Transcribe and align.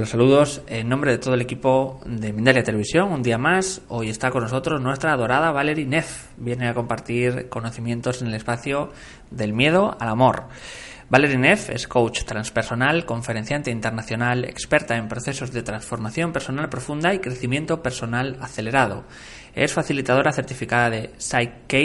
Hola, 0.00 0.08
saludos. 0.08 0.62
En 0.66 0.88
nombre 0.88 1.10
de 1.10 1.18
todo 1.18 1.34
el 1.34 1.42
equipo 1.42 2.00
de 2.06 2.32
Mindalia 2.32 2.64
Televisión, 2.64 3.12
un 3.12 3.22
día 3.22 3.36
más, 3.36 3.82
hoy 3.88 4.08
está 4.08 4.30
con 4.30 4.42
nosotros 4.42 4.80
nuestra 4.80 5.12
adorada 5.12 5.52
Valerie 5.52 5.84
Neff. 5.84 6.28
Viene 6.38 6.68
a 6.68 6.72
compartir 6.72 7.50
conocimientos 7.50 8.22
en 8.22 8.28
el 8.28 8.34
espacio 8.34 8.92
del 9.30 9.52
miedo 9.52 9.94
al 10.00 10.08
amor. 10.08 10.44
Valerie 11.10 11.36
Neff 11.36 11.68
es 11.68 11.86
coach 11.86 12.24
transpersonal, 12.24 13.04
conferenciante 13.04 13.70
internacional, 13.70 14.46
experta 14.46 14.96
en 14.96 15.06
procesos 15.06 15.52
de 15.52 15.62
transformación 15.62 16.32
personal 16.32 16.70
profunda 16.70 17.12
y 17.12 17.18
crecimiento 17.18 17.82
personal 17.82 18.38
acelerado. 18.40 19.04
Es 19.54 19.72
facilitadora 19.72 20.32
certificada 20.32 20.90
de 20.90 21.10
Psych-K 21.18 21.78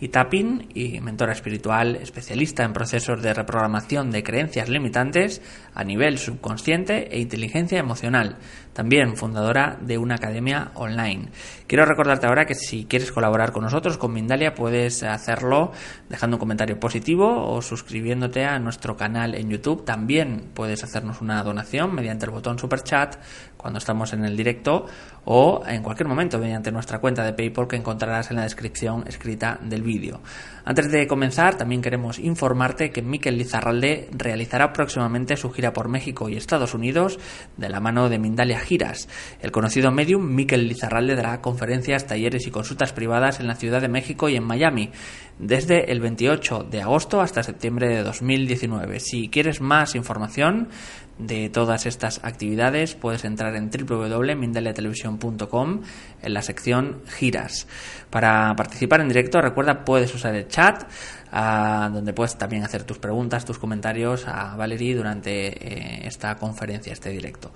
y 0.00 0.08
Tapping 0.08 0.68
y 0.74 1.00
mentora 1.00 1.32
espiritual, 1.32 1.96
especialista 1.96 2.64
en 2.64 2.72
procesos 2.72 3.22
de 3.22 3.32
reprogramación 3.32 4.10
de 4.10 4.22
creencias 4.22 4.68
limitantes 4.68 5.40
a 5.74 5.84
nivel 5.84 6.18
subconsciente 6.18 7.14
e 7.14 7.20
inteligencia 7.20 7.78
emocional. 7.78 8.36
También 8.74 9.16
fundadora 9.16 9.78
de 9.80 9.98
una 9.98 10.16
academia 10.16 10.72
online. 10.74 11.28
Quiero 11.68 11.86
recordarte 11.86 12.26
ahora 12.26 12.44
que 12.44 12.56
si 12.56 12.84
quieres 12.84 13.12
colaborar 13.12 13.52
con 13.52 13.62
nosotros, 13.62 13.96
con 13.96 14.12
Mindalia, 14.12 14.54
puedes 14.54 15.04
hacerlo 15.04 15.70
dejando 16.08 16.36
un 16.36 16.40
comentario 16.40 16.78
positivo 16.80 17.50
o 17.50 17.62
suscribiéndote 17.62 18.44
a 18.44 18.58
nuestro 18.58 18.96
canal 18.96 19.36
en 19.36 19.48
YouTube. 19.48 19.84
También 19.84 20.50
puedes 20.54 20.82
hacernos 20.82 21.20
una 21.20 21.42
donación 21.44 21.94
mediante 21.94 22.26
el 22.26 22.32
botón 22.32 22.58
Super 22.58 22.82
Chat 22.82 23.16
cuando 23.56 23.78
estamos 23.78 24.12
en 24.12 24.24
el 24.24 24.36
directo 24.36 24.86
o 25.24 25.62
en 25.66 25.82
cualquier 25.82 26.06
momento 26.06 26.38
mediante 26.38 26.70
nuestra 26.70 26.98
cuenta 26.98 27.24
de 27.24 27.32
PayPal 27.32 27.66
que 27.66 27.76
encontrarás 27.76 28.30
en 28.30 28.36
la 28.36 28.42
descripción 28.42 29.04
escrita 29.06 29.58
del 29.62 29.82
vídeo. 29.82 30.20
Antes 30.64 30.90
de 30.90 31.06
comenzar, 31.06 31.56
también 31.56 31.80
queremos 31.80 32.18
informarte 32.18 32.90
que 32.90 33.02
Miquel 33.02 33.38
Lizarralde 33.38 34.10
realizará 34.12 34.72
próximamente 34.72 35.36
su 35.36 35.50
gira 35.50 35.72
por 35.72 35.88
México 35.88 36.28
y 36.28 36.36
Estados 36.36 36.74
Unidos 36.74 37.18
de 37.56 37.68
la 37.70 37.80
mano 37.80 38.08
de 38.08 38.18
Mindalia 38.18 38.58
Giras. 38.64 39.08
El 39.40 39.52
conocido 39.52 39.92
medium 39.92 40.34
Miquel 40.34 40.66
Lizarralde 40.66 41.14
dará 41.14 41.40
conferencias, 41.40 42.06
talleres 42.06 42.46
y 42.46 42.50
consultas 42.50 42.92
privadas 42.92 43.40
en 43.40 43.46
la 43.46 43.54
Ciudad 43.54 43.80
de 43.80 43.88
México 43.88 44.28
y 44.28 44.36
en 44.36 44.44
Miami 44.44 44.90
desde 45.38 45.90
el 45.90 46.00
28 46.00 46.64
de 46.70 46.82
agosto 46.82 47.20
hasta 47.20 47.42
septiembre 47.42 47.88
de 47.88 48.02
2019. 48.02 49.00
Si 49.00 49.28
quieres 49.28 49.60
más 49.60 49.94
información, 49.94 50.68
de 51.18 51.48
todas 51.48 51.86
estas 51.86 52.20
actividades 52.24 52.94
puedes 52.94 53.24
entrar 53.24 53.56
en 53.56 53.70
www.mindaliatelevisión.com 53.70 55.80
en 56.22 56.34
la 56.34 56.42
sección 56.42 57.00
giras. 57.06 57.66
Para 58.10 58.54
participar 58.56 59.00
en 59.00 59.08
directo, 59.08 59.40
recuerda, 59.40 59.84
puedes 59.84 60.14
usar 60.14 60.34
el 60.34 60.48
chat, 60.48 60.84
ah, 61.30 61.88
donde 61.92 62.12
puedes 62.12 62.36
también 62.36 62.64
hacer 62.64 62.82
tus 62.84 62.98
preguntas, 62.98 63.44
tus 63.44 63.58
comentarios 63.58 64.26
a 64.26 64.56
Valerie 64.56 64.96
durante 64.96 65.48
eh, 65.48 66.06
esta 66.06 66.34
conferencia, 66.36 66.92
este 66.92 67.10
directo. 67.10 67.52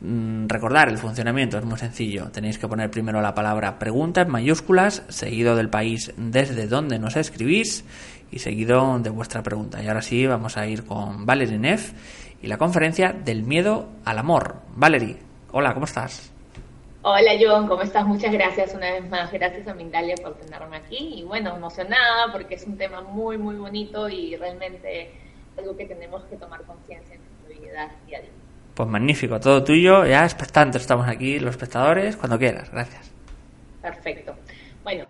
Mm, 0.00 0.46
recordar, 0.46 0.88
el 0.88 0.98
funcionamiento 0.98 1.58
es 1.58 1.64
muy 1.64 1.78
sencillo. 1.78 2.30
Tenéis 2.30 2.58
que 2.58 2.68
poner 2.68 2.90
primero 2.90 3.22
la 3.22 3.34
palabra 3.34 3.78
pregunta 3.78 4.22
en 4.22 4.30
mayúsculas, 4.30 5.02
seguido 5.08 5.56
del 5.56 5.70
país 5.70 6.12
desde 6.16 6.66
donde 6.66 6.98
nos 6.98 7.16
escribís 7.16 7.84
y 8.30 8.40
seguido 8.40 8.98
de 8.98 9.10
vuestra 9.10 9.42
pregunta. 9.42 9.82
Y 9.82 9.88
ahora 9.88 10.02
sí, 10.02 10.26
vamos 10.26 10.56
a 10.56 10.66
ir 10.66 10.84
con 10.84 11.24
Valerie 11.24 11.58
Neff 11.58 11.92
y 12.40 12.46
la 12.46 12.58
conferencia 12.58 13.12
del 13.12 13.42
miedo 13.42 13.88
al 14.04 14.18
amor. 14.18 14.56
Valerie, 14.76 15.18
hola, 15.52 15.74
¿cómo 15.74 15.86
estás? 15.86 16.32
Hola 17.02 17.32
John, 17.40 17.68
¿cómo 17.68 17.82
estás? 17.82 18.04
Muchas 18.06 18.32
gracias 18.32 18.74
una 18.74 18.92
vez 18.92 19.08
más. 19.08 19.30
Gracias 19.32 19.66
a 19.68 19.74
Mindalia 19.74 20.14
por 20.16 20.34
tenerme 20.34 20.76
aquí. 20.76 21.14
Y 21.14 21.22
bueno, 21.22 21.56
emocionada 21.56 22.32
porque 22.32 22.56
es 22.56 22.66
un 22.66 22.76
tema 22.76 23.00
muy, 23.00 23.38
muy 23.38 23.56
bonito 23.56 24.08
y 24.08 24.36
realmente 24.36 25.10
algo 25.56 25.76
que 25.76 25.86
tenemos 25.86 26.24
que 26.24 26.36
tomar 26.36 26.62
conciencia 26.62 27.14
en 27.14 27.20
nuestra 27.22 27.48
vida 27.48 27.96
día 28.06 28.18
a 28.18 28.20
día. 28.20 28.30
Pues 28.74 28.88
magnífico, 28.88 29.40
todo 29.40 29.62
tuyo. 29.64 30.04
Ya 30.06 30.24
expectantes 30.24 30.82
estamos 30.82 31.08
aquí, 31.08 31.38
los 31.38 31.50
espectadores, 31.50 32.16
cuando 32.16 32.38
quieras. 32.38 32.70
Gracias. 32.70 33.12
Perfecto. 33.80 34.36
Bueno, 34.82 35.06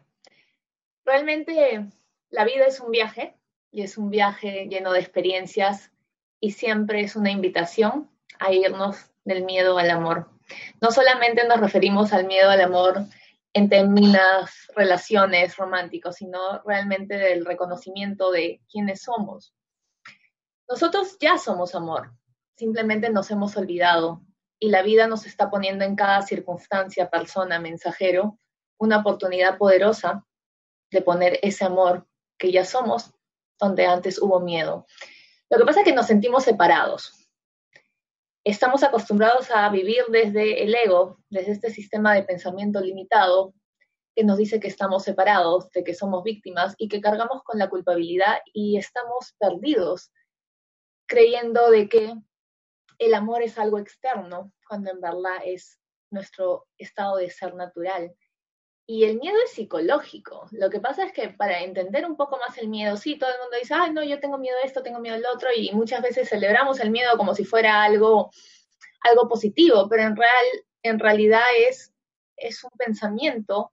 realmente 1.04 1.86
la 2.30 2.44
vida 2.44 2.66
es 2.66 2.80
un 2.80 2.90
viaje 2.90 3.34
y 3.72 3.82
es 3.82 3.98
un 3.98 4.10
viaje 4.10 4.66
lleno 4.68 4.92
de 4.92 5.00
experiencias 5.00 5.90
y 6.40 6.52
siempre 6.52 7.02
es 7.02 7.16
una 7.16 7.30
invitación 7.30 8.10
a 8.38 8.52
irnos 8.52 9.10
del 9.24 9.44
miedo 9.44 9.78
al 9.78 9.90
amor. 9.90 10.30
No 10.80 10.90
solamente 10.90 11.46
nos 11.46 11.60
referimos 11.60 12.12
al 12.12 12.26
miedo 12.26 12.50
al 12.50 12.60
amor 12.60 13.04
en 13.52 13.68
términos 13.68 14.50
relaciones 14.74 15.56
románticos, 15.56 16.16
sino 16.16 16.62
realmente 16.64 17.16
del 17.16 17.44
reconocimiento 17.44 18.30
de 18.30 18.60
quiénes 18.70 19.02
somos. 19.02 19.54
Nosotros 20.68 21.16
ya 21.18 21.38
somos 21.38 21.74
amor, 21.74 22.12
simplemente 22.56 23.10
nos 23.10 23.30
hemos 23.30 23.56
olvidado 23.56 24.22
y 24.58 24.70
la 24.70 24.82
vida 24.82 25.06
nos 25.06 25.26
está 25.26 25.50
poniendo 25.50 25.84
en 25.84 25.96
cada 25.96 26.22
circunstancia, 26.22 27.10
persona, 27.10 27.58
mensajero, 27.58 28.38
una 28.78 28.98
oportunidad 28.98 29.56
poderosa 29.56 30.24
de 30.90 31.02
poner 31.02 31.38
ese 31.42 31.64
amor 31.64 32.06
que 32.38 32.52
ya 32.52 32.64
somos 32.64 33.12
donde 33.58 33.86
antes 33.86 34.20
hubo 34.20 34.40
miedo. 34.40 34.86
Lo 35.50 35.58
que 35.58 35.64
pasa 35.64 35.80
es 35.80 35.86
que 35.86 35.94
nos 35.94 36.06
sentimos 36.06 36.44
separados. 36.44 37.28
Estamos 38.44 38.82
acostumbrados 38.82 39.50
a 39.50 39.68
vivir 39.70 40.04
desde 40.10 40.62
el 40.62 40.74
ego, 40.74 41.18
desde 41.30 41.52
este 41.52 41.70
sistema 41.70 42.14
de 42.14 42.22
pensamiento 42.22 42.80
limitado 42.80 43.54
que 44.14 44.24
nos 44.24 44.36
dice 44.36 44.58
que 44.58 44.68
estamos 44.68 45.04
separados, 45.04 45.70
de 45.70 45.84
que 45.84 45.94
somos 45.94 46.24
víctimas 46.24 46.74
y 46.76 46.88
que 46.88 47.00
cargamos 47.00 47.42
con 47.44 47.58
la 47.58 47.68
culpabilidad 47.68 48.38
y 48.52 48.76
estamos 48.76 49.34
perdidos 49.38 50.10
creyendo 51.06 51.70
de 51.70 51.88
que 51.88 52.14
el 52.98 53.14
amor 53.14 53.42
es 53.42 53.58
algo 53.58 53.78
externo, 53.78 54.52
cuando 54.66 54.90
en 54.90 55.00
verdad 55.00 55.38
es 55.44 55.78
nuestro 56.10 56.66
estado 56.76 57.16
de 57.16 57.30
ser 57.30 57.54
natural. 57.54 58.14
Y 58.90 59.04
el 59.04 59.18
miedo 59.18 59.36
es 59.44 59.52
psicológico. 59.52 60.48
Lo 60.50 60.70
que 60.70 60.80
pasa 60.80 61.04
es 61.04 61.12
que 61.12 61.28
para 61.28 61.60
entender 61.60 62.06
un 62.06 62.16
poco 62.16 62.38
más 62.38 62.56
el 62.56 62.68
miedo, 62.68 62.96
sí, 62.96 63.18
todo 63.18 63.28
el 63.28 63.38
mundo 63.38 63.58
dice, 63.58 63.74
ay, 63.74 63.92
no, 63.92 64.02
yo 64.02 64.18
tengo 64.18 64.38
miedo 64.38 64.56
de 64.56 64.66
esto, 64.66 64.82
tengo 64.82 64.98
miedo 64.98 65.14
del 65.14 65.26
otro, 65.26 65.50
y 65.54 65.70
muchas 65.72 66.00
veces 66.00 66.30
celebramos 66.30 66.80
el 66.80 66.90
miedo 66.90 67.18
como 67.18 67.34
si 67.34 67.44
fuera 67.44 67.82
algo, 67.82 68.30
algo 69.02 69.28
positivo, 69.28 69.86
pero 69.90 70.04
en, 70.04 70.16
real, 70.16 70.46
en 70.82 70.98
realidad 70.98 71.42
es, 71.68 71.92
es 72.38 72.64
un 72.64 72.70
pensamiento 72.78 73.72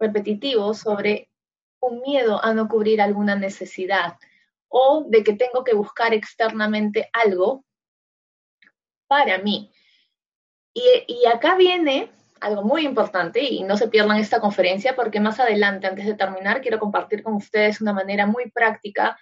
repetitivo 0.00 0.74
sobre 0.74 1.30
un 1.78 2.00
miedo 2.00 2.44
a 2.44 2.52
no 2.52 2.66
cubrir 2.66 3.00
alguna 3.00 3.36
necesidad 3.36 4.18
o 4.66 5.04
de 5.06 5.22
que 5.22 5.34
tengo 5.34 5.62
que 5.62 5.74
buscar 5.74 6.12
externamente 6.12 7.08
algo 7.12 7.64
para 9.06 9.38
mí. 9.38 9.70
Y, 10.74 10.82
y 11.06 11.26
acá 11.26 11.54
viene 11.54 12.10
algo 12.40 12.62
muy 12.62 12.84
importante 12.84 13.40
y 13.42 13.62
no 13.62 13.76
se 13.76 13.88
pierdan 13.88 14.18
esta 14.18 14.40
conferencia 14.40 14.96
porque 14.96 15.20
más 15.20 15.38
adelante, 15.40 15.86
antes 15.86 16.06
de 16.06 16.14
terminar, 16.14 16.60
quiero 16.60 16.78
compartir 16.78 17.22
con 17.22 17.34
ustedes 17.34 17.80
una 17.80 17.92
manera 17.92 18.26
muy 18.26 18.50
práctica 18.50 19.18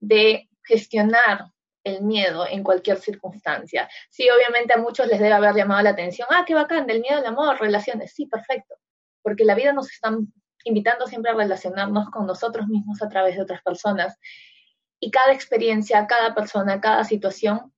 de 0.00 0.48
gestionar 0.64 1.46
el 1.84 2.02
miedo 2.02 2.46
en 2.48 2.64
cualquier 2.64 2.98
circunstancia. 2.98 3.88
Sí, 4.10 4.28
obviamente 4.28 4.74
a 4.74 4.78
muchos 4.78 5.06
les 5.06 5.20
debe 5.20 5.32
haber 5.32 5.54
llamado 5.54 5.82
la 5.82 5.90
atención, 5.90 6.26
ah, 6.30 6.44
qué 6.44 6.54
bacán, 6.54 6.86
del 6.86 7.00
miedo 7.00 7.18
al 7.18 7.26
amor, 7.26 7.60
relaciones, 7.60 8.12
sí, 8.12 8.26
perfecto, 8.26 8.74
porque 9.22 9.44
la 9.44 9.54
vida 9.54 9.72
nos 9.72 9.90
está 9.90 10.10
invitando 10.64 11.06
siempre 11.06 11.30
a 11.30 11.34
relacionarnos 11.34 12.10
con 12.10 12.26
nosotros 12.26 12.66
mismos 12.66 13.00
a 13.02 13.08
través 13.08 13.36
de 13.36 13.42
otras 13.42 13.62
personas 13.62 14.18
y 14.98 15.12
cada 15.12 15.32
experiencia, 15.32 16.06
cada 16.08 16.34
persona, 16.34 16.80
cada 16.80 17.04
situación 17.04 17.72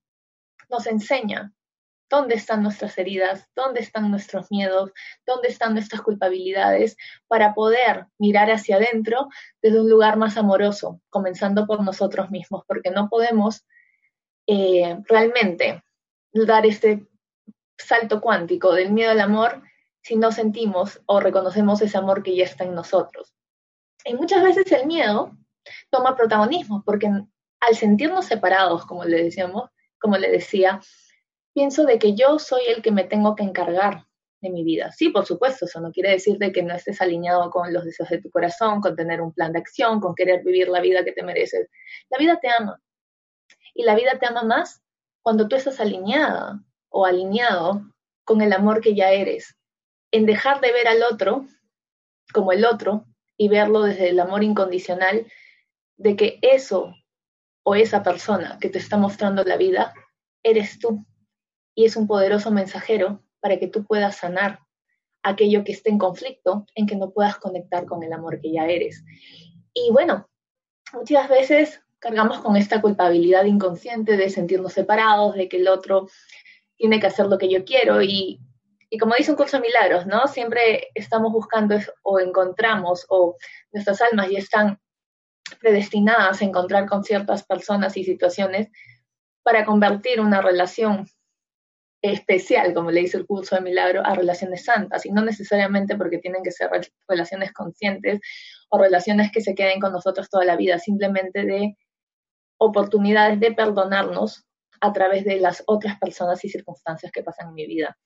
nos 0.70 0.86
enseña 0.86 1.52
dónde 2.10 2.34
están 2.34 2.62
nuestras 2.62 2.96
heridas, 2.98 3.48
dónde 3.54 3.80
están 3.80 4.10
nuestros 4.10 4.50
miedos, 4.50 4.92
dónde 5.26 5.48
están 5.48 5.74
nuestras 5.74 6.02
culpabilidades, 6.02 6.96
para 7.26 7.54
poder 7.54 8.06
mirar 8.18 8.50
hacia 8.50 8.76
adentro 8.76 9.28
desde 9.62 9.80
un 9.80 9.90
lugar 9.90 10.16
más 10.16 10.36
amoroso, 10.36 11.00
comenzando 11.10 11.66
por 11.66 11.82
nosotros 11.82 12.30
mismos, 12.30 12.64
porque 12.66 12.90
no 12.90 13.08
podemos 13.08 13.66
eh, 14.46 14.98
realmente 15.08 15.82
dar 16.32 16.66
este 16.66 17.06
salto 17.76 18.20
cuántico 18.20 18.72
del 18.72 18.92
miedo 18.92 19.10
al 19.10 19.20
amor 19.20 19.62
si 20.02 20.16
no 20.16 20.32
sentimos 20.32 21.00
o 21.06 21.20
reconocemos 21.20 21.80
ese 21.82 21.98
amor 21.98 22.22
que 22.22 22.34
ya 22.34 22.44
está 22.44 22.64
en 22.64 22.74
nosotros. 22.74 23.34
Y 24.04 24.14
muchas 24.14 24.42
veces 24.42 24.70
el 24.72 24.86
miedo 24.86 25.36
toma 25.90 26.16
protagonismo, 26.16 26.82
porque 26.84 27.08
al 27.60 27.76
sentirnos 27.76 28.26
separados, 28.26 28.86
como 28.86 29.04
le 29.04 29.24
decíamos, 29.24 29.70
como 30.00 30.16
le 30.16 30.30
decía, 30.30 30.80
pienso 31.58 31.84
de 31.86 31.98
que 31.98 32.14
yo 32.14 32.38
soy 32.38 32.62
el 32.68 32.82
que 32.82 32.92
me 32.92 33.02
tengo 33.02 33.34
que 33.34 33.42
encargar 33.42 34.06
de 34.40 34.48
mi 34.48 34.62
vida. 34.62 34.92
Sí, 34.92 35.08
por 35.08 35.26
supuesto, 35.26 35.64
eso 35.64 35.80
no 35.80 35.90
quiere 35.90 36.12
decir 36.12 36.38
de 36.38 36.52
que 36.52 36.62
no 36.62 36.72
estés 36.72 37.00
alineado 37.00 37.50
con 37.50 37.72
los 37.72 37.84
deseos 37.84 38.08
de 38.10 38.22
tu 38.22 38.30
corazón, 38.30 38.80
con 38.80 38.94
tener 38.94 39.20
un 39.20 39.32
plan 39.32 39.52
de 39.52 39.58
acción, 39.58 39.98
con 39.98 40.14
querer 40.14 40.44
vivir 40.44 40.68
la 40.68 40.80
vida 40.80 41.02
que 41.02 41.10
te 41.10 41.24
mereces. 41.24 41.68
La 42.10 42.18
vida 42.18 42.38
te 42.40 42.48
ama. 42.56 42.80
Y 43.74 43.82
la 43.82 43.96
vida 43.96 44.20
te 44.20 44.26
ama 44.26 44.44
más 44.44 44.84
cuando 45.20 45.48
tú 45.48 45.56
estás 45.56 45.80
alineada 45.80 46.60
o 46.90 47.04
alineado 47.04 47.82
con 48.22 48.40
el 48.40 48.52
amor 48.52 48.80
que 48.80 48.94
ya 48.94 49.10
eres. 49.10 49.56
En 50.12 50.26
dejar 50.26 50.60
de 50.60 50.72
ver 50.72 50.86
al 50.86 51.02
otro 51.02 51.44
como 52.32 52.52
el 52.52 52.64
otro 52.66 53.04
y 53.36 53.48
verlo 53.48 53.82
desde 53.82 54.10
el 54.10 54.20
amor 54.20 54.44
incondicional 54.44 55.26
de 55.96 56.14
que 56.14 56.38
eso 56.40 56.94
o 57.64 57.74
esa 57.74 58.04
persona 58.04 58.58
que 58.60 58.70
te 58.70 58.78
está 58.78 58.96
mostrando 58.96 59.42
la 59.42 59.56
vida 59.56 59.92
eres 60.44 60.78
tú 60.78 61.04
y 61.78 61.84
es 61.84 61.94
un 61.94 62.08
poderoso 62.08 62.50
mensajero 62.50 63.22
para 63.38 63.60
que 63.60 63.68
tú 63.68 63.84
puedas 63.84 64.16
sanar 64.16 64.58
aquello 65.22 65.62
que 65.62 65.70
esté 65.70 65.90
en 65.90 65.98
conflicto, 65.98 66.66
en 66.74 66.88
que 66.88 66.96
no 66.96 67.12
puedas 67.12 67.36
conectar 67.36 67.86
con 67.86 68.02
el 68.02 68.12
amor 68.12 68.40
que 68.40 68.50
ya 68.50 68.66
eres. 68.66 69.04
Y 69.72 69.92
bueno, 69.92 70.28
muchas 70.92 71.28
veces 71.28 71.80
cargamos 72.00 72.40
con 72.40 72.56
esta 72.56 72.80
culpabilidad 72.80 73.44
inconsciente 73.44 74.16
de 74.16 74.28
sentirnos 74.28 74.72
separados, 74.72 75.36
de 75.36 75.48
que 75.48 75.58
el 75.58 75.68
otro 75.68 76.08
tiene 76.74 76.98
que 76.98 77.06
hacer 77.06 77.26
lo 77.26 77.38
que 77.38 77.48
yo 77.48 77.64
quiero 77.64 78.02
y, 78.02 78.40
como 78.98 79.14
dice 79.14 79.30
un 79.30 79.36
curso 79.36 79.58
de 79.58 79.68
milagros, 79.68 80.04
¿no? 80.04 80.26
Siempre 80.26 80.88
estamos 80.96 81.30
buscando 81.32 81.78
o 82.02 82.18
encontramos 82.18 83.06
o 83.08 83.36
nuestras 83.70 84.02
almas 84.02 84.30
ya 84.30 84.40
están 84.40 84.80
predestinadas 85.60 86.42
a 86.42 86.44
encontrar 86.44 86.88
con 86.88 87.04
ciertas 87.04 87.44
personas 87.44 87.96
y 87.96 88.02
situaciones 88.02 88.66
para 89.44 89.64
convertir 89.64 90.20
una 90.20 90.42
relación 90.42 91.06
especial, 92.02 92.74
como 92.74 92.90
le 92.90 93.00
dice 93.00 93.16
el 93.16 93.26
curso 93.26 93.56
de 93.56 93.62
milagro, 93.62 94.04
a 94.04 94.14
relaciones 94.14 94.64
santas, 94.64 95.04
y 95.06 95.10
no 95.10 95.22
necesariamente 95.22 95.96
porque 95.96 96.18
tienen 96.18 96.42
que 96.42 96.52
ser 96.52 96.70
relaciones 97.08 97.52
conscientes 97.52 98.20
o 98.68 98.78
relaciones 98.78 99.32
que 99.32 99.40
se 99.40 99.54
queden 99.54 99.80
con 99.80 99.92
nosotros 99.92 100.28
toda 100.30 100.44
la 100.44 100.56
vida, 100.56 100.78
simplemente 100.78 101.44
de 101.44 101.76
oportunidades 102.58 103.40
de 103.40 103.52
perdonarnos 103.52 104.44
a 104.80 104.92
través 104.92 105.24
de 105.24 105.40
las 105.40 105.62
otras 105.66 105.98
personas 105.98 106.44
y 106.44 106.48
circunstancias 106.48 107.10
que 107.12 107.22
pasan 107.22 107.48
en 107.48 107.54
mi 107.54 107.66
vida. 107.66 107.96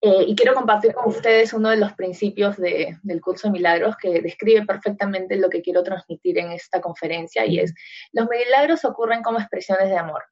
Eh, 0.00 0.24
y 0.28 0.36
quiero 0.36 0.54
compartir 0.54 0.92
con 0.92 1.08
ustedes 1.08 1.54
uno 1.54 1.70
de 1.70 1.78
los 1.78 1.94
principios 1.94 2.56
del 2.58 3.20
curso 3.22 3.48
de 3.48 3.52
milagros 3.52 3.96
que 3.96 4.20
describe 4.20 4.66
perfectamente 4.66 5.36
lo 5.36 5.48
que 5.48 5.62
quiero 5.62 5.82
transmitir 5.82 6.38
en 6.38 6.52
esta 6.52 6.80
conferencia 6.82 7.46
y 7.46 7.58
es, 7.58 7.72
los 8.12 8.28
milagros 8.28 8.84
ocurren 8.84 9.22
como 9.22 9.38
expresiones 9.38 9.88
de 9.88 9.96
amor. 9.96 10.22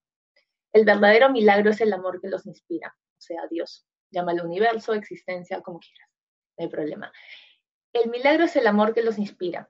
El 0.72 0.84
verdadero 0.84 1.30
milagro 1.30 1.70
es 1.70 1.80
el 1.80 1.92
amor 1.92 2.20
que 2.20 2.28
los 2.28 2.46
inspira, 2.46 2.94
o 2.96 3.20
sea, 3.20 3.46
Dios. 3.48 3.86
Llámalo 4.10 4.44
universo, 4.44 4.92
existencia, 4.94 5.60
como 5.60 5.80
quieras, 5.80 6.08
no 6.58 6.64
hay 6.64 6.70
problema. 6.70 7.12
El 7.92 8.10
milagro 8.10 8.44
es 8.44 8.56
el 8.56 8.66
amor 8.66 8.94
que 8.94 9.02
los 9.02 9.18
inspira. 9.18 9.68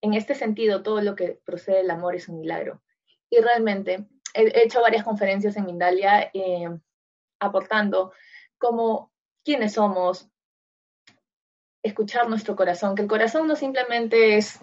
En 0.00 0.14
este 0.14 0.34
sentido, 0.34 0.82
todo 0.82 1.00
lo 1.00 1.14
que 1.14 1.40
procede 1.44 1.78
del 1.78 1.90
amor 1.90 2.14
es 2.14 2.28
un 2.28 2.38
milagro. 2.38 2.82
Y 3.30 3.40
realmente 3.40 4.06
he 4.34 4.62
hecho 4.62 4.80
varias 4.80 5.04
conferencias 5.04 5.56
en 5.56 5.66
Mindalia 5.66 6.30
eh, 6.32 6.68
aportando 7.40 8.12
como 8.58 9.12
quiénes 9.44 9.74
somos, 9.74 10.28
escuchar 11.82 12.28
nuestro 12.28 12.56
corazón, 12.56 12.94
que 12.94 13.02
el 13.02 13.08
corazón 13.08 13.46
no 13.46 13.56
simplemente 13.56 14.36
es, 14.36 14.60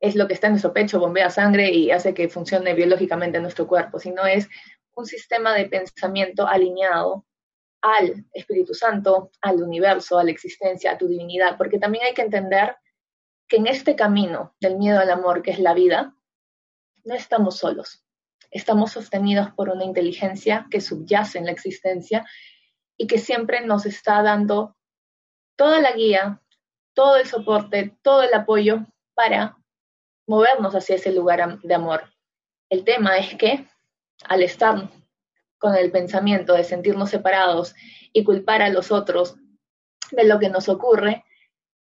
es 0.00 0.14
lo 0.14 0.28
que 0.28 0.34
está 0.34 0.48
en 0.48 0.54
nuestro 0.54 0.72
pecho, 0.72 1.00
bombea 1.00 1.30
sangre 1.30 1.70
y 1.70 1.90
hace 1.90 2.12
que 2.12 2.28
funcione 2.28 2.74
biológicamente 2.74 3.40
nuestro 3.40 3.66
cuerpo, 3.66 3.98
sino 3.98 4.26
es 4.26 4.48
un 4.96 5.06
sistema 5.06 5.54
de 5.54 5.66
pensamiento 5.66 6.46
alineado 6.46 7.26
al 7.82 8.24
Espíritu 8.32 8.74
Santo, 8.74 9.30
al 9.42 9.62
universo, 9.62 10.18
a 10.18 10.24
la 10.24 10.30
existencia, 10.30 10.92
a 10.92 10.98
tu 10.98 11.06
divinidad, 11.06 11.56
porque 11.58 11.78
también 11.78 12.04
hay 12.04 12.14
que 12.14 12.22
entender 12.22 12.76
que 13.46 13.56
en 13.56 13.66
este 13.66 13.94
camino 13.94 14.54
del 14.60 14.78
miedo 14.78 15.00
al 15.00 15.10
amor, 15.10 15.42
que 15.42 15.50
es 15.50 15.58
la 15.58 15.74
vida, 15.74 16.16
no 17.04 17.14
estamos 17.14 17.58
solos. 17.58 18.04
Estamos 18.50 18.92
sostenidos 18.92 19.50
por 19.52 19.68
una 19.68 19.84
inteligencia 19.84 20.66
que 20.70 20.80
subyace 20.80 21.38
en 21.38 21.46
la 21.46 21.52
existencia 21.52 22.24
y 22.96 23.06
que 23.06 23.18
siempre 23.18 23.60
nos 23.66 23.84
está 23.84 24.22
dando 24.22 24.76
toda 25.56 25.80
la 25.80 25.92
guía, 25.92 26.40
todo 26.94 27.16
el 27.16 27.26
soporte, 27.26 27.98
todo 28.02 28.22
el 28.22 28.32
apoyo 28.32 28.86
para 29.14 29.58
movernos 30.26 30.74
hacia 30.74 30.96
ese 30.96 31.12
lugar 31.12 31.60
de 31.60 31.74
amor. 31.74 32.04
El 32.70 32.84
tema 32.84 33.18
es 33.18 33.34
que 33.36 33.68
al 34.28 34.42
estar 34.42 34.90
con 35.58 35.74
el 35.74 35.90
pensamiento 35.90 36.54
de 36.54 36.64
sentirnos 36.64 37.10
separados 37.10 37.74
y 38.12 38.24
culpar 38.24 38.62
a 38.62 38.68
los 38.68 38.92
otros 38.92 39.36
de 40.10 40.24
lo 40.24 40.38
que 40.38 40.50
nos 40.50 40.68
ocurre, 40.68 41.24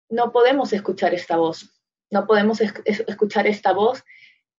no 0.09 0.31
podemos 0.31 0.73
escuchar 0.73 1.13
esta 1.13 1.37
voz. 1.37 1.75
No 2.11 2.25
podemos 2.25 2.59
escuchar 2.61 3.45
esta 3.45 3.71
voz 3.71 4.03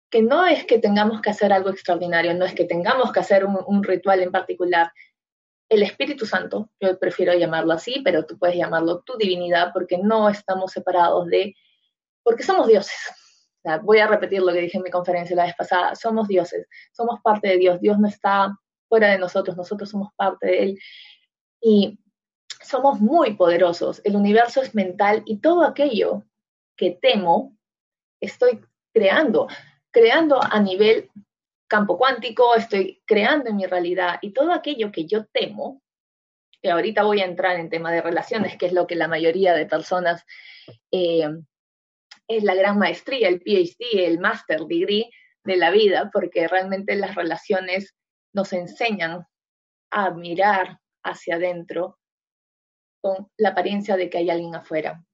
que 0.09 0.23
no 0.23 0.47
es 0.47 0.65
que 0.65 0.79
tengamos 0.79 1.21
que 1.21 1.31
hacer 1.31 1.53
algo 1.53 1.71
extraordinario, 1.71 2.35
no 2.35 2.45
es 2.45 2.55
que 2.55 2.65
tengamos 2.65 3.13
que 3.13 3.21
hacer 3.21 3.45
un, 3.45 3.83
ritual 3.83 4.21
en 4.21 4.31
particular. 4.31 4.93
El 5.69 5.83
Espíritu 5.83 6.27
Santo, 6.27 6.71
yo 6.81 6.99
prefiero 6.99 7.33
llamarlo 7.35 7.73
así, 7.73 8.01
pero 8.05 8.27
tú 8.27 8.39
puedes 8.39 8.57
llamarlo 8.57 9.03
tu 9.03 9.17
divinidad 9.17 9.73
porque 9.73 9.99
no 9.99 10.29
estamos 10.29 10.73
separados 10.73 11.27
de, 11.27 11.55
porque 12.23 12.43
somos 12.43 12.67
dioses 12.67 12.97
voy 13.83 13.99
a 13.99 14.07
repetir 14.07 14.43
lo 14.43 14.53
que 14.53 14.61
dije 14.61 14.79
en 14.79 14.85
mi 14.85 14.91
conferencia 14.91 15.37
la 15.37 15.45
vez 15.45 15.55
pasada, 15.55 15.95
somos 15.95 16.29
dioses, 16.29 16.67
somos 16.93 17.21
parte 17.23 17.49
de 17.49 17.59
Dios, 17.59 17.81
Dios 17.81 17.99
no 17.99 18.09
está 18.09 18.57
fuera 18.89 19.09
de 19.09 19.19
nosotros, 19.19 19.57
nosotros 19.57 19.91
somos 19.91 20.13
parte 20.17 20.47
de 20.47 20.63
Él. 20.63 20.79
Y 21.61 21.99
somos 22.63 23.01
muy 23.01 23.35
poderosos, 23.35 24.01
el 24.05 24.17
universo 24.17 24.63
es 24.63 24.75
mental 24.75 25.23
y 25.27 25.39
todo 25.39 25.65
aquello 25.65 26.25
que 26.77 26.99
temo, 27.01 27.57
estoy 28.21 28.65
creando, 28.93 29.49
creando 29.91 30.41
a 30.43 30.61
nivel 30.61 31.11
campo 31.69 31.97
cuántico, 31.97 32.57
estoy 32.57 33.03
creando 33.07 33.51
en 33.51 33.57
mi 33.57 33.67
realidad. 33.67 34.19
Y 34.23 34.33
todo 34.33 34.53
aquello 34.53 34.91
que 34.91 35.07
yo 35.07 35.27
temo, 35.27 35.83
que 36.61 36.71
ahorita 36.71 37.05
voy 37.05 37.21
a 37.21 37.27
entrar 37.27 37.59
en 37.59 37.71
tema 37.71 37.93
de 37.93 38.03
relaciones, 38.03 38.57
que 38.57 38.67
es 38.67 38.73
lo 38.73 38.87
que 38.87 38.97
la 38.97 39.09
mayoría 39.09 39.55
de 39.55 39.67
personas 39.67 40.27
eh, 40.91 41.29
es 42.31 42.45
la 42.45 42.55
gran 42.55 42.79
maestría, 42.79 43.29
el 43.29 43.41
PhD, 43.41 44.07
el 44.07 44.21
Master 44.21 44.61
Degree 44.61 45.11
de 45.43 45.57
la 45.57 45.71
vida, 45.71 46.11
porque 46.13 46.47
realmente 46.47 46.95
las 46.95 47.17
relaciones 47.17 47.97
nos 48.33 48.53
enseñan 48.53 49.27
a 49.91 50.11
mirar 50.11 50.79
hacia 51.03 51.35
adentro 51.35 51.99
con 53.03 53.29
la 53.37 53.49
apariencia 53.49 53.97
de 53.97 54.09
que 54.09 54.19
hay 54.19 54.31
alguien 54.31 54.55
afuera. 54.55 55.05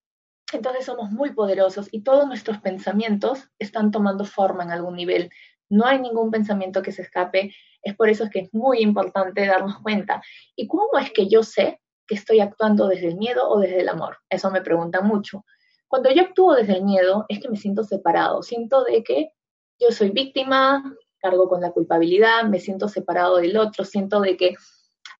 Entonces 0.52 0.84
somos 0.84 1.10
muy 1.10 1.32
poderosos 1.32 1.88
y 1.90 2.02
todos 2.02 2.26
nuestros 2.26 2.58
pensamientos 2.58 3.48
están 3.58 3.90
tomando 3.90 4.26
forma 4.26 4.64
en 4.64 4.70
algún 4.70 4.96
nivel. 4.96 5.30
No 5.70 5.86
hay 5.86 5.98
ningún 5.98 6.30
pensamiento 6.30 6.82
que 6.82 6.92
se 6.92 7.02
escape. 7.02 7.54
Es 7.82 7.96
por 7.96 8.10
eso 8.10 8.28
que 8.30 8.40
es 8.40 8.52
muy 8.52 8.80
importante 8.80 9.46
darnos 9.46 9.80
cuenta. 9.80 10.22
¿Y 10.54 10.68
cómo 10.68 10.98
es 11.00 11.12
que 11.12 11.28
yo 11.28 11.42
sé 11.42 11.80
que 12.06 12.14
estoy 12.14 12.40
actuando 12.40 12.88
desde 12.88 13.08
el 13.08 13.16
miedo 13.16 13.48
o 13.48 13.58
desde 13.58 13.80
el 13.80 13.88
amor? 13.88 14.18
Eso 14.28 14.50
me 14.50 14.60
preguntan 14.60 15.06
mucho. 15.06 15.44
Cuando 15.88 16.10
yo 16.10 16.22
actúo 16.22 16.54
desde 16.54 16.74
el 16.74 16.84
miedo 16.84 17.26
es 17.28 17.40
que 17.40 17.48
me 17.48 17.56
siento 17.56 17.84
separado, 17.84 18.42
siento 18.42 18.84
de 18.84 19.02
que 19.04 19.32
yo 19.78 19.90
soy 19.90 20.10
víctima, 20.10 20.96
cargo 21.18 21.48
con 21.48 21.60
la 21.60 21.70
culpabilidad, 21.70 22.44
me 22.44 22.60
siento 22.60 22.88
separado 22.88 23.36
del 23.36 23.56
otro, 23.56 23.84
siento 23.84 24.20
de 24.20 24.36
que 24.36 24.54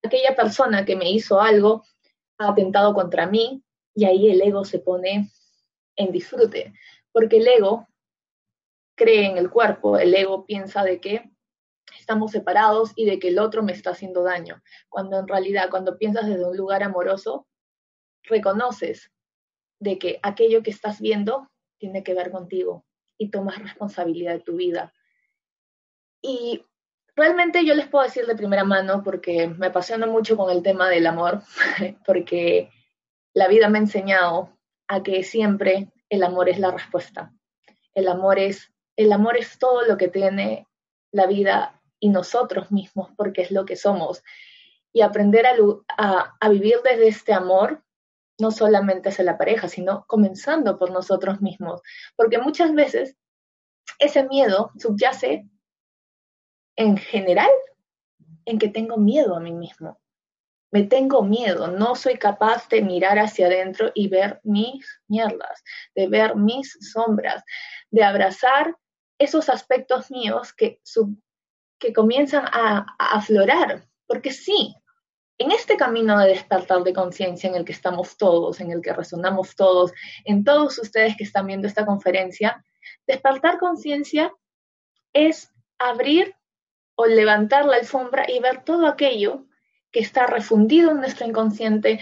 aquella 0.03 0.35
persona 0.35 0.85
que 0.85 0.97
me 0.97 1.11
hizo 1.11 1.41
algo 1.41 1.83
ha 2.39 2.49
atentado 2.49 2.95
contra 2.95 3.27
mí 3.27 3.63
y 3.95 4.05
ahí 4.05 4.31
el 4.31 4.43
ego 4.43 4.65
se 4.65 4.79
pone 4.79 5.31
en 5.97 6.13
disfrute, 6.13 6.75
porque 7.13 7.39
el 7.39 7.49
ego 7.49 7.89
cree 8.95 9.27
en 9.27 9.39
el 9.39 9.51
cuerpo, 9.51 9.99
el 9.99 10.15
ego 10.15 10.45
piensa 10.47 10.83
de 10.83 11.01
que 11.01 11.31
estamos 11.99 12.33
separados 12.33 12.93
y 12.97 13.07
de 13.07 13.19
que 13.19 13.29
el 13.29 13.39
otro 13.39 13.63
me 13.63 13.73
está 13.73 13.91
haciendo 13.91 14.23
daño, 14.23 14.63
cuando 14.89 15.19
en 15.19 15.29
realidad 15.29 15.71
cuando 15.71 15.97
piensas 15.97 16.27
desde 16.27 16.45
un 16.45 16.57
lugar 16.57 16.83
amoroso, 16.83 17.47
reconoces 18.25 19.11
de 19.79 19.99
que 19.99 20.21
aquello 20.23 20.63
que 20.63 20.71
estás 20.71 21.01
viendo 21.01 21.51
tiene 21.79 22.03
que 22.03 22.15
ver 22.15 22.31
contigo 22.31 22.85
y 23.19 23.31
tomas 23.31 23.59
responsabilidad 23.59 24.35
de 24.35 24.41
tu 24.41 24.57
vida. 24.57 24.93
Y 26.23 26.65
realmente 27.15 27.65
yo 27.65 27.75
les 27.75 27.89
puedo 27.89 28.05
decir 28.05 28.27
de 28.27 28.37
primera 28.37 28.65
mano, 28.65 29.03
porque 29.03 29.49
me 29.49 29.67
apasiona 29.67 30.07
mucho 30.07 30.37
con 30.37 30.51
el 30.51 30.63
tema 30.63 30.89
del 30.89 31.07
amor, 31.07 31.43
porque 32.07 32.71
la 33.35 33.49
vida 33.49 33.69
me 33.69 33.79
ha 33.79 33.83
enseñado 33.83 34.57
a 34.89 35.03
que 35.03 35.23
siempre 35.23 35.93
el 36.09 36.23
amor 36.23 36.49
es 36.49 36.59
la 36.59 36.71
respuesta. 36.71 37.33
El 37.95 38.09
amor 38.09 38.39
es, 38.39 38.73
el 38.97 39.13
amor 39.13 39.37
es 39.37 39.59
todo 39.59 39.83
lo 39.87 39.97
que 39.97 40.09
tiene 40.09 40.67
la 41.13 41.27
vida 41.27 41.81
y 41.99 42.11
nosotros 42.11 42.71
mismos, 42.71 43.11
porque 43.17 43.43
es 43.43 43.51
lo 43.51 43.65
que 43.65 43.77
somos. 43.77 44.23
Y 44.93 45.03
aprender 45.03 45.47
a 45.47 46.49
vivir 46.49 46.77
desde 46.85 47.09
este 47.09 47.33
amor, 47.33 47.83
no 48.39 48.51
solamente 48.51 49.09
hacia 49.09 49.25
la 49.25 49.39
pareja, 49.39 49.69
sino 49.69 50.05
comenzando 50.07 50.79
por 50.79 50.91
nosotros 50.91 51.41
mismos. 51.41 51.81
Porque 52.17 52.39
muchas 52.39 52.75
veces 52.75 53.17
ese 53.99 54.25
miedo 54.25 54.73
subyace 54.79 55.49
en 56.77 56.97
general 56.97 57.51
en 58.45 58.59
que 58.59 58.69
tengo 58.69 58.97
miedo 58.97 59.37
a 59.37 59.41
mí 59.41 59.53
mismo. 59.53 59.99
Me 60.73 60.83
tengo 60.83 61.23
miedo, 61.23 61.69
no 61.69 61.95
soy 61.95 62.19
capaz 62.19 62.69
de 62.69 62.83
mirar 62.83 63.19
hacia 63.19 63.47
adentro 63.47 63.93
y 63.95 64.09
ver 64.09 64.41
mis 64.43 65.01
mierdas, 65.09 65.63
de 65.95 66.09
ver 66.09 66.37
mis 66.37 66.77
sombras, 66.93 67.43
de 67.91 68.03
abrazar 68.03 68.77
esos 69.19 69.49
aspectos 69.49 70.11
míos 70.11 70.53
que, 70.53 70.81
que 71.79 71.93
comienzan 71.93 72.45
a, 72.53 72.85
a 72.99 73.17
aflorar. 73.17 73.87
Porque 74.07 74.33
sí, 74.33 74.75
en 75.39 75.53
este 75.53 75.77
camino 75.77 76.19
de 76.19 76.29
despertar 76.29 76.83
de 76.83 76.93
conciencia 76.93 77.49
en 77.49 77.57
el 77.57 77.65
que 77.65 77.73
estamos 77.73 78.17
todos, 78.17 78.61
en 78.61 78.71
el 78.71 78.81
que 78.81 78.93
resonamos 78.93 79.55
todos, 79.55 79.93
en 80.25 80.45
todos 80.45 80.79
ustedes 80.79 81.17
que 81.17 81.25
están 81.25 81.47
viendo 81.47 81.69
esta 81.69 81.85
conferencia, 81.85 82.65
despertar 83.07 83.59
conciencia 83.59 84.33
es 85.13 85.53
abrir 85.79 86.35
o 86.95 87.07
levantar 87.07 87.67
la 87.67 87.77
alfombra 87.77 88.25
y 88.29 88.41
ver 88.41 88.65
todo 88.65 88.87
aquello 88.87 89.45
que 89.93 90.01
está 90.01 90.27
refundido 90.27 90.91
en 90.91 90.99
nuestro 90.99 91.27
inconsciente, 91.27 92.01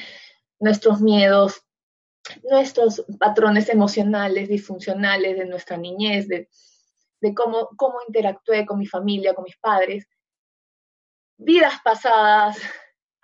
nuestros 0.60 1.00
miedos, 1.00 1.62
nuestros 2.50 3.04
patrones 3.18 3.68
emocionales 3.68 4.48
disfuncionales 4.48 5.36
de 5.36 5.46
nuestra 5.46 5.76
niñez, 5.76 6.28
de, 6.28 6.48
cómo, 7.34 7.70
cómo 7.76 7.98
interactué 8.06 8.64
con 8.64 8.78
mi 8.78 8.86
familia, 8.86 9.34
con 9.34 9.44
mis 9.44 9.56
padres, 9.58 10.08
vidas 11.36 11.74
pasadas, 11.82 12.58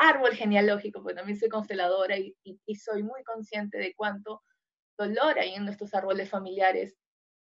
árbol 0.01 0.33
genealógico, 0.33 1.03
porque 1.03 1.17
también 1.17 1.39
soy 1.39 1.51
consteladora 1.51 2.17
y, 2.19 2.35
y 2.43 2.75
soy 2.77 3.03
muy 3.03 3.23
consciente 3.23 3.79
de 3.79 3.95
cuánto 3.95 4.43
dolor 4.99 5.39
hay 5.39 5.55
en 5.55 5.65
nuestros 5.65 5.95
árboles 5.95 6.31
familiares, 6.31 6.97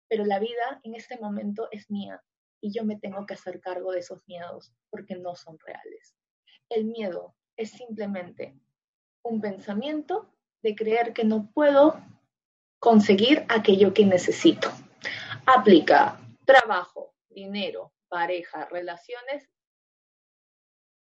pero 0.09 0.25
la 0.25 0.39
vida 0.39 0.79
en 0.83 0.95
este 0.95 1.17
momento 1.19 1.67
es 1.71 1.89
mía 1.91 2.21
y 2.61 2.73
yo 2.73 2.83
me 2.83 2.97
tengo 2.97 3.25
que 3.25 3.35
hacer 3.35 3.59
cargo 3.61 3.91
de 3.91 3.99
esos 3.99 4.21
miedos 4.27 4.73
porque 4.89 5.15
no 5.15 5.35
son 5.35 5.57
reales. 5.59 6.15
El 6.69 6.85
miedo 6.85 7.35
es 7.55 7.71
simplemente 7.71 8.59
un 9.23 9.39
pensamiento 9.39 10.33
de 10.63 10.75
creer 10.75 11.13
que 11.13 11.23
no 11.23 11.51
puedo 11.53 12.01
conseguir 12.79 13.45
aquello 13.49 13.93
que 13.93 14.05
necesito. 14.05 14.69
Aplica 15.45 16.19
trabajo, 16.45 17.13
dinero, 17.29 17.93
pareja, 18.07 18.65
relaciones, 18.65 19.47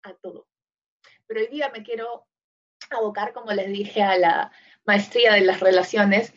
a 0.03 0.13
todo. 0.15 0.50
Pero 1.31 1.45
hoy 1.45 1.47
día 1.47 1.69
me 1.69 1.81
quiero 1.81 2.27
abocar, 2.89 3.31
como 3.31 3.53
les 3.53 3.69
dije, 3.69 4.03
a 4.03 4.17
la 4.17 4.51
maestría 4.83 5.35
de 5.35 5.39
las 5.39 5.61
relaciones 5.61 6.33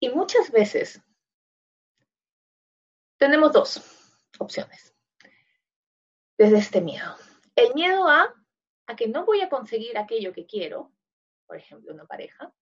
y 0.00 0.08
muchas 0.08 0.50
veces 0.50 1.00
tenemos 3.18 3.52
dos 3.52 3.80
opciones. 4.40 4.92
Desde 6.36 6.58
este 6.58 6.80
miedo. 6.80 7.14
El 7.54 7.72
miedo 7.74 8.08
a, 8.08 8.34
a 8.88 8.96
que 8.96 9.06
no 9.06 9.24
voy 9.24 9.42
a 9.42 9.48
conseguir 9.48 9.96
aquello 9.96 10.32
que 10.32 10.44
quiero, 10.44 10.90
por 11.46 11.58
ejemplo, 11.58 11.94
una 11.94 12.06
pareja, 12.06 12.52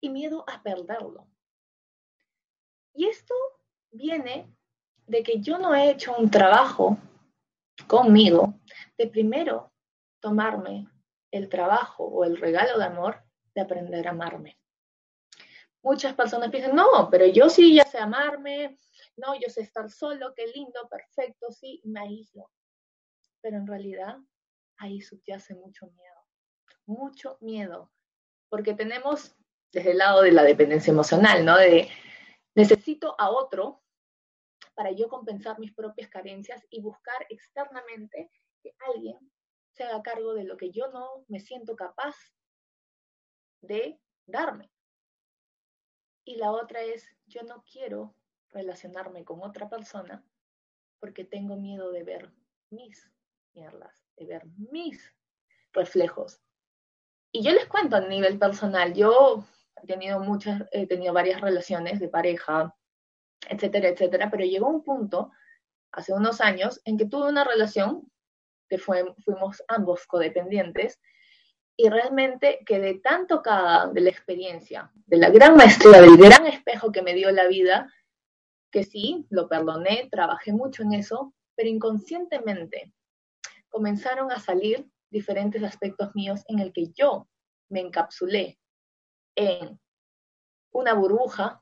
y 0.00 0.08
miedo 0.08 0.46
a 0.48 0.62
perderlo. 0.62 1.28
Y 2.94 3.08
esto 3.08 3.34
viene 3.90 4.50
de 5.06 5.22
que 5.22 5.42
yo 5.42 5.58
no 5.58 5.74
he 5.74 5.90
hecho 5.90 6.16
un 6.16 6.30
trabajo 6.30 6.96
conmigo 7.86 8.54
de 8.96 9.08
primero 9.08 9.74
tomarme 10.18 10.88
el 11.32 11.48
trabajo 11.48 12.04
o 12.04 12.24
el 12.24 12.36
regalo 12.36 12.78
de 12.78 12.84
amor 12.84 13.24
de 13.54 13.62
aprender 13.62 14.06
a 14.06 14.10
amarme. 14.10 14.58
Muchas 15.82 16.14
personas 16.14 16.50
piensan, 16.50 16.76
no, 16.76 17.08
pero 17.10 17.26
yo 17.26 17.48
sí 17.48 17.74
ya 17.74 17.84
sé 17.84 17.98
amarme, 17.98 18.78
no, 19.16 19.34
yo 19.34 19.48
sé 19.48 19.62
estar 19.62 19.90
solo, 19.90 20.32
qué 20.36 20.46
lindo, 20.46 20.88
perfecto, 20.88 21.50
sí, 21.50 21.80
me 21.84 22.00
aíslo. 22.00 22.50
Pero 23.40 23.56
en 23.56 23.66
realidad 23.66 24.16
ahí 24.76 25.00
subyace 25.00 25.54
mucho 25.54 25.86
miedo, 25.86 26.26
mucho 26.86 27.38
miedo, 27.40 27.90
porque 28.48 28.74
tenemos 28.74 29.34
desde 29.72 29.92
el 29.92 29.98
lado 29.98 30.22
de 30.22 30.32
la 30.32 30.44
dependencia 30.44 30.92
emocional, 30.92 31.44
¿no? 31.44 31.56
De 31.56 31.88
necesito 32.54 33.16
a 33.18 33.30
otro 33.30 33.82
para 34.74 34.92
yo 34.92 35.08
compensar 35.08 35.58
mis 35.58 35.72
propias 35.74 36.08
carencias 36.10 36.64
y 36.70 36.80
buscar 36.80 37.26
externamente 37.28 38.30
que 38.62 38.74
alguien 38.86 39.31
se 39.72 39.84
haga 39.84 40.02
cargo 40.02 40.34
de 40.34 40.44
lo 40.44 40.56
que 40.56 40.70
yo 40.70 40.88
no 40.88 41.24
me 41.28 41.40
siento 41.40 41.76
capaz 41.76 42.16
de 43.62 43.98
darme. 44.26 44.70
Y 46.24 46.36
la 46.36 46.52
otra 46.52 46.82
es, 46.82 47.04
yo 47.26 47.42
no 47.42 47.64
quiero 47.70 48.14
relacionarme 48.50 49.24
con 49.24 49.42
otra 49.42 49.68
persona 49.68 50.24
porque 51.00 51.24
tengo 51.24 51.56
miedo 51.56 51.90
de 51.90 52.04
ver 52.04 52.32
mis 52.70 53.10
mierdas, 53.54 54.04
de 54.16 54.26
ver 54.26 54.46
mis 54.56 55.14
reflejos. 55.72 56.40
Y 57.32 57.42
yo 57.42 57.50
les 57.52 57.66
cuento 57.66 57.96
a 57.96 58.00
nivel 58.00 58.38
personal, 58.38 58.94
yo 58.94 59.44
he 59.82 59.86
tenido 59.86 60.20
muchas, 60.20 60.62
he 60.70 60.86
tenido 60.86 61.12
varias 61.12 61.40
relaciones 61.40 61.98
de 61.98 62.08
pareja, 62.08 62.76
etcétera, 63.48 63.88
etcétera, 63.88 64.30
pero 64.30 64.44
llegó 64.44 64.68
un 64.68 64.84
punto, 64.84 65.32
hace 65.90 66.12
unos 66.12 66.40
años, 66.40 66.80
en 66.84 66.98
que 66.98 67.06
tuve 67.06 67.28
una 67.28 67.42
relación 67.42 68.12
que 68.72 68.78
fuimos 68.78 69.62
ambos 69.68 70.06
codependientes 70.06 70.98
y 71.76 71.90
realmente 71.90 72.60
quedé 72.64 73.00
tan 73.00 73.26
tocada 73.26 73.88
de 73.88 74.00
la 74.00 74.08
experiencia, 74.08 74.90
de 74.94 75.18
la 75.18 75.28
gran 75.28 75.56
maestría, 75.56 76.00
del 76.00 76.16
gran 76.16 76.46
espejo 76.46 76.90
que 76.90 77.02
me 77.02 77.12
dio 77.12 77.30
la 77.32 77.48
vida, 77.48 77.92
que 78.70 78.82
sí, 78.82 79.26
lo 79.28 79.46
perdoné, 79.46 80.08
trabajé 80.10 80.54
mucho 80.54 80.84
en 80.84 80.94
eso, 80.94 81.34
pero 81.54 81.68
inconscientemente 81.68 82.94
comenzaron 83.68 84.32
a 84.32 84.40
salir 84.40 84.88
diferentes 85.10 85.62
aspectos 85.62 86.14
míos 86.14 86.42
en 86.48 86.58
el 86.58 86.72
que 86.72 86.92
yo 86.94 87.28
me 87.68 87.80
encapsulé 87.80 88.58
en 89.36 89.78
una 90.70 90.94
burbuja 90.94 91.60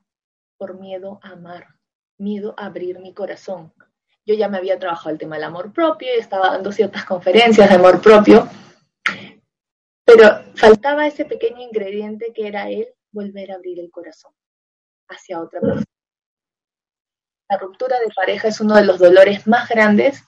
por 0.55 0.79
miedo 0.79 1.19
a 1.23 1.31
amar, 1.31 1.75
miedo 2.17 2.53
a 2.55 2.67
abrir 2.67 2.99
mi 2.99 3.13
corazón. 3.13 3.73
Yo 4.25 4.35
ya 4.35 4.47
me 4.47 4.57
había 4.57 4.77
trabajado 4.77 5.09
el 5.09 5.17
tema 5.17 5.35
del 5.35 5.45
amor 5.45 5.73
propio 5.73 6.09
y 6.15 6.19
estaba 6.19 6.51
dando 6.51 6.71
ciertas 6.71 7.05
conferencias 7.05 7.69
de 7.69 7.75
amor 7.75 8.01
propio, 8.01 8.47
pero 10.05 10.43
faltaba 10.55 11.07
ese 11.07 11.25
pequeño 11.25 11.61
ingrediente 11.61 12.31
que 12.33 12.47
era 12.47 12.69
el 12.69 12.87
volver 13.11 13.51
a 13.51 13.55
abrir 13.55 13.79
el 13.79 13.89
corazón 13.89 14.33
hacia 15.07 15.41
otra 15.41 15.59
persona. 15.59 15.85
La 17.49 17.57
ruptura 17.57 17.99
de 17.99 18.13
pareja 18.15 18.47
es 18.47 18.61
uno 18.61 18.75
de 18.75 18.85
los 18.85 18.99
dolores 18.99 19.47
más 19.47 19.67
grandes 19.67 20.23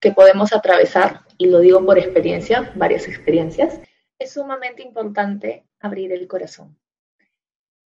que 0.00 0.12
podemos 0.12 0.52
atravesar, 0.52 1.20
y 1.38 1.46
lo 1.46 1.58
digo 1.60 1.84
por 1.84 1.98
experiencia, 1.98 2.72
varias 2.74 3.06
experiencias. 3.06 3.80
Es 4.18 4.32
sumamente 4.32 4.82
importante 4.82 5.66
abrir 5.78 6.12
el 6.12 6.26
corazón. 6.26 6.78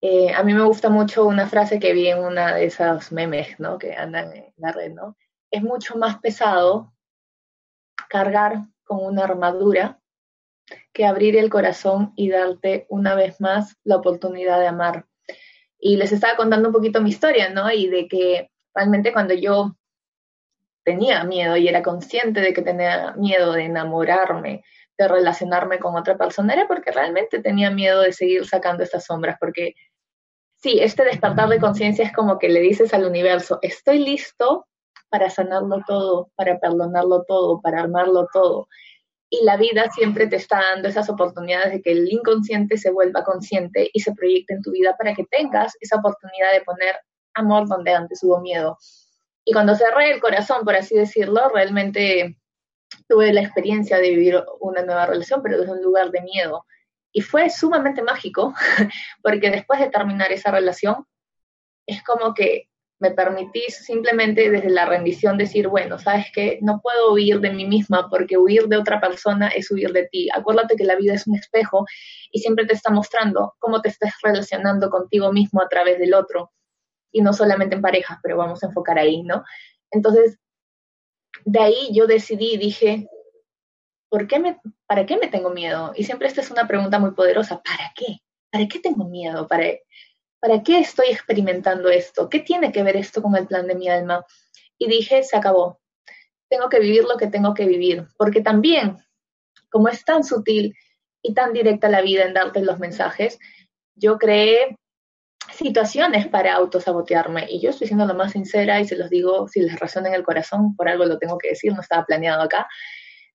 Eh, 0.02 0.34
a 0.34 0.44
mí 0.44 0.54
me 0.54 0.64
gusta 0.64 0.90
mucho 0.90 1.26
una 1.26 1.48
frase 1.48 1.80
que 1.80 1.94
vi 1.94 2.08
en 2.08 2.20
una 2.20 2.56
de 2.56 2.66
esas 2.66 3.12
memes 3.12 3.60
¿no? 3.60 3.78
que 3.78 3.94
andan 3.94 4.34
en 4.34 4.54
la 4.58 4.72
red, 4.72 4.92
¿no? 4.92 5.16
Es 5.54 5.62
mucho 5.62 5.96
más 6.00 6.18
pesado 6.18 6.96
cargar 8.10 8.64
con 8.84 9.06
una 9.06 9.26
armadura 9.26 10.00
que 10.92 11.06
abrir 11.06 11.38
el 11.38 11.52
corazón 11.52 12.12
y 12.16 12.32
darte 12.32 12.88
una 12.90 13.14
vez 13.14 13.40
más 13.40 13.78
la 13.84 13.98
oportunidad 13.98 14.60
de 14.60 14.66
amar. 14.66 15.06
Y 15.78 15.98
les 15.98 16.12
estaba 16.12 16.36
contando 16.38 16.70
un 16.70 16.74
poquito 16.74 17.02
mi 17.02 17.12
historia, 17.12 17.52
¿no? 17.52 17.70
Y 17.72 17.88
de 17.88 18.08
que 18.08 18.50
realmente 18.74 19.14
cuando 19.14 19.36
yo 19.36 19.78
tenía 20.84 21.24
miedo 21.24 21.56
y 21.56 21.68
era 21.68 21.84
consciente 21.84 22.42
de 22.42 22.52
que 22.52 22.64
tenía 22.64 23.12
miedo 23.12 23.54
de 23.54 23.66
enamorarme, 23.66 24.64
de 24.98 25.08
relacionarme 25.08 25.78
con 25.78 25.96
otra 25.96 26.18
persona, 26.18 26.54
era 26.54 26.68
porque 26.68 26.92
realmente 26.92 27.44
tenía 27.44 27.70
miedo 27.70 28.02
de 28.02 28.12
seguir 28.12 28.48
sacando 28.48 28.82
estas 28.82 29.06
sombras, 29.06 29.38
porque 29.40 29.76
sí, 30.56 30.80
este 30.82 31.04
despertar 31.04 31.48
de 31.48 31.60
conciencia 31.60 32.04
es 32.04 32.12
como 32.12 32.40
que 32.40 32.50
le 32.50 32.60
dices 32.60 32.92
al 32.96 33.06
universo, 33.06 33.60
estoy 33.62 34.00
listo 34.00 34.66
para 35.14 35.30
sanarlo 35.30 35.84
todo, 35.86 36.32
para 36.36 36.60
perdonarlo 36.60 37.24
todo, 37.28 37.62
para 37.62 37.82
armarlo 37.82 38.28
todo. 38.34 38.68
Y 39.30 39.46
la 39.46 39.58
vida 39.58 39.88
siempre 39.92 40.26
te 40.26 40.38
está 40.38 40.60
dando 40.74 40.88
esas 40.88 41.08
oportunidades 41.08 41.72
de 41.72 41.82
que 41.84 41.92
el 41.92 42.12
inconsciente 42.12 42.80
se 42.80 42.90
vuelva 42.90 43.24
consciente 43.24 43.92
y 43.94 44.00
se 44.00 44.16
proyecte 44.16 44.56
en 44.56 44.64
tu 44.64 44.72
vida 44.72 44.96
para 44.98 45.14
que 45.14 45.26
tengas 45.26 45.76
esa 45.82 45.98
oportunidad 45.98 46.52
de 46.54 46.62
poner 46.62 46.96
amor 47.36 47.68
donde 47.68 47.94
antes 47.94 48.24
hubo 48.24 48.42
miedo. 48.42 48.80
Y 49.46 49.54
cuando 49.54 49.76
cerré 49.76 50.14
el 50.14 50.20
corazón, 50.20 50.66
por 50.66 50.76
así 50.76 50.96
decirlo, 50.96 51.48
realmente 51.50 52.36
tuve 53.08 53.32
la 53.34 53.42
experiencia 53.42 53.98
de 54.00 54.10
vivir 54.10 54.44
una 54.62 54.82
nueva 54.82 55.06
relación, 55.06 55.44
pero 55.44 55.60
desde 55.60 55.74
un 55.74 55.84
lugar 55.84 56.10
de 56.10 56.22
miedo. 56.22 56.66
Y 57.12 57.22
fue 57.22 57.52
sumamente 57.52 58.02
mágico, 58.02 58.56
porque 59.22 59.52
después 59.52 59.80
de 59.80 59.92
terminar 59.92 60.32
esa 60.32 60.50
relación, 60.50 61.06
es 61.86 62.02
como 62.02 62.34
que 62.34 62.68
me 63.04 63.12
permitís 63.12 63.76
simplemente 63.76 64.50
desde 64.50 64.70
la 64.70 64.86
rendición 64.86 65.38
decir, 65.38 65.68
bueno, 65.68 66.00
sabes 66.00 66.28
que 66.34 66.58
no 66.62 66.80
puedo 66.82 67.12
huir 67.12 67.42
de 67.42 67.52
mí 67.52 67.66
misma 67.66 68.10
porque 68.10 68.38
huir 68.38 68.68
de 68.70 68.78
otra 68.78 69.02
persona 69.02 69.50
es 69.50 69.70
huir 69.70 69.92
de 69.92 70.08
ti. 70.08 70.30
Acuérdate 70.34 70.78
que 70.78 70.86
la 70.86 70.96
vida 70.96 71.14
es 71.14 71.28
un 71.28 71.36
espejo 71.36 71.86
y 72.32 72.40
siempre 72.40 72.66
te 72.66 72.74
está 72.74 72.92
mostrando 72.92 73.56
cómo 73.60 73.82
te 73.82 73.90
estás 73.90 74.14
relacionando 74.24 74.90
contigo 74.90 75.34
mismo 75.34 75.62
a 75.62 75.68
través 75.68 76.00
del 76.00 76.14
otro. 76.14 76.54
Y 77.12 77.22
no 77.22 77.34
solamente 77.34 77.76
en 77.76 77.82
parejas, 77.82 78.20
pero 78.24 78.38
vamos 78.38 78.64
a 78.64 78.68
enfocar 78.68 78.98
ahí, 78.98 79.22
¿no? 79.22 79.44
Entonces, 79.92 80.40
de 81.44 81.60
ahí 81.60 81.90
yo 81.92 82.08
decidí, 82.08 82.56
dije, 82.56 83.10
¿por 84.10 84.28
qué 84.28 84.40
me, 84.40 84.62
¿para 84.88 85.06
qué 85.06 85.18
me 85.18 85.28
tengo 85.28 85.50
miedo? 85.50 85.92
Y 85.94 86.06
siempre 86.06 86.30
esta 86.30 86.40
es 86.40 86.52
una 86.52 86.70
pregunta 86.70 87.00
muy 87.00 87.12
poderosa, 87.12 87.62
¿para 87.62 87.92
qué? 87.98 88.20
¿Para 88.50 88.66
qué 88.70 88.80
tengo 88.80 89.10
miedo? 89.10 89.46
¿Para, 89.50 89.66
¿para 90.44 90.62
qué 90.62 90.80
estoy 90.80 91.08
experimentando 91.08 91.90
esto? 91.90 92.28
¿Qué 92.28 92.42
tiene 92.42 92.74
que 92.74 92.84
ver 92.84 92.98
esto 92.98 93.22
con 93.22 93.34
el 93.38 93.48
plan 93.48 93.66
de 93.66 93.76
mi 93.76 93.88
alma? 93.88 94.26
Y 94.78 94.90
dije, 94.90 95.24
se 95.24 95.38
acabó. 95.38 95.80
Tengo 96.50 96.68
que 96.68 96.82
vivir 96.82 97.06
lo 97.06 97.16
que 97.16 97.28
tengo 97.28 97.54
que 97.54 97.66
vivir, 97.66 98.10
porque 98.18 98.42
también, 98.42 98.98
como 99.72 99.88
es 99.88 100.04
tan 100.04 100.26
sutil 100.26 100.76
y 101.22 101.34
tan 101.34 101.54
directa 101.54 101.88
la 101.88 102.02
vida 102.02 102.26
en 102.26 102.34
darte 102.34 102.62
los 102.62 102.78
mensajes, 102.78 103.40
yo 103.96 104.18
creé 104.18 104.78
situaciones 105.54 106.28
para 106.28 106.56
autosabotearme. 106.56 107.48
Y 107.50 107.62
yo 107.62 107.70
estoy 107.70 107.88
siendo 107.88 108.06
lo 108.06 108.14
más 108.14 108.34
sincera 108.34 108.82
y 108.82 108.86
se 108.86 108.98
los 108.98 109.10
digo, 109.10 109.48
si 109.48 109.62
les 109.62 109.80
razona 109.80 110.10
en 110.10 110.16
el 110.16 110.24
corazón, 110.24 110.76
por 110.76 110.90
algo 110.90 111.06
lo 111.06 111.20
tengo 111.20 111.38
que 111.38 111.52
decir, 111.52 111.72
no 111.72 111.80
estaba 111.80 112.04
planeado 112.04 112.42
acá. 112.42 112.68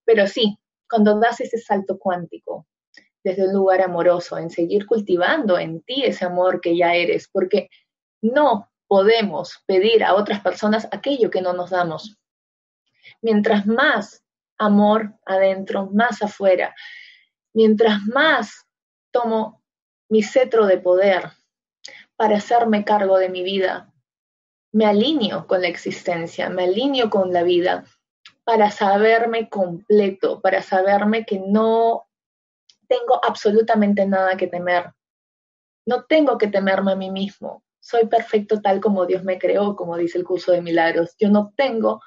Pero 0.05 0.27
sí, 0.27 0.59
cuando 0.87 1.19
das 1.19 1.41
ese 1.41 1.57
salto 1.57 1.99
cuántico, 1.99 2.67
desde 3.29 3.47
un 3.47 3.53
lugar 3.53 3.83
amoroso, 3.83 4.39
en 4.39 4.49
seguir 4.49 4.87
cultivando 4.87 5.59
en 5.59 5.83
ti 5.83 6.03
ese 6.03 6.25
amor 6.25 6.63
que 6.63 6.75
ya 6.75 6.95
eres, 6.95 7.29
porque 7.31 7.69
no 8.23 8.71
podemos 8.87 9.63
pedir 9.67 10.03
a 10.03 10.15
otras 10.15 10.41
personas 10.41 10.89
aquello 10.91 11.31
que 11.31 11.43
no 11.43 11.53
nos 11.53 11.69
damos. 11.69 12.17
Mientras 13.21 13.67
más 13.67 14.25
amor 14.57 15.13
adentro, 15.27 15.91
más 15.93 16.23
afuera, 16.23 16.75
mientras 17.53 18.03
más 18.07 18.67
tomo 19.11 19.63
mi 20.09 20.23
cetro 20.23 20.65
de 20.65 20.79
poder 20.79 21.31
para 22.17 22.39
hacerme 22.39 22.83
cargo 22.85 23.19
de 23.19 23.29
mi 23.29 23.43
vida, 23.43 23.93
me 24.73 24.87
alineo 24.87 25.47
con 25.47 25.61
la 25.61 25.69
existencia, 25.69 26.49
me 26.49 26.65
alineo 26.65 27.11
con 27.11 27.31
la 27.33 27.43
vida 27.43 27.85
para 28.45 28.71
saberme 28.71 29.51
completo, 29.51 30.41
para 30.41 30.63
saberme 30.63 31.27
que 31.27 31.39
no 31.39 32.08
tengo 32.89 33.25
absolutamente 33.25 34.07
nada 34.07 34.37
que 34.37 34.47
temer. 34.47 34.93
No 35.87 36.05
tengo 36.05 36.39
que 36.39 36.49
temerme 36.49 36.93
a 36.93 36.97
mí 36.97 37.11
mismo. 37.11 37.63
Soy 37.81 38.07
perfecto 38.07 38.61
tal 38.61 38.81
como 38.81 39.07
Dios 39.07 39.25
me 39.25 39.39
creó, 39.39 39.77
como 39.77 39.97
dice 39.97 40.19
el 40.19 40.25
curso 40.25 40.53
de 40.53 40.63
milagros. 40.63 41.15
Yo 41.19 41.31
no 41.31 41.53
tengo 41.57 42.01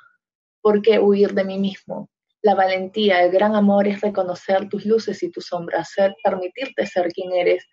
por 0.61 0.81
qué 0.81 0.99
huir 0.99 1.33
de 1.33 1.43
mí 1.43 1.57
mismo. 1.57 2.09
La 2.43 2.55
valentía, 2.55 3.23
el 3.23 3.31
gran 3.31 3.55
amor 3.55 3.87
es 3.87 4.01
reconocer 4.01 4.67
tus 4.69 4.85
luces 4.85 5.21
y 5.23 5.31
tus 5.31 5.45
sombras, 5.45 5.91
ser, 5.91 6.15
permitirte 6.23 6.85
ser 6.85 7.11
quien 7.11 7.33
eres 7.33 7.67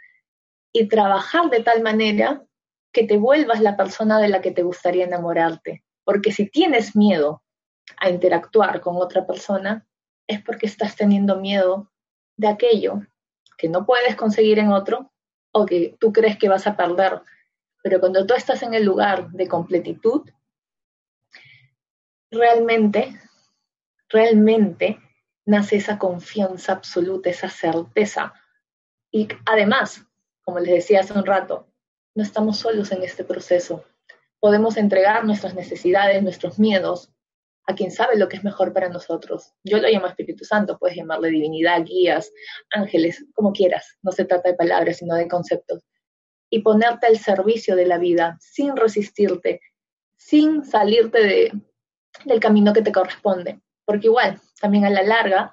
y 0.73 0.89
trabajar 0.89 1.51
de 1.51 1.63
tal 1.63 1.83
manera 1.83 2.43
que 2.93 3.05
te 3.05 3.17
vuelvas 3.17 3.61
la 3.61 3.77
persona 3.77 4.19
de 4.19 4.29
la 4.29 4.41
que 4.41 4.51
te 4.51 4.63
gustaría 4.63 5.05
enamorarte. 5.05 5.85
Porque 6.05 6.33
si 6.33 6.49
tienes 6.49 6.97
miedo 6.97 7.43
a 7.97 8.11
interactuar 8.11 8.81
con 8.81 8.97
otra 8.97 9.27
persona, 9.27 9.87
es 10.27 10.43
porque 10.43 10.67
estás 10.67 10.97
teniendo 10.97 11.37
miedo 11.37 11.91
de 12.39 12.49
aquello 12.49 13.03
que 13.59 13.69
no 13.69 13.85
puedes 13.85 14.17
conseguir 14.17 14.59
en 14.59 14.73
otro 14.73 15.13
o 15.53 15.67
que 15.67 15.97
tú 16.01 16.13
crees 16.13 16.39
que 16.39 16.49
vas 16.49 16.67
a 16.67 16.77
perder. 16.77 17.21
Pero 17.83 18.01
cuando 18.01 18.25
tú 18.25 18.35
estás 18.35 18.63
en 18.63 18.73
el 18.73 18.85
lugar 18.85 19.31
de 19.31 19.49
completitud, 19.49 20.31
realmente, 22.31 23.21
realmente 24.09 25.01
nace 25.45 25.77
esa 25.77 25.99
confianza 25.99 26.73
absoluta, 26.73 27.29
esa 27.29 27.49
certeza. 27.49 28.35
Y 29.11 29.29
además, 29.45 30.07
como 30.43 30.61
les 30.61 30.75
decía 30.75 31.01
hace 31.01 31.15
un 31.15 31.27
rato, 31.27 31.67
no 32.15 32.23
estamos 32.23 32.59
solos 32.59 32.93
en 32.93 33.03
este 33.03 33.25
proceso. 33.25 33.85
Podemos 34.41 34.77
entregar 34.77 35.25
nuestras 35.25 35.55
necesidades, 35.55 36.23
nuestros 36.23 36.59
miedos, 36.59 37.11
a 37.69 37.75
quien 37.75 37.91
sabe 37.91 38.17
lo 38.17 38.29
que 38.29 38.39
es 38.39 38.45
mejor 38.45 38.73
para 38.73 38.89
nosotros. 38.89 39.53
Yo 39.63 39.77
lo 39.77 39.89
llamo 39.89 40.07
Espíritu 40.07 40.43
Santo, 40.43 40.79
puedes 40.79 40.97
llamarle 40.97 41.29
divinidad, 41.29 41.85
guías, 41.85 42.33
ángeles, 42.71 43.27
como 43.35 43.53
quieras. 43.53 43.99
No 44.01 44.11
se 44.11 44.25
trata 44.25 44.49
de 44.49 44.57
palabras, 44.57 44.97
sino 44.97 45.15
de 45.15 45.29
conceptos. 45.29 45.85
Y 46.49 46.63
ponerte 46.63 47.07
al 47.07 47.19
servicio 47.19 47.77
de 47.77 47.85
la 47.85 47.99
vida, 47.99 48.39
sin 48.41 48.75
resistirte, 48.75 49.61
sin 50.17 50.65
salirte 50.65 51.23
de, 51.23 51.53
del 52.25 52.41
camino 52.41 52.73
que 52.73 52.81
te 52.81 52.91
corresponde. 52.91 53.61
Porque 53.85 54.07
igual, 54.07 54.41
también 54.59 54.87
a 54.87 54.91
la 54.91 55.03
larga, 55.03 55.53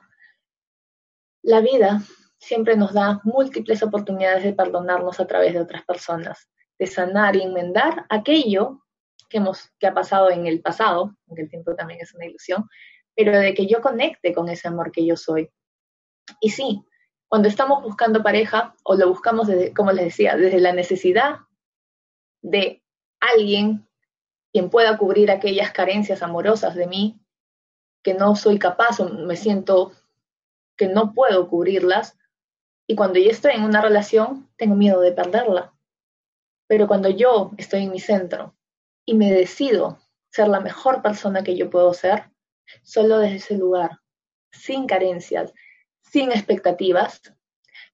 la 1.41 1.59
vida 1.59 2.01
siempre 2.39 2.77
nos 2.77 2.93
da 2.93 3.19
múltiples 3.25 3.83
oportunidades 3.83 4.45
de 4.45 4.53
perdonarnos 4.53 5.19
a 5.19 5.27
través 5.27 5.53
de 5.53 5.59
otras 5.59 5.83
personas, 5.83 6.49
de 6.79 6.87
sanar 6.87 7.35
y 7.35 7.41
enmendar 7.41 8.05
aquello 8.07 8.84
que, 9.29 9.87
ha 9.87 9.93
pasado 9.93 10.29
en 10.31 10.47
el 10.47 10.61
pasado, 10.61 11.15
aunque 11.27 11.43
el 11.43 11.49
tiempo 11.49 11.75
también 11.75 11.99
es 12.01 12.13
una 12.13 12.25
ilusión, 12.25 12.69
pero 13.15 13.37
de 13.37 13.53
que 13.53 13.67
yo 13.67 13.81
conecte 13.81 14.33
con 14.33 14.49
ese 14.49 14.67
amor 14.67 14.91
que 14.91 15.05
yo 15.05 15.15
soy. 15.15 15.51
Y 16.41 16.49
sí, 16.49 16.83
cuando 17.27 17.47
estamos 17.47 17.83
buscando 17.83 18.23
pareja, 18.23 18.75
o 18.83 18.95
lo 18.95 19.09
buscamos, 19.09 19.47
desde, 19.47 19.73
como 19.73 19.91
les 19.91 20.05
decía, 20.05 20.35
desde 20.35 20.59
la 20.59 20.73
necesidad 20.73 21.39
de 22.41 22.83
alguien 23.19 23.87
quien 24.51 24.69
pueda 24.69 24.97
cubrir 24.97 25.31
aquellas 25.31 25.71
carencias 25.71 26.21
amorosas 26.21 26.75
de 26.75 26.87
mí, 26.87 27.19
que 28.03 28.13
no 28.13 28.35
soy 28.35 28.59
capaz 28.59 28.99
o 28.99 29.09
me 29.09 29.35
siento 29.35 29.91
que 30.77 30.87
no 30.87 31.13
puedo 31.13 31.49
cubrirlas, 31.49 32.17
y 32.87 32.95
cuando 32.95 33.19
yo 33.19 33.31
estoy 33.31 33.53
en 33.53 33.63
una 33.63 33.81
relación, 33.81 34.49
tengo 34.57 34.75
miedo 34.75 35.01
de 35.01 35.11
perderla. 35.11 35.73
Pero 36.67 36.87
cuando 36.87 37.09
yo 37.09 37.51
estoy 37.57 37.83
en 37.83 37.91
mi 37.91 37.99
centro, 37.99 38.55
y 39.05 39.13
me 39.13 39.31
decido 39.31 39.99
ser 40.29 40.47
la 40.47 40.59
mejor 40.59 41.01
persona 41.01 41.43
que 41.43 41.55
yo 41.55 41.69
puedo 41.69 41.93
ser, 41.93 42.31
solo 42.83 43.19
desde 43.19 43.37
ese 43.37 43.57
lugar, 43.57 43.99
sin 44.51 44.87
carencias, 44.87 45.53
sin 46.01 46.31
expectativas, 46.31 47.21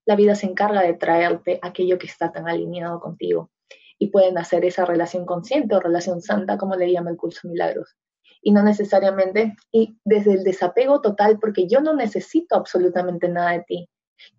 la 0.06 0.16
vida 0.16 0.36
se 0.36 0.48
encarga 0.48 0.82
de 0.82 0.94
traerte 0.94 1.60
aquello 1.62 1.98
que 1.98 2.08
está 2.08 2.32
tan 2.32 2.48
alineado 2.48 3.00
contigo. 3.00 3.52
Y 4.00 4.08
pueden 4.08 4.38
hacer 4.38 4.66
esa 4.66 4.86
relación 4.86 5.26
consciente 5.26 5.76
o 5.76 5.80
relación 5.80 6.22
santa, 6.22 6.58
como 6.58 6.76
le 6.76 6.92
llama 6.92 7.12
el 7.12 7.18
curso 7.18 7.48
Milagros. 7.48 7.96
Y 8.42 8.52
no 8.52 8.64
necesariamente, 8.64 9.56
y 9.72 10.00
desde 10.04 10.34
el 10.34 10.44
desapego 10.44 11.02
total, 11.02 11.38
porque 11.40 11.68
yo 11.68 11.82
no 11.82 11.94
necesito 11.94 12.56
absolutamente 12.56 13.30
nada 13.30 13.52
de 13.52 13.64
ti. 13.68 13.90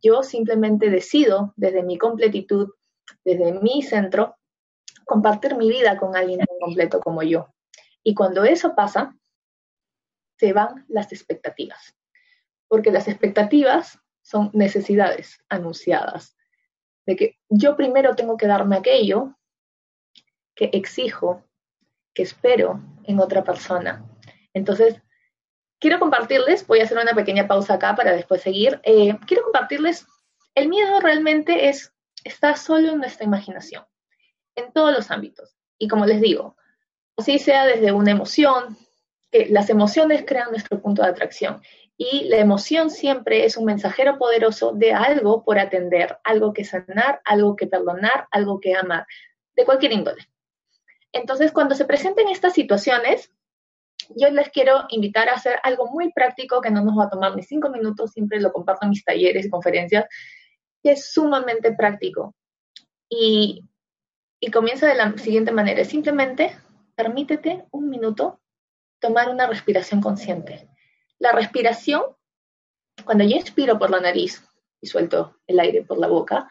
Yo 0.03 0.25
simplemente 0.25 0.91
decido 0.91 1.53
desde 1.57 1.85
mi 1.85 1.97
completitud, 1.97 2.71
desde 3.25 3.53
mi 3.61 3.83
centro, 3.83 4.37
compartir 5.13 5.57
mi 5.57 5.69
vida 5.69 5.99
con 5.99 6.17
alguien 6.17 6.39
tan 6.39 6.59
completo 6.59 6.99
como 6.99 7.23
yo. 7.23 7.53
Y 8.03 8.15
cuando 8.15 8.45
eso 8.45 8.75
pasa, 8.75 9.15
se 10.39 10.55
van 10.55 10.87
las 10.89 11.13
expectativas, 11.13 11.95
porque 12.67 12.91
las 12.91 13.09
expectativas 13.09 13.99
son 14.23 14.51
necesidades 14.55 15.45
anunciadas, 15.51 16.35
de 17.05 17.17
que 17.17 17.39
yo 17.51 17.77
primero 17.77 18.15
tengo 18.15 18.39
que 18.39 18.47
darme 18.47 18.77
aquello 18.77 19.37
que 20.55 20.71
exijo, 20.73 21.45
que 22.15 22.23
espero 22.23 22.81
en 23.05 23.21
otra 23.21 23.45
persona. 23.45 24.03
Entonces, 24.55 25.03
quiero 25.79 25.99
compartirles, 25.99 26.67
voy 26.67 26.81
a 26.81 26.85
hacer 26.85 26.97
una 26.97 27.15
pequeña 27.15 27.47
pausa 27.47 27.75
acá 27.75 27.95
para 27.95 28.13
después 28.13 28.41
seguir, 28.41 28.81
eh, 28.85 29.19
quiero 29.27 29.43
compartirles, 29.43 30.07
el 30.55 30.69
miedo 30.69 31.01
realmente 31.01 31.69
es, 31.69 31.93
está 32.25 32.57
solo 32.57 32.93
en 32.93 32.99
nuestra 32.99 33.27
imaginación 33.27 33.85
en 34.55 34.73
todos 34.73 34.93
los 34.93 35.11
ámbitos. 35.11 35.57
Y 35.79 35.89
como 35.89 36.07
les 36.07 36.21
digo, 36.21 36.57
así 37.17 37.39
sea 37.39 37.67
desde 37.67 37.93
una 37.93 38.11
emoción, 38.11 38.77
que 39.31 39.47
las 39.47 39.71
emociones 39.71 40.25
crean 40.27 40.51
nuestro 40.51 40.81
punto 40.81 41.03
de 41.03 41.09
atracción. 41.09 41.63
Y 41.97 42.25
la 42.25 42.39
emoción 42.39 42.91
siempre 42.91 43.45
es 43.45 43.57
un 43.57 43.65
mensajero 43.65 44.19
poderoso 44.19 44.73
de 44.73 44.93
algo 44.93 45.45
por 45.45 45.59
atender, 45.59 46.19
algo 46.25 46.53
que 46.53 46.65
sanar, 46.65 47.21
algo 47.25 47.57
que 47.57 47.67
perdonar, 47.67 48.29
algo 48.31 48.61
que 48.61 48.75
amar, 48.75 49.07
de 49.55 49.65
cualquier 49.65 49.93
índole. 49.93 50.29
Entonces, 51.13 51.53
cuando 51.53 51.75
se 51.75 51.85
presenten 51.85 52.29
estas 52.29 52.55
situaciones, 52.55 53.31
yo 54.17 54.31
les 54.31 54.49
quiero 54.51 54.85
invitar 54.89 55.29
a 55.29 55.35
hacer 55.35 55.59
algo 55.63 55.87
muy 55.87 56.13
práctico 56.13 56.61
que 56.61 56.71
no 56.71 56.83
nos 56.83 56.99
va 56.99 57.05
a 57.05 57.11
tomar 57.11 57.37
ni 57.37 57.43
cinco 57.43 57.71
minutos, 57.71 58.13
siempre 58.13 58.41
lo 58.41 58.53
comparto 58.53 58.85
en 58.85 58.91
mis 58.91 59.05
talleres 59.05 59.47
y 59.47 59.51
conferencias, 59.51 60.07
que 60.83 60.93
es 60.93 61.13
sumamente 61.13 61.73
práctico. 61.73 62.35
Y 63.09 63.69
y 64.45 64.51
comienza 64.51 64.89
de 64.89 64.97
la 64.97 65.17
siguiente 65.19 65.53
manera. 65.53 65.85
Simplemente 65.85 66.59
permítete 66.97 67.65
un 67.71 67.89
minuto 67.89 68.41
tomar 68.99 69.31
una 69.31 69.47
respiración 69.47 70.03
consciente. 70.03 70.69
la 71.21 71.31
respiración, 71.31 72.03
cuando 73.05 73.23
yo 73.23 73.37
inspiro 73.37 73.79
por 73.79 73.91
la 73.91 74.01
nariz 74.01 74.43
y 74.81 74.89
suelto 74.89 75.39
el 75.47 75.61
aire 75.61 75.83
por 75.83 75.99
la 75.99 76.09
boca, 76.09 76.51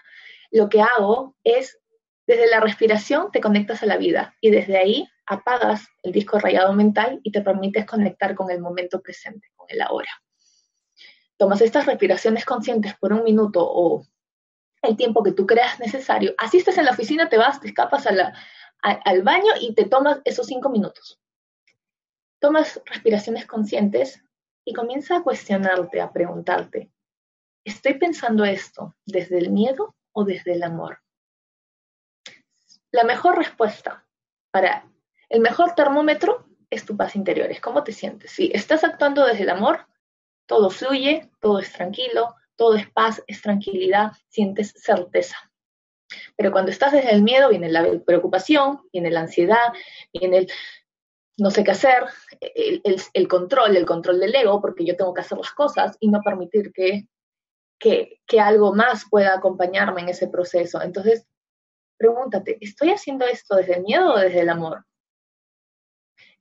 lo 0.50 0.70
que 0.70 0.82
hago 0.82 1.36
es, 1.44 1.78
desde 2.26 2.48
la 2.48 2.62
respiración 2.62 3.30
te 3.34 3.42
conectas 3.42 3.84
a 3.84 3.86
la 3.86 3.98
vida 3.98 4.34
y 4.40 4.50
desde 4.50 4.78
ahí 4.78 5.10
apagas 5.26 5.86
el 6.04 6.14
disco 6.14 6.40
rayado 6.40 6.72
mental 6.72 7.20
y 7.24 7.34
te 7.34 7.42
permites 7.42 7.86
conectar 7.86 8.34
con 8.34 8.50
el 8.50 8.62
momento 8.62 9.02
presente, 9.02 9.50
con 9.58 9.68
el 9.70 9.82
ahora. 9.82 10.10
Tomas 11.36 11.60
estas 11.60 11.86
respiraciones 11.86 12.46
conscientes 12.46 12.94
por 12.98 13.12
un 13.12 13.24
minuto 13.24 13.60
o 13.62 14.06
el 14.82 14.98
tiempo 14.98 15.24
que 15.24 15.32
tú 15.32 15.46
creas 15.46 15.80
necesario. 15.80 16.34
Así 16.38 16.58
estás 16.58 16.78
en 16.78 16.86
la 16.86 16.92
oficina, 16.92 17.30
te 17.30 17.38
vas, 17.38 17.60
te 17.60 17.68
escapas 17.68 18.08
al 18.08 19.24
baño 19.24 19.54
y 19.60 19.74
te 19.76 19.86
tomas 19.86 20.22
esos 20.26 20.48
cinco 20.48 20.70
minutos. 20.70 21.20
Tomas 22.40 22.82
respiraciones 22.86 23.46
conscientes 23.46 24.24
y 24.66 24.74
comienza 24.74 25.18
a 25.18 25.24
cuestionarte, 25.24 26.02
a 26.02 26.12
preguntarte, 26.12 26.92
¿estoy 27.64 27.96
pensando 27.96 28.44
esto 28.46 28.96
desde 29.06 29.38
el 29.38 29.52
miedo 29.52 29.96
o 30.12 30.24
desde 30.24 30.54
el 30.54 30.64
amor? 30.64 31.00
La 32.92 33.04
mejor 33.04 33.38
respuesta 33.38 34.06
para 34.52 34.88
el 35.30 35.40
mejor 35.40 35.76
termómetro 35.76 36.46
es 36.70 36.86
tu 36.86 36.98
paz 36.98 37.16
interior, 37.16 37.50
cómo 37.62 37.84
te 37.84 37.92
sientes. 37.92 38.32
Si 38.32 38.52
estás 38.54 38.84
actuando 38.84 39.26
desde 39.26 39.44
el 39.44 39.50
amor, 39.50 39.88
todo 40.46 40.70
fluye, 40.70 41.30
todo 41.40 41.60
es 41.60 41.72
tranquilo, 41.72 42.36
todo 42.62 42.76
es 42.76 42.88
paz, 42.92 43.24
es 43.26 43.42
tranquilidad, 43.42 44.12
sientes 44.30 44.72
certeza. 44.76 45.36
Pero 46.38 46.52
cuando 46.52 46.70
estás 46.70 46.92
desde 46.92 47.12
el 47.12 47.24
miedo, 47.24 47.50
viene 47.50 47.72
la 47.72 47.84
preocupación, 48.06 48.82
viene 48.94 49.10
la 49.10 49.22
ansiedad, 49.22 49.74
viene 50.14 50.38
el 50.38 50.52
no 51.38 51.50
sé 51.50 51.64
qué 51.64 51.72
hacer, 51.72 52.04
el, 52.40 53.28
control, 53.28 53.76
el 53.76 53.88
control 53.88 54.20
del 54.20 54.36
ego, 54.36 54.62
porque 54.62 54.86
yo 54.86 54.96
tengo 54.96 55.12
que 55.12 55.22
hacer 55.22 55.40
las 55.40 55.52
cosas 55.54 55.98
y 56.00 56.10
no 56.10 56.22
permitir 56.22 56.72
que, 56.72 57.08
que, 57.80 58.20
que 58.28 58.40
algo 58.40 58.76
más 58.76 59.06
pueda 59.10 59.34
acompañarme 59.34 60.02
en 60.02 60.10
ese 60.10 60.28
proceso. 60.28 60.84
Entonces, 60.84 61.26
pregúntate, 61.98 62.60
¿estoy 62.62 62.92
haciendo 62.92 63.26
esto 63.26 63.56
desde 63.56 63.78
el 63.78 63.82
miedo 63.82 64.14
o 64.14 64.20
desde 64.20 64.42
el 64.42 64.50
amor? 64.50 64.86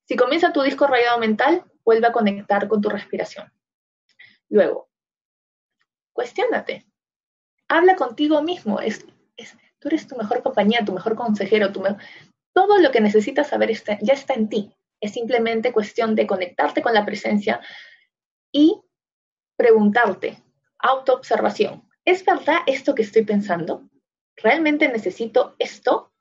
Si 0.04 0.16
comienza 0.16 0.52
tu 0.52 0.60
disco 0.60 0.86
rayado 0.86 1.18
mental, 1.18 1.64
vuelve 1.82 2.08
a 2.08 2.12
conectar 2.12 2.68
con 2.68 2.82
tu 2.82 2.90
respiración. 2.90 3.50
Luego, 4.50 4.89
cuestiónate. 6.20 6.84
Habla 7.66 7.96
contigo 7.96 8.42
mismo. 8.42 8.78
Es, 8.78 9.06
tú 9.78 9.88
eres 9.88 10.06
tu 10.06 10.16
mejor 10.16 10.42
compañía, 10.42 10.84
tu 10.84 10.92
mejor 10.92 11.16
consejero. 11.16 11.72
Todo 11.72 12.78
lo 12.78 12.90
que 12.90 13.00
necesitas 13.00 13.48
saber 13.48 13.70
ya 14.02 14.12
está 14.12 14.34
en 14.34 14.50
ti. 14.50 14.70
Es 15.00 15.12
simplemente 15.12 15.72
cuestión 15.72 16.14
de 16.14 16.26
conectarte 16.26 16.82
con 16.82 16.92
la 16.92 17.06
presencia 17.06 17.62
y 18.52 18.82
preguntarte, 19.56 20.42
autoobservación. 20.78 21.88
¿Es 22.04 22.22
verdad 22.22 22.58
esto 22.66 22.94
que 22.94 23.02
estoy 23.02 23.24
pensando? 23.24 23.88
¿Realmente 24.36 24.88
necesito 24.88 25.56
esto? 25.58 26.12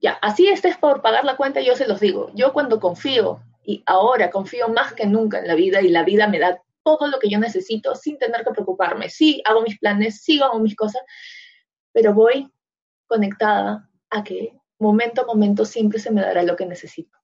Ya, 0.00 0.14
así 0.14 0.48
estés 0.48 0.76
por 0.78 1.00
pagar 1.00 1.24
la 1.24 1.36
cuenta, 1.36 1.60
yo 1.60 1.76
se 1.76 1.86
los 1.86 2.00
digo. 2.00 2.32
Yo 2.34 2.52
cuando 2.52 2.80
confío, 2.80 3.40
y 3.64 3.84
ahora 3.86 4.30
confío 4.30 4.68
más 4.68 4.94
que 4.94 5.06
nunca 5.06 5.38
en 5.38 5.46
la 5.46 5.54
vida, 5.54 5.80
y 5.80 5.90
la 5.90 6.02
vida 6.02 6.26
me 6.26 6.40
da 6.40 6.60
todo 6.82 7.08
lo 7.08 7.18
que 7.18 7.28
yo 7.28 7.38
necesito 7.38 7.94
sin 7.94 8.18
tener 8.18 8.44
que 8.44 8.50
preocuparme. 8.50 9.08
Sí, 9.08 9.42
hago 9.44 9.62
mis 9.62 9.78
planes, 9.78 10.22
sí 10.22 10.40
hago 10.40 10.58
mis 10.58 10.76
cosas, 10.76 11.02
pero 11.92 12.14
voy 12.14 12.50
conectada 13.06 13.90
a 14.10 14.24
que 14.24 14.58
momento 14.78 15.22
a 15.22 15.26
momento 15.26 15.64
siempre 15.64 15.98
se 15.98 16.10
me 16.10 16.20
dará 16.20 16.42
lo 16.42 16.56
que 16.56 16.66
necesito. 16.66 17.18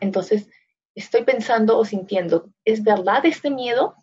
Entonces, 0.00 0.48
estoy 0.94 1.24
pensando 1.24 1.78
o 1.78 1.84
sintiendo, 1.84 2.50
¿es 2.64 2.82
verdad 2.82 3.26
este 3.26 3.50
miedo 3.50 3.96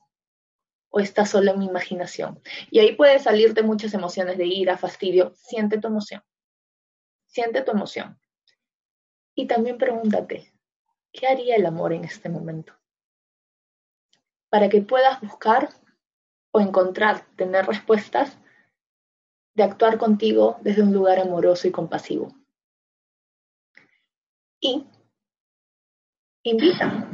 o 0.89 0.99
está 0.99 1.25
solo 1.25 1.51
en 1.51 1.59
mi 1.59 1.65
imaginación? 1.65 2.41
Y 2.69 2.79
ahí 2.79 2.95
puede 2.95 3.19
salirte 3.19 3.63
muchas 3.63 3.93
emociones 3.93 4.37
de 4.37 4.45
ira, 4.45 4.77
fastidio, 4.77 5.33
siente 5.35 5.79
tu 5.79 5.87
emoción. 5.87 6.21
Siente 7.27 7.61
tu 7.61 7.71
emoción. 7.71 8.19
Y 9.35 9.47
también 9.47 9.77
pregúntate, 9.77 10.51
¿qué 11.13 11.27
haría 11.27 11.55
el 11.55 11.65
amor 11.65 11.93
en 11.93 12.03
este 12.03 12.27
momento? 12.27 12.73
Para 14.51 14.69
que 14.69 14.81
puedas 14.81 15.19
buscar 15.21 15.69
o 16.51 16.59
encontrar, 16.59 17.25
tener 17.35 17.65
respuestas 17.65 18.37
de 19.55 19.63
actuar 19.63 19.97
contigo 19.97 20.57
desde 20.61 20.83
un 20.83 20.93
lugar 20.93 21.19
amoroso 21.19 21.67
y 21.67 21.71
compasivo. 21.71 22.35
Y 24.59 24.85
invita 26.43 27.09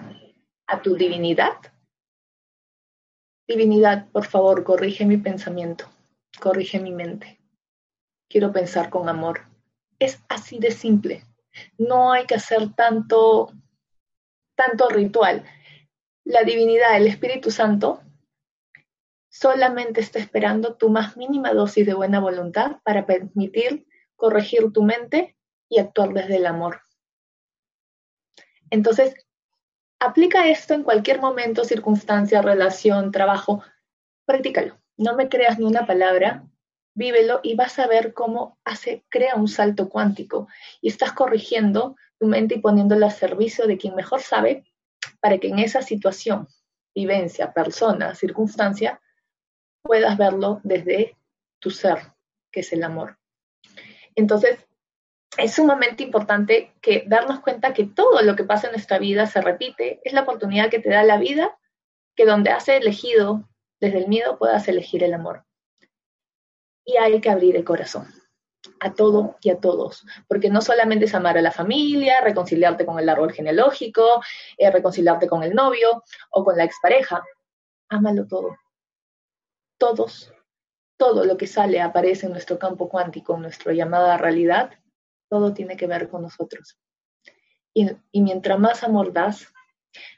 a 0.68 0.82
tu 0.82 0.96
divinidad. 0.96 1.54
Divinidad, 3.48 4.10
por 4.12 4.26
favor, 4.26 4.64
corrige 4.64 5.06
mi 5.06 5.18
pensamiento, 5.18 5.86
corrige 6.42 6.80
mi 6.80 6.92
mente. 6.92 7.40
Quiero 8.30 8.52
pensar 8.52 8.90
con 8.90 9.08
amor, 9.08 9.48
es 10.00 10.22
así 10.28 10.60
de 10.60 10.72
simple. 10.72 11.24
No 11.78 12.12
hay 12.12 12.26
que 12.26 12.36
hacer 12.36 12.74
tanto, 12.76 13.54
tanto 14.56 14.90
ritual. 14.90 15.46
La 16.28 16.44
divinidad, 16.44 16.98
el 16.98 17.08
Espíritu 17.08 17.52
Santo, 17.52 18.02
solamente 19.30 20.02
está 20.02 20.20
esperando 20.20 20.76
tu 20.76 20.90
más 20.90 21.16
mínima 21.16 21.54
dosis 21.54 21.86
de 21.86 21.94
buena 21.94 22.20
voluntad 22.20 22.82
para 22.84 23.06
permitir 23.06 23.88
corregir 24.18 24.74
tu 24.74 24.84
mente 24.84 25.38
y 25.70 25.80
actuar 25.80 26.12
desde 26.12 26.36
el 26.36 26.46
amor. 26.46 26.82
Entonces, 28.70 29.16
aplica 30.02 30.50
esto 30.50 30.74
en 30.74 30.84
cualquier 30.84 31.22
momento, 31.22 31.64
circunstancia, 31.64 32.42
relación, 32.42 33.14
trabajo. 33.14 33.64
Practícalo. 34.26 34.78
No 34.98 35.16
me 35.16 35.30
creas 35.30 35.58
ni 35.60 35.64
una 35.64 35.88
palabra, 35.88 36.46
vívelo 36.94 37.40
y 37.42 37.56
vas 37.56 37.80
a 37.80 37.88
ver 37.88 38.14
cómo 38.14 38.60
hace, 38.66 39.06
crea 39.08 39.36
un 39.36 39.48
salto 39.48 39.88
cuántico 39.88 40.50
y 40.82 40.90
estás 40.90 41.14
corrigiendo 41.14 41.96
tu 42.20 42.28
mente 42.28 42.56
y 42.56 42.60
poniéndola 42.60 43.06
al 43.06 43.12
servicio 43.14 43.66
de 43.66 43.78
quien 43.78 43.96
mejor 43.96 44.20
sabe 44.20 44.66
para 45.20 45.38
que 45.38 45.48
en 45.50 45.60
esa 45.60 45.82
situación, 45.82 46.48
vivencia, 46.94 47.54
persona, 47.54 48.16
circunstancia, 48.16 49.02
puedas 49.82 50.18
verlo 50.18 50.62
desde 50.64 51.18
tu 51.60 51.70
ser, 51.72 52.14
que 52.52 52.62
es 52.62 52.74
el 52.74 52.84
amor. 52.84 53.18
Entonces, 54.16 54.60
es 55.38 55.54
sumamente 55.54 56.04
importante 56.04 56.74
que 56.82 57.04
darnos 57.08 57.42
cuenta 57.42 57.74
que 57.74 57.86
todo 57.86 58.22
lo 58.22 58.36
que 58.36 58.44
pasa 58.44 58.68
en 58.68 58.74
nuestra 58.74 58.98
vida 58.98 59.28
se 59.28 59.42
repite, 59.42 60.02
es 60.04 60.14
la 60.14 60.22
oportunidad 60.22 60.70
que 60.70 60.80
te 60.80 60.90
da 60.90 61.04
la 61.04 61.18
vida, 61.18 61.58
que 62.16 62.26
donde 62.26 62.50
has 62.50 62.68
elegido 62.68 63.48
desde 63.80 64.00
el 64.00 64.08
miedo 64.08 64.38
puedas 64.38 64.68
elegir 64.68 65.04
el 65.04 65.14
amor 65.14 65.46
y 66.88 66.98
hay 66.98 67.20
que 67.22 67.30
abrir 67.30 67.56
el 67.56 67.64
corazón 67.64 68.08
a 68.80 68.94
todo 68.94 69.38
y 69.42 69.50
a 69.50 69.60
todos, 69.60 70.06
porque 70.28 70.50
no 70.50 70.62
solamente 70.62 71.06
es 71.06 71.16
amar 71.16 71.38
a 71.38 71.42
la 71.42 71.52
familia, 71.52 72.22
reconciliarte 72.22 72.86
con 72.86 73.00
el 73.00 73.10
árbol 73.10 73.32
genealógico, 73.32 74.22
eh, 74.58 74.72
reconciliarte 74.72 75.28
con 75.28 75.44
el 75.44 75.54
novio 75.54 76.04
o 76.32 76.44
con 76.44 76.58
la 76.58 76.64
expareja, 76.64 77.24
ámalo 77.90 78.28
todo. 78.28 78.58
Todos, 79.78 80.34
todo 80.98 81.26
lo 81.26 81.38
que 81.38 81.48
sale 81.48 81.82
aparece 81.82 82.26
en 82.26 82.32
nuestro 82.32 82.58
campo 82.58 82.90
cuántico, 82.90 83.36
en 83.36 83.44
nuestra 83.44 83.74
llamada 83.74 84.18
realidad, 84.18 84.72
todo 85.30 85.54
tiene 85.54 85.78
que 85.78 85.88
ver 85.88 86.10
con 86.10 86.24
nosotros. 86.24 86.78
Y, 87.74 87.90
y 88.12 88.22
mientras 88.22 88.58
más 88.60 88.84
amor 88.84 89.14
das, 89.14 89.54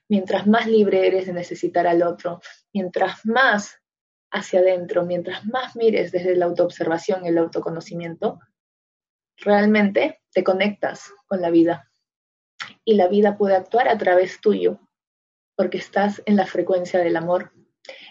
mientras 0.07 0.47
más 0.47 0.67
libre 0.67 1.07
eres 1.07 1.27
de 1.27 1.33
necesitar 1.33 1.87
al 1.87 2.03
otro, 2.03 2.41
mientras 2.73 3.25
más 3.25 3.79
hacia 4.31 4.59
adentro, 4.59 5.05
mientras 5.05 5.45
más 5.45 5.75
mires 5.75 6.11
desde 6.11 6.35
la 6.35 6.45
autoobservación 6.45 7.25
y 7.25 7.29
el 7.29 7.37
autoconocimiento, 7.37 8.39
realmente 9.37 10.21
te 10.31 10.43
conectas 10.43 11.11
con 11.27 11.41
la 11.41 11.49
vida. 11.49 11.91
Y 12.85 12.95
la 12.95 13.07
vida 13.07 13.37
puede 13.37 13.55
actuar 13.55 13.87
a 13.87 13.97
través 13.97 14.41
tuyo, 14.41 14.79
porque 15.55 15.77
estás 15.77 16.21
en 16.25 16.35
la 16.35 16.45
frecuencia 16.45 16.99
del 16.99 17.17
amor, 17.17 17.51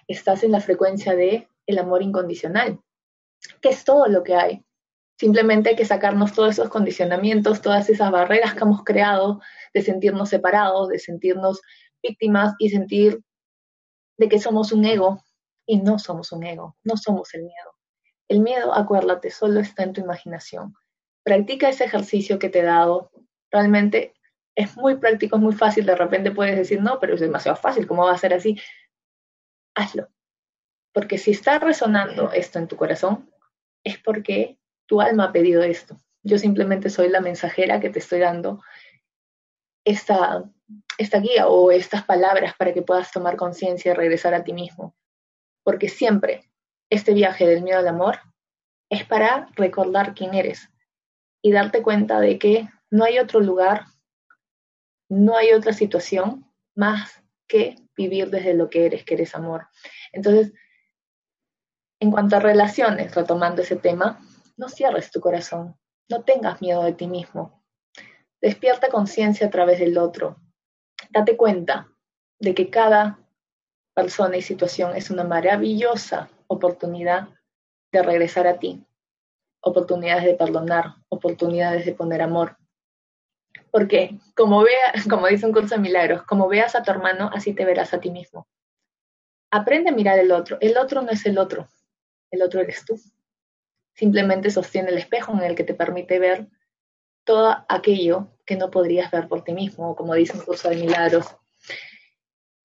estás 0.06 0.42
en 0.42 0.52
la 0.52 0.60
frecuencia 0.60 1.14
de 1.14 1.48
el 1.66 1.78
amor 1.78 2.02
incondicional, 2.02 2.80
que 3.60 3.68
es 3.68 3.84
todo 3.84 4.06
lo 4.08 4.22
que 4.22 4.34
hay. 4.34 4.64
Simplemente 5.18 5.70
hay 5.70 5.76
que 5.76 5.84
sacarnos 5.84 6.32
todos 6.32 6.50
esos 6.50 6.68
condicionamientos, 6.68 7.60
todas 7.60 7.90
esas 7.90 8.10
barreras 8.10 8.54
que 8.54 8.60
hemos 8.60 8.84
creado 8.84 9.40
de 9.74 9.82
sentirnos 9.82 10.28
separados, 10.28 10.88
de 10.88 10.98
sentirnos 10.98 11.60
víctimas 12.02 12.54
y 12.58 12.70
sentir 12.70 13.20
de 14.16 14.28
que 14.28 14.38
somos 14.38 14.72
un 14.72 14.84
ego 14.84 15.22
y 15.68 15.76
no 15.76 15.98
somos 15.98 16.32
un 16.32 16.44
ego, 16.44 16.76
no 16.82 16.96
somos 16.96 17.34
el 17.34 17.42
miedo. 17.42 17.74
El 18.26 18.40
miedo, 18.40 18.72
acuérdate, 18.74 19.30
solo 19.30 19.60
está 19.60 19.82
en 19.82 19.92
tu 19.92 20.00
imaginación. 20.00 20.74
Practica 21.22 21.68
ese 21.68 21.84
ejercicio 21.84 22.38
que 22.38 22.48
te 22.48 22.60
he 22.60 22.62
dado. 22.62 23.10
Realmente 23.50 24.14
es 24.56 24.74
muy 24.78 24.96
práctico, 24.96 25.36
es 25.36 25.42
muy 25.42 25.52
fácil. 25.54 25.84
De 25.84 25.94
repente 25.94 26.30
puedes 26.30 26.56
decir, 26.56 26.80
no, 26.80 26.98
pero 26.98 27.14
es 27.14 27.20
demasiado 27.20 27.56
fácil, 27.56 27.86
¿cómo 27.86 28.06
va 28.06 28.12
a 28.12 28.18
ser 28.18 28.32
así? 28.32 28.58
Hazlo. 29.74 30.08
Porque 30.94 31.18
si 31.18 31.32
está 31.32 31.58
resonando 31.58 32.32
esto 32.32 32.58
en 32.58 32.66
tu 32.66 32.76
corazón, 32.76 33.30
es 33.84 33.98
porque 33.98 34.58
tu 34.86 35.02
alma 35.02 35.24
ha 35.24 35.32
pedido 35.32 35.62
esto. 35.62 35.98
Yo 36.22 36.38
simplemente 36.38 36.88
soy 36.88 37.10
la 37.10 37.20
mensajera 37.20 37.78
que 37.78 37.90
te 37.90 37.98
estoy 37.98 38.20
dando 38.20 38.62
esta, 39.84 40.44
esta 40.96 41.18
guía 41.20 41.46
o 41.46 41.70
estas 41.70 42.04
palabras 42.04 42.54
para 42.56 42.72
que 42.72 42.80
puedas 42.80 43.12
tomar 43.12 43.36
conciencia 43.36 43.92
y 43.92 43.94
regresar 43.94 44.32
a 44.32 44.44
ti 44.44 44.54
mismo. 44.54 44.94
Porque 45.68 45.90
siempre 45.90 46.50
este 46.88 47.12
viaje 47.12 47.46
del 47.46 47.62
miedo 47.62 47.78
al 47.78 47.88
amor 47.88 48.20
es 48.88 49.04
para 49.04 49.50
recordar 49.54 50.14
quién 50.14 50.32
eres 50.32 50.70
y 51.42 51.52
darte 51.52 51.82
cuenta 51.82 52.20
de 52.20 52.38
que 52.38 52.70
no 52.90 53.04
hay 53.04 53.18
otro 53.18 53.40
lugar, 53.40 53.84
no 55.10 55.36
hay 55.36 55.52
otra 55.52 55.74
situación 55.74 56.50
más 56.74 57.22
que 57.46 57.76
vivir 57.94 58.30
desde 58.30 58.54
lo 58.54 58.70
que 58.70 58.86
eres, 58.86 59.04
que 59.04 59.12
eres 59.12 59.34
amor. 59.34 59.68
Entonces, 60.10 60.54
en 62.00 62.12
cuanto 62.12 62.36
a 62.36 62.40
relaciones, 62.40 63.14
retomando 63.14 63.60
ese 63.60 63.76
tema, 63.76 64.26
no 64.56 64.70
cierres 64.70 65.10
tu 65.10 65.20
corazón, 65.20 65.76
no 66.08 66.22
tengas 66.22 66.62
miedo 66.62 66.82
de 66.82 66.94
ti 66.94 67.06
mismo. 67.06 67.62
Despierta 68.40 68.88
conciencia 68.88 69.48
a 69.48 69.50
través 69.50 69.80
del 69.80 69.98
otro. 69.98 70.40
Date 71.10 71.36
cuenta 71.36 71.92
de 72.38 72.54
que 72.54 72.70
cada 72.70 73.27
persona 73.98 74.36
y 74.36 74.42
situación 74.42 74.94
es 74.94 75.10
una 75.10 75.24
maravillosa 75.24 76.30
oportunidad 76.46 77.30
de 77.90 78.00
regresar 78.00 78.46
a 78.46 78.60
ti, 78.60 78.86
oportunidades 79.60 80.24
de 80.24 80.34
perdonar, 80.34 80.94
oportunidades 81.08 81.84
de 81.84 81.94
poner 81.94 82.22
amor. 82.22 82.56
Porque 83.72 84.16
como 84.36 84.62
vea, 84.62 84.92
como 85.10 85.26
dice 85.26 85.46
un 85.46 85.52
curso 85.52 85.74
de 85.74 85.80
milagros, 85.80 86.22
como 86.22 86.46
veas 86.46 86.76
a 86.76 86.84
tu 86.84 86.92
hermano, 86.92 87.28
así 87.34 87.54
te 87.54 87.64
verás 87.64 87.92
a 87.92 87.98
ti 87.98 88.12
mismo. 88.12 88.46
Aprende 89.50 89.90
a 89.90 89.94
mirar 89.94 90.20
el 90.20 90.30
otro. 90.30 90.58
El 90.60 90.78
otro 90.78 91.02
no 91.02 91.10
es 91.10 91.26
el 91.26 91.36
otro, 91.36 91.66
el 92.30 92.42
otro 92.42 92.60
eres 92.60 92.84
tú. 92.84 93.00
Simplemente 93.94 94.52
sostiene 94.52 94.90
el 94.90 94.98
espejo 94.98 95.32
en 95.32 95.42
el 95.42 95.56
que 95.56 95.64
te 95.64 95.74
permite 95.74 96.20
ver 96.20 96.46
todo 97.24 97.66
aquello 97.68 98.28
que 98.46 98.54
no 98.54 98.70
podrías 98.70 99.10
ver 99.10 99.26
por 99.26 99.42
ti 99.42 99.54
mismo, 99.54 99.96
como 99.96 100.14
dice 100.14 100.38
un 100.38 100.44
curso 100.44 100.68
de 100.68 100.76
milagros. 100.76 101.26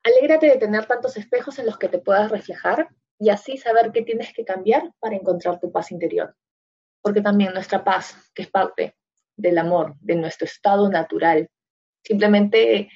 Alégrate 0.03 0.47
de 0.47 0.57
tener 0.57 0.85
tantos 0.85 1.15
espejos 1.17 1.59
en 1.59 1.65
los 1.65 1.77
que 1.77 1.87
te 1.87 1.99
puedas 1.99 2.29
reflejar 2.29 2.89
y 3.19 3.29
así 3.29 3.57
saber 3.57 3.91
qué 3.91 4.01
tienes 4.01 4.33
que 4.33 4.43
cambiar 4.43 4.91
para 4.99 5.15
encontrar 5.15 5.59
tu 5.59 5.71
paz 5.71 5.91
interior. 5.91 6.35
Porque 7.01 7.21
también 7.21 7.53
nuestra 7.53 7.83
paz, 7.83 8.15
que 8.33 8.43
es 8.43 8.49
parte 8.49 8.95
del 9.37 9.57
amor, 9.57 9.95
de 9.99 10.15
nuestro 10.15 10.45
estado 10.45 10.89
natural, 10.89 11.49
simplemente 12.03 12.89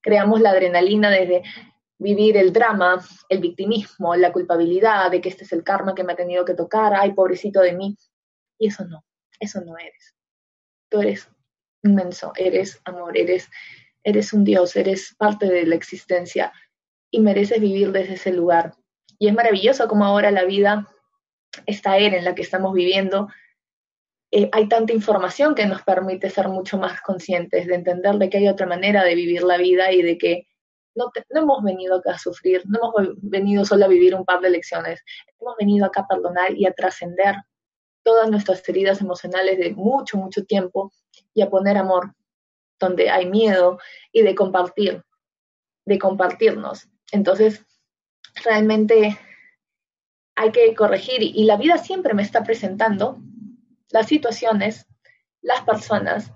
creamos 0.00 0.40
la 0.40 0.50
adrenalina 0.50 1.10
desde 1.10 1.42
vivir 1.98 2.36
el 2.36 2.52
drama, 2.52 3.04
el 3.28 3.38
victimismo, 3.40 4.14
la 4.16 4.32
culpabilidad 4.32 5.10
de 5.10 5.20
que 5.20 5.28
este 5.28 5.44
es 5.44 5.52
el 5.52 5.64
karma 5.64 5.94
que 5.94 6.04
me 6.04 6.12
ha 6.12 6.16
tenido 6.16 6.44
que 6.44 6.54
tocar, 6.54 6.92
ay, 6.94 7.12
pobrecito 7.12 7.60
de 7.60 7.72
mí. 7.72 7.96
Y 8.58 8.68
eso 8.68 8.84
no, 8.84 9.04
eso 9.40 9.60
no 9.60 9.76
eres. 9.78 10.14
Tú 10.90 11.00
eres 11.00 11.28
inmenso, 11.82 12.32
eres 12.36 12.80
amor, 12.84 13.16
eres, 13.16 13.50
eres 14.04 14.32
un 14.32 14.44
Dios, 14.44 14.76
eres 14.76 15.14
parte 15.18 15.46
de 15.46 15.66
la 15.66 15.74
existencia 15.74 16.52
y 17.10 17.20
mereces 17.20 17.60
vivir 17.60 17.90
desde 17.90 18.14
ese 18.14 18.32
lugar. 18.32 18.74
Y 19.18 19.28
es 19.28 19.34
maravilloso 19.34 19.88
como 19.88 20.04
ahora 20.04 20.30
la 20.30 20.44
vida, 20.44 20.86
esta 21.66 21.96
era 21.96 22.16
en 22.16 22.24
la 22.24 22.34
que 22.34 22.42
estamos 22.42 22.74
viviendo, 22.74 23.28
eh, 24.30 24.48
hay 24.52 24.68
tanta 24.68 24.92
información 24.92 25.54
que 25.54 25.66
nos 25.66 25.82
permite 25.82 26.28
ser 26.28 26.48
mucho 26.48 26.76
más 26.76 27.00
conscientes, 27.00 27.66
de 27.66 27.74
entender 27.74 28.16
de 28.16 28.28
que 28.28 28.38
hay 28.38 28.48
otra 28.48 28.66
manera 28.66 29.04
de 29.04 29.14
vivir 29.14 29.44
la 29.44 29.56
vida 29.56 29.92
y 29.92 30.02
de 30.02 30.18
que 30.18 30.48
no, 30.96 31.10
no, 31.30 31.40
hemos 31.40 31.62
venido 31.62 31.96
acá 31.96 32.12
a 32.14 32.18
sufrir, 32.18 32.62
no 32.66 32.78
hemos 32.78 33.14
venido 33.22 33.64
solo 33.64 33.84
a 33.84 33.88
vivir 33.88 34.14
un 34.14 34.24
par 34.24 34.40
de 34.40 34.50
lecciones, 34.50 35.02
hemos 35.40 35.54
venido 35.56 35.86
acá 35.86 36.02
a 36.02 36.08
perdonar 36.08 36.52
y 36.56 36.66
a 36.66 36.72
trascender 36.72 37.36
todas 38.02 38.28
nuestras 38.28 38.68
heridas 38.68 39.00
emocionales 39.00 39.58
de 39.58 39.72
mucho, 39.72 40.16
mucho 40.18 40.44
tiempo 40.44 40.92
y 41.32 41.42
a 41.42 41.48
poner 41.48 41.76
amor 41.78 42.12
donde 42.84 43.10
hay 43.10 43.26
miedo 43.26 43.78
y 44.12 44.22
de 44.22 44.34
compartir, 44.34 45.02
de 45.86 45.98
compartirnos. 45.98 46.88
Entonces, 47.12 47.64
realmente 48.44 49.18
hay 50.36 50.52
que 50.52 50.74
corregir 50.74 51.22
y 51.22 51.44
la 51.44 51.56
vida 51.56 51.78
siempre 51.78 52.14
me 52.14 52.22
está 52.22 52.42
presentando 52.42 53.18
las 53.90 54.06
situaciones, 54.06 54.86
las 55.40 55.62
personas 55.62 56.32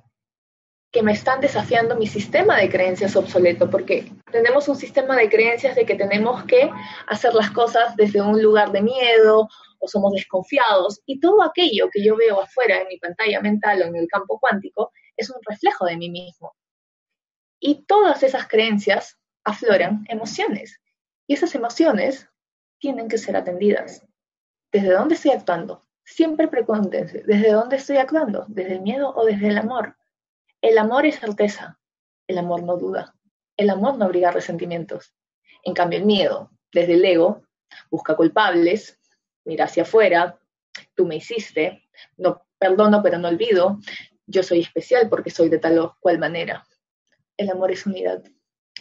que 0.91 1.03
me 1.03 1.13
están 1.13 1.41
desafiando 1.41 1.97
mi 1.97 2.07
sistema 2.07 2.57
de 2.57 2.71
creencias 2.71 3.15
obsoleto, 3.17 3.69
porque 3.69 4.11
tenemos 4.33 4.69
un 4.69 4.77
sistema 4.77 5.17
de 5.17 5.29
creencias 5.29 5.75
de 5.75 5.85
que 5.85 5.97
tenemos 5.97 6.45
que 6.45 6.71
hacer 7.09 7.35
las 7.35 7.51
cosas 7.51 7.95
desde 7.97 8.23
un 8.23 8.43
lugar 8.43 8.73
de 8.73 8.81
miedo 8.81 9.49
o 9.81 9.89
somos 9.89 10.13
desconfiados, 10.13 11.01
y 11.07 11.21
todo 11.21 11.43
aquello 11.43 11.89
que 11.93 12.03
yo 12.03 12.17
veo 12.17 12.41
afuera 12.41 12.81
en 12.81 12.89
mi 12.89 12.99
pantalla 12.99 13.41
mental 13.41 13.83
o 13.83 13.87
en 13.87 13.97
el 13.97 14.09
campo 14.09 14.39
cuántico 14.41 14.91
es 15.19 15.29
un 15.31 15.41
reflejo 15.47 15.85
de 15.85 15.97
mí 15.97 16.09
mismo. 16.09 16.55
Y 17.61 17.85
todas 17.85 18.23
esas 18.23 18.49
creencias 18.49 19.19
afloran 19.45 20.05
emociones, 20.09 20.81
y 21.27 21.35
esas 21.35 21.55
emociones 21.55 22.29
tienen 22.79 23.09
que 23.09 23.19
ser 23.19 23.37
atendidas. 23.37 24.07
¿Desde 24.73 24.93
dónde 24.93 25.15
estoy 25.15 25.33
actuando? 25.33 25.87
Siempre 26.05 26.49
pregúntense, 26.49 27.23
¿desde 27.27 27.53
dónde 27.53 27.77
estoy 27.77 27.99
actuando? 27.99 28.47
¿Desde 28.49 28.75
el 28.75 28.81
miedo 28.81 29.13
o 29.15 29.27
desde 29.27 29.49
el 29.49 29.59
amor? 29.59 29.97
El 30.63 30.79
amor 30.79 31.05
es 31.05 31.19
certeza, 31.19 31.79
el 32.27 32.39
amor 32.39 32.63
no 32.63 32.77
duda, 32.77 33.15
el 33.57 33.71
amor 33.71 33.99
no 33.99 34.07
abriga 34.07 34.31
resentimientos. 34.31 35.15
En 35.63 35.75
cambio, 35.75 35.99
el 35.99 36.07
miedo, 36.07 36.51
desde 36.73 36.95
el 36.95 37.05
ego, 37.05 37.43
busca 37.91 38.17
culpables, 38.17 38.99
mira 39.45 39.67
hacia 39.67 39.83
afuera, 39.83 40.39
tú 40.95 41.07
me 41.07 41.17
hiciste, 41.17 41.89
no 42.17 42.47
perdono 42.59 43.03
pero 43.03 43.19
no 43.19 43.29
olvido, 43.29 43.79
yo 44.29 44.43
soy 44.43 44.61
especial 44.61 45.09
porque 45.09 45.31
soy 45.31 45.49
de 45.49 45.59
tal 45.59 45.79
o 45.79 45.97
cual 46.01 46.19
manera. 46.19 46.67
El 47.37 47.51
amor 47.51 47.73
es 47.73 47.87
unidad. 47.87 48.23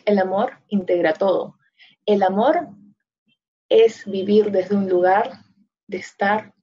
El 0.06 0.20
amor 0.20 0.60
integra 0.68 1.14
todo. 1.14 1.58
El 2.06 2.22
amor 2.22 2.68
es 3.70 4.06
vivir 4.06 4.52
desde 4.52 4.76
un 4.76 4.88
lugar 4.88 5.32
de 5.88 5.98
estar 5.98 6.54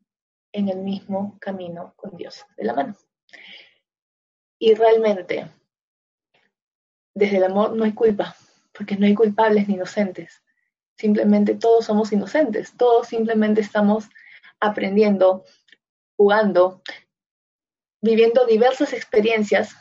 en 0.53 0.69
el 0.69 0.79
mismo 0.79 1.39
camino 1.41 1.95
con 1.97 2.17
Dios 2.17 2.45
de 2.57 2.65
la 2.65 2.75
mano. 2.75 2.97
Y 4.59 4.75
realmente, 4.75 5.51
desde 7.15 7.39
el 7.39 7.45
amor 7.45 7.75
no 7.75 7.85
hay 7.85 7.93
culpa, 7.93 8.37
porque 8.73 8.97
no 8.97 9.07
hay 9.07 9.15
culpables 9.15 9.67
ni 9.67 9.75
inocentes. 9.75 10.43
Simplemente 10.97 11.55
todos 11.55 11.87
somos 11.87 12.13
inocentes, 12.13 12.77
todos 12.77 13.09
simplemente 13.09 13.61
estamos 13.61 14.09
aprendiendo, 14.61 15.45
jugando, 16.17 16.83
viviendo 18.05 18.45
diversas 18.45 18.93
experiencias 18.93 19.75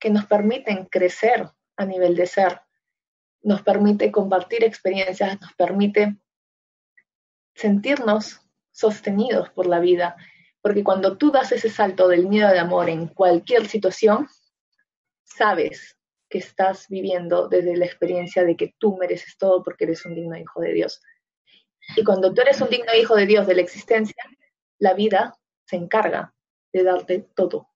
que 0.00 0.10
nos 0.10 0.26
permiten 0.26 0.86
crecer 0.86 1.48
a 1.76 1.84
nivel 1.84 2.16
de 2.16 2.26
ser, 2.26 2.60
nos 3.42 3.62
permite 3.62 4.10
compartir 4.10 4.64
experiencias, 4.64 5.40
nos 5.40 5.54
permite 5.54 6.16
sentirnos 7.54 8.40
sostenidos 8.72 9.50
por 9.50 9.66
la 9.66 9.78
vida 9.78 10.16
porque 10.60 10.82
cuando 10.82 11.16
tú 11.16 11.30
das 11.30 11.52
ese 11.52 11.70
salto 11.70 12.08
del 12.08 12.26
miedo 12.26 12.48
al 12.48 12.58
amor 12.58 12.90
en 12.90 13.06
cualquier 13.06 13.68
situación, 13.68 14.26
sabes 15.22 15.96
que 16.28 16.38
estás 16.38 16.88
viviendo 16.88 17.48
desde 17.48 17.76
la 17.76 17.86
experiencia 17.86 18.44
de 18.44 18.56
que 18.56 18.74
tú 18.76 18.96
mereces 18.96 19.38
todo 19.38 19.62
porque 19.62 19.84
eres 19.84 20.04
un 20.04 20.16
digno 20.16 20.36
hijo 20.36 20.60
de 20.60 20.72
Dios. 20.72 21.00
Y 21.96 22.02
cuando 22.02 22.34
tú 22.34 22.42
eres 22.42 22.60
un 22.60 22.70
digno 22.70 22.92
hijo 23.00 23.14
de 23.14 23.26
Dios 23.26 23.46
de 23.46 23.54
la 23.54 23.62
existencia, 23.62 24.22
la 24.78 24.94
vida 24.94 25.38
se 25.64 25.76
encarga 25.76 26.34
de 26.78 26.84
darte 26.84 27.18
todo. 27.34 27.68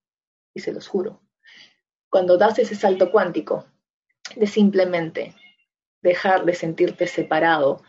Y 0.55 0.61
se 0.61 0.73
los 0.73 0.89
juro. 0.89 1.23
Cuando 2.11 2.37
das 2.37 2.59
ese 2.59 2.75
salto 2.75 3.11
cuántico 3.11 3.67
de 4.37 4.47
simplemente 4.47 5.35
dejar 6.03 6.45
de 6.45 6.55
sentirte 6.55 7.07
separado, 7.07 7.83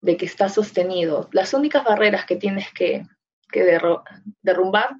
de 0.00 0.16
que 0.16 0.26
estás 0.26 0.54
sostenido, 0.54 1.28
las 1.32 1.52
únicas 1.52 1.84
barreras 1.84 2.24
que 2.24 2.36
tienes 2.36 2.72
que 2.72 3.04
que 3.50 3.80
derrumbar 4.42 4.96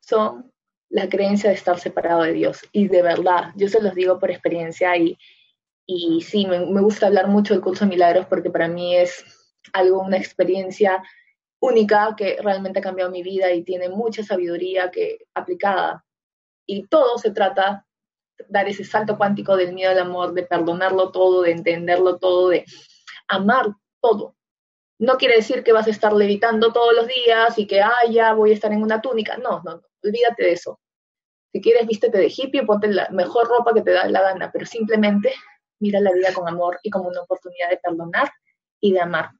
son 0.00 0.52
la 0.90 1.08
creencia 1.08 1.50
de 1.50 1.56
estar 1.56 1.78
separado 1.78 2.22
de 2.22 2.32
Dios. 2.32 2.60
Y 2.72 2.88
de 2.88 3.02
verdad, 3.02 3.52
yo 3.56 3.68
se 3.68 3.82
los 3.82 3.94
digo 3.94 4.18
por 4.18 4.30
experiencia 4.30 4.96
y, 4.96 5.18
y 5.86 6.20
sí, 6.22 6.46
me, 6.46 6.66
me 6.66 6.82
gusta 6.82 7.06
hablar 7.06 7.28
mucho 7.28 7.54
del 7.54 7.62
curso 7.62 7.84
de 7.84 7.90
milagros 7.90 8.26
porque 8.26 8.50
para 8.50 8.68
mí 8.68 8.96
es 8.96 9.24
algo, 9.72 10.02
una 10.02 10.18
experiencia 10.18 11.02
única 11.62 12.14
que 12.16 12.36
realmente 12.42 12.80
ha 12.80 12.82
cambiado 12.82 13.10
mi 13.10 13.22
vida 13.22 13.50
y 13.52 13.62
tiene 13.62 13.88
mucha 13.88 14.22
sabiduría 14.22 14.90
que 14.90 15.26
aplicada. 15.34 16.04
Y 16.66 16.86
todo 16.88 17.16
se 17.18 17.30
trata 17.30 17.86
de 18.38 18.44
dar 18.48 18.68
ese 18.68 18.84
salto 18.84 19.16
cuántico 19.16 19.56
del 19.56 19.72
miedo 19.72 19.92
al 19.92 19.98
amor, 19.98 20.34
de 20.34 20.42
perdonarlo 20.42 21.10
todo, 21.10 21.42
de 21.42 21.52
entenderlo 21.52 22.18
todo, 22.18 22.50
de 22.50 22.64
amar 23.28 23.74
todo, 24.00 24.36
no 25.02 25.16
quiere 25.16 25.34
decir 25.34 25.64
que 25.64 25.72
vas 25.72 25.88
a 25.88 25.90
estar 25.90 26.12
levitando 26.12 26.72
todos 26.72 26.94
los 26.94 27.08
días 27.08 27.58
y 27.58 27.66
que, 27.66 27.82
ah, 27.82 28.06
ya 28.08 28.34
voy 28.34 28.52
a 28.52 28.54
estar 28.54 28.72
en 28.72 28.84
una 28.84 29.00
túnica. 29.00 29.36
No, 29.36 29.60
no, 29.64 29.82
olvídate 30.00 30.44
de 30.44 30.52
eso. 30.52 30.78
Si 31.52 31.60
quieres, 31.60 31.88
vístete 31.88 32.18
de 32.18 32.32
hippie, 32.32 32.64
ponte 32.64 32.86
la 32.86 33.08
mejor 33.10 33.48
ropa 33.48 33.74
que 33.74 33.82
te 33.82 33.90
da 33.90 34.06
la 34.06 34.22
gana, 34.22 34.52
pero 34.52 34.64
simplemente 34.64 35.34
mira 35.80 35.98
la 35.98 36.12
vida 36.12 36.32
con 36.32 36.48
amor 36.48 36.78
y 36.84 36.90
como 36.90 37.08
una 37.08 37.22
oportunidad 37.22 37.70
de 37.70 37.78
perdonar 37.78 38.30
y 38.80 38.92
de 38.92 39.00
amar. 39.00 39.30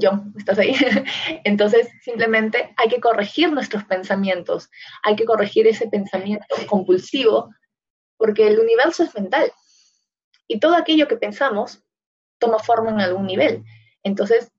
John, 0.00 0.34
¿estás 0.36 0.58
ahí? 0.58 0.74
Entonces, 1.44 1.88
simplemente 2.02 2.74
hay 2.76 2.88
que 2.88 3.00
corregir 3.00 3.52
nuestros 3.52 3.84
pensamientos, 3.84 4.70
hay 5.02 5.16
que 5.16 5.24
corregir 5.24 5.66
ese 5.66 5.88
pensamiento 5.88 6.46
compulsivo, 6.66 7.54
porque 8.16 8.46
el 8.46 8.60
universo 8.60 9.04
es 9.04 9.14
mental. 9.14 9.52
Y 10.48 10.60
todo 10.60 10.76
aquello 10.76 11.08
que 11.08 11.16
pensamos 11.16 11.82
toma 12.38 12.58
forma 12.58 12.90
en 12.90 13.00
algún 13.00 13.26
nivel. 13.26 13.64
Entonces, 14.02 14.52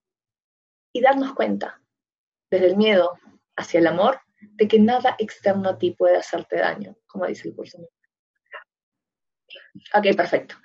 y 0.92 1.02
darnos 1.02 1.34
cuenta, 1.34 1.82
desde 2.50 2.68
el 2.68 2.78
miedo 2.78 3.18
hacia 3.56 3.80
el 3.80 3.88
amor, 3.88 4.20
de 4.40 4.68
que 4.68 4.80
nada 4.80 5.16
externo 5.20 5.70
a 5.70 5.78
ti 5.78 5.92
puede 5.92 6.18
hacerte 6.18 6.58
daño, 6.58 6.98
como 7.08 7.26
dice 7.26 7.48
el 7.48 7.56
curso. 7.56 7.78
Ok, 9.94 10.16
perfecto. 10.16 10.56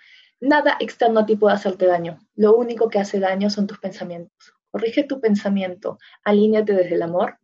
Nada 0.41 0.77
externo 0.81 1.21
a 1.21 1.27
ti 1.27 1.37
puede 1.37 1.55
hacerte 1.55 1.87
daño. 1.87 2.19
Lo 2.35 2.57
único 2.57 2.89
que 2.89 2.99
hace 2.99 3.21
daño 3.21 3.51
son 3.51 3.67
tus 3.67 3.79
pensamientos. 3.79 4.55
Corrige 4.73 5.05
tu 5.05 5.21
pensamiento, 5.21 5.99
alíñate 6.25 6.73
desde 6.73 6.95
el 6.95 7.03
amor 7.03 7.39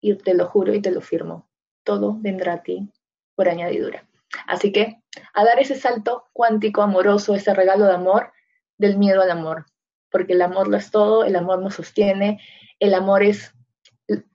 y 0.00 0.14
te 0.14 0.34
lo 0.34 0.46
juro 0.46 0.74
y 0.74 0.82
te 0.82 0.90
lo 0.90 1.00
firmo. 1.00 1.48
Todo 1.84 2.18
vendrá 2.20 2.52
a 2.52 2.62
ti 2.62 2.86
por 3.34 3.48
añadidura. 3.48 4.06
Así 4.46 4.72
que 4.72 5.02
a 5.32 5.44
dar 5.44 5.58
ese 5.58 5.74
salto 5.74 6.26
cuántico, 6.34 6.82
amoroso, 6.82 7.34
ese 7.34 7.54
regalo 7.54 7.86
de 7.86 7.94
amor, 7.94 8.30
del 8.76 8.98
miedo 8.98 9.22
al 9.22 9.30
amor. 9.30 9.64
Porque 10.10 10.34
el 10.34 10.42
amor 10.42 10.68
lo 10.68 10.76
es 10.76 10.90
todo, 10.90 11.24
el 11.24 11.34
amor 11.34 11.62
nos 11.62 11.76
sostiene, 11.76 12.40
el 12.78 12.92
amor 12.92 13.22
es, 13.22 13.54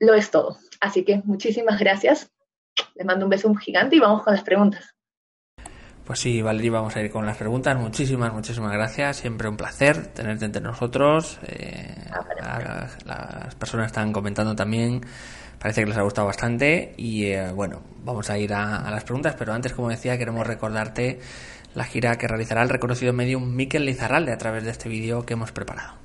lo 0.00 0.14
es 0.14 0.32
todo. 0.32 0.58
Así 0.80 1.04
que 1.04 1.22
muchísimas 1.24 1.78
gracias. 1.78 2.32
Les 2.96 3.06
mando 3.06 3.24
un 3.24 3.30
beso 3.30 3.54
gigante 3.54 3.96
y 3.96 4.00
vamos 4.00 4.24
con 4.24 4.34
las 4.34 4.42
preguntas. 4.42 4.96
Pues 6.04 6.18
sí, 6.18 6.42
Valeria, 6.42 6.72
vamos 6.72 6.96
a 6.96 7.00
ir 7.00 7.10
con 7.10 7.24
las 7.24 7.36
preguntas. 7.36 7.78
Muchísimas, 7.78 8.32
muchísimas 8.32 8.72
gracias. 8.72 9.18
Siempre 9.18 9.48
un 9.48 9.56
placer 9.56 10.08
tenerte 10.08 10.44
entre 10.44 10.60
nosotros. 10.60 11.38
Eh, 11.46 11.94
ah, 12.42 12.88
las 13.04 13.54
personas 13.54 13.86
están 13.86 14.12
comentando 14.12 14.56
también. 14.56 15.00
Parece 15.60 15.82
que 15.82 15.88
les 15.88 15.96
ha 15.96 16.02
gustado 16.02 16.26
bastante. 16.26 16.92
Y 16.96 17.26
eh, 17.26 17.52
bueno, 17.52 17.82
vamos 18.04 18.28
a 18.30 18.38
ir 18.38 18.52
a, 18.52 18.78
a, 18.78 18.90
las 18.90 19.04
preguntas. 19.04 19.36
Pero 19.38 19.52
antes, 19.52 19.72
como 19.74 19.90
decía, 19.90 20.18
queremos 20.18 20.44
recordarte 20.44 21.20
la 21.74 21.84
gira 21.84 22.18
que 22.18 22.26
realizará 22.26 22.62
el 22.62 22.68
reconocido 22.68 23.12
medium 23.12 23.54
Miquel 23.54 23.86
Lizarralde 23.86 24.32
a 24.32 24.38
través 24.38 24.64
de 24.64 24.72
este 24.72 24.88
vídeo 24.88 25.24
que 25.24 25.34
hemos 25.34 25.52
preparado. 25.52 26.01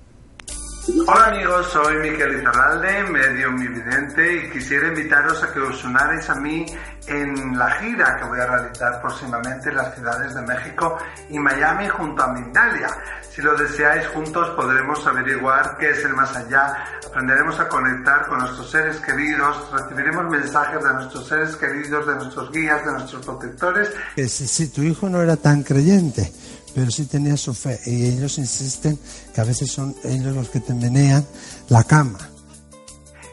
Hola 0.89 1.27
amigos, 1.27 1.67
soy 1.73 1.97
Miquel 1.97 2.39
Izarralde, 2.39 3.03
medio 3.03 3.53
vidente 3.57 4.37
y 4.37 4.49
quisiera 4.49 4.87
invitaros 4.87 5.43
a 5.43 5.51
que 5.51 5.59
os 5.59 5.83
unáis 5.83 6.29
a 6.29 6.35
mí 6.35 6.65
en 7.07 7.57
la 7.57 7.71
gira 7.71 8.15
que 8.17 8.25
voy 8.25 8.39
a 8.39 8.47
realizar 8.47 9.01
próximamente 9.01 9.69
en 9.69 9.75
las 9.75 9.93
ciudades 9.95 10.33
de 10.33 10.41
México 10.43 10.97
y 11.29 11.39
Miami 11.39 11.89
junto 11.89 12.23
a 12.23 12.31
Mindalia. 12.31 12.87
Si 13.29 13.41
lo 13.41 13.55
deseáis 13.57 14.07
juntos 14.07 14.49
podremos 14.51 15.05
averiguar 15.05 15.77
qué 15.77 15.89
es 15.89 16.05
el 16.05 16.13
más 16.13 16.33
allá, 16.37 16.85
aprenderemos 17.05 17.59
a 17.59 17.67
conectar 17.67 18.25
con 18.27 18.39
nuestros 18.39 18.71
seres 18.71 18.97
queridos, 19.01 19.69
recibiremos 19.73 20.29
mensajes 20.29 20.81
de 20.81 20.93
nuestros 20.93 21.27
seres 21.27 21.55
queridos, 21.57 22.07
de 22.07 22.15
nuestros 22.15 22.49
guías, 22.51 22.85
de 22.85 22.91
nuestros 22.93 23.25
protectores. 23.25 23.91
Si, 24.15 24.29
si 24.29 24.69
tu 24.69 24.83
hijo 24.83 25.09
no 25.09 25.21
era 25.21 25.35
tan 25.35 25.63
creyente, 25.63 26.31
pero 26.77 26.91
sí 26.91 27.07
tenía 27.07 27.35
su 27.35 27.55
fe. 27.55 27.79
Y 27.87 28.05
ellos 28.05 28.37
insisten 28.37 28.99
que 29.33 29.41
a 29.41 29.43
veces 29.43 29.71
son 29.71 29.95
ellos 30.03 30.35
los 30.35 30.47
que 30.47 30.59
te 30.59 30.75
menean 30.75 31.25
la 31.69 31.83
cama. 31.83 32.19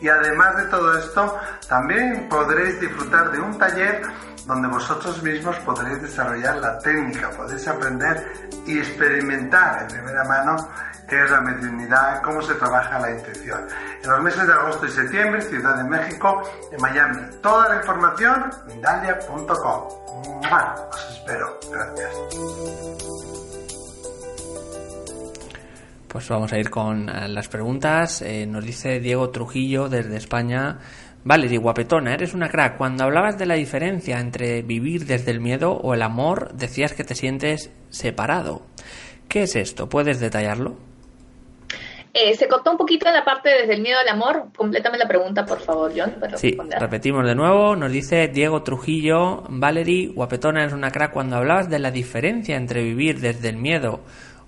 Y 0.00 0.08
además 0.08 0.56
de 0.56 0.62
todo 0.64 0.98
esto, 0.98 1.36
también 1.68 2.26
podréis 2.30 2.80
disfrutar 2.80 3.30
de 3.32 3.40
un 3.40 3.58
taller 3.58 4.00
donde 4.46 4.66
vosotros 4.68 5.22
mismos 5.22 5.56
podréis 5.58 6.00
desarrollar 6.00 6.56
la 6.56 6.78
técnica, 6.78 7.32
podéis 7.32 7.68
aprender 7.68 8.32
y 8.66 8.78
experimentar 8.78 9.82
en 9.82 9.88
primera 9.88 10.24
mano 10.24 10.56
qué 11.06 11.22
es 11.22 11.30
la 11.30 11.42
mediunidad, 11.42 12.22
cómo 12.22 12.40
se 12.40 12.54
trabaja 12.54 12.98
la 12.98 13.10
intuición. 13.10 13.66
En 14.02 14.10
los 14.10 14.22
meses 14.22 14.46
de 14.46 14.54
agosto 14.54 14.86
y 14.86 14.90
septiembre, 14.90 15.42
Ciudad 15.42 15.76
de 15.76 15.84
México, 15.84 16.42
en 16.72 16.80
Miami. 16.80 17.18
Toda 17.42 17.68
la 17.68 17.76
información, 17.76 18.50
mindalia.com. 18.68 20.04
Os 20.90 21.10
espero. 21.10 21.58
Gracias. 21.70 23.23
Pues 26.14 26.28
vamos 26.28 26.52
a 26.52 26.60
ir 26.60 26.70
con 26.70 27.08
eh, 27.08 27.26
las 27.26 27.48
preguntas. 27.48 28.22
Eh, 28.22 28.46
nos 28.46 28.64
dice 28.64 29.00
Diego 29.00 29.30
Trujillo 29.30 29.88
desde 29.88 30.16
España. 30.16 30.78
Valerie, 31.24 31.58
guapetona, 31.58 32.14
eres 32.14 32.34
una 32.34 32.48
crack. 32.48 32.76
Cuando 32.76 33.02
hablabas 33.02 33.36
de 33.36 33.46
la 33.46 33.54
diferencia 33.54 34.20
entre 34.20 34.62
vivir 34.62 35.06
desde 35.06 35.32
el 35.32 35.40
miedo 35.40 35.72
o 35.72 35.92
el 35.92 36.02
amor, 36.02 36.52
decías 36.54 36.92
que 36.92 37.02
te 37.02 37.16
sientes 37.16 37.72
separado. 37.90 38.62
¿Qué 39.28 39.42
es 39.42 39.56
esto? 39.56 39.88
¿Puedes 39.88 40.20
detallarlo? 40.20 40.76
Eh, 42.12 42.36
se 42.36 42.46
cortó 42.46 42.70
un 42.70 42.76
poquito 42.76 43.10
la 43.10 43.24
parte 43.24 43.50
desde 43.50 43.74
el 43.74 43.82
miedo 43.82 43.98
al 43.98 44.08
amor. 44.08 44.52
Complétame 44.56 44.98
la 44.98 45.08
pregunta, 45.08 45.44
por 45.44 45.58
favor, 45.58 45.92
John. 45.96 46.14
sí, 46.36 46.56
repetimos 46.78 47.26
de 47.26 47.34
nuevo. 47.34 47.74
Nos 47.74 47.90
dice 47.90 48.28
Diego 48.28 48.62
Trujillo, 48.62 49.42
Valerie, 49.48 50.12
guapetona, 50.14 50.60
eres 50.60 50.74
una 50.74 50.92
crack. 50.92 51.12
Cuando 51.12 51.34
hablabas 51.34 51.68
de 51.68 51.80
la 51.80 51.90
diferencia 51.90 52.56
entre 52.56 52.84
vivir 52.84 53.18
desde 53.18 53.48
el 53.48 53.56
miedo 53.56 53.98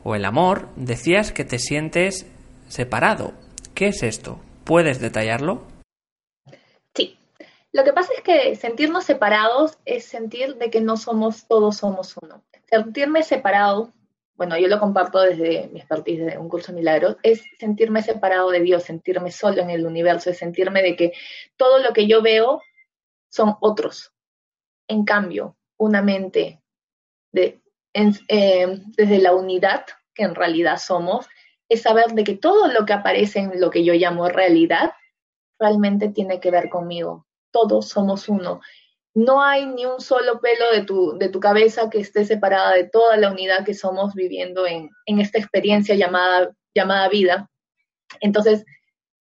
o 0.09 0.14
el 0.14 0.25
amor, 0.25 0.69
decías 0.77 1.33
que 1.33 1.45
te 1.45 1.59
sientes 1.59 2.27
separado. 2.69 3.33
¿Qué 3.75 3.88
es 3.88 4.05
esto? 4.05 4.38
¿Puedes 4.62 5.01
detallarlo? 5.01 5.62
Sí. 6.95 7.19
Lo 7.73 7.83
que 7.83 7.92
pasa 7.92 8.12
es 8.16 8.23
que 8.23 8.55
sentirnos 8.55 9.03
separados 9.03 9.79
es 9.85 10.05
sentir 10.05 10.59
de 10.59 10.71
que 10.71 10.81
no 10.81 10.97
somos 10.97 11.49
todos 11.49 11.79
somos 11.79 12.14
uno. 12.23 12.45
Sentirme 12.71 13.25
separado, 13.25 13.90
bueno, 14.37 14.57
yo 14.57 14.69
lo 14.69 14.79
comparto 14.79 15.21
desde 15.21 15.66
mi 15.73 15.81
expertise 15.81 16.25
de 16.25 16.38
un 16.38 16.49
curso 16.49 16.71
de 16.71 16.79
milagros, 16.79 17.16
es 17.25 17.42
sentirme 17.59 18.01
separado 18.01 18.53
de 18.53 18.61
Dios, 18.61 18.85
sentirme 18.85 19.33
solo 19.33 19.61
en 19.61 19.71
el 19.71 19.85
universo, 19.85 20.31
es 20.31 20.38
sentirme 20.38 20.85
de 20.85 20.95
que 20.95 21.14
todo 21.57 21.81
lo 21.81 21.92
que 21.92 22.07
yo 22.07 22.23
veo 22.23 22.62
son 23.29 23.57
otros. 23.59 24.12
En 24.87 25.05
cambio, 25.05 25.57
una 25.79 26.01
mente 26.01 26.62
de 27.33 27.61
eh, 28.29 28.83
desde 28.97 29.19
la 29.19 29.35
unidad 29.35 29.87
que 30.15 30.25
en 30.25 30.35
realidad 30.35 30.79
somos, 30.79 31.27
es 31.69 31.83
saber 31.83 32.13
de 32.13 32.25
que 32.25 32.37
todo 32.37 32.69
lo 32.69 32.85
que 32.85 32.93
aparece 32.93 33.41
en 33.41 33.61
lo 33.61 33.71
que 33.71 33.85
yo 33.85 33.95
llamo 33.95 34.29
realidad 34.29 34.93
realmente 35.59 36.09
tiene 36.09 36.41
que 36.41 36.51
ver 36.51 36.69
conmigo. 36.69 37.27
Todos 37.51 37.89
somos 37.89 38.29
uno. 38.29 38.61
No 39.15 39.43
hay 39.43 39.67
ni 39.67 39.87
un 39.87 40.01
solo 40.01 40.41
pelo 40.41 40.71
de 40.73 40.83
tu, 40.85 41.17
de 41.19 41.31
tu 41.31 41.41
cabeza 41.41 41.89
que 41.89 42.01
esté 42.01 42.25
separada 42.25 42.73
de 42.73 42.85
toda 42.85 43.17
la 43.17 43.31
unidad 43.31 43.65
que 43.65 43.75
somos 43.75 44.15
viviendo 44.15 44.67
en, 44.67 44.91
en 45.07 45.21
esta 45.21 45.39
experiencia 45.39 45.95
llamada, 45.95 46.55
llamada 46.75 47.09
vida. 47.09 47.51
Entonces, 48.21 48.65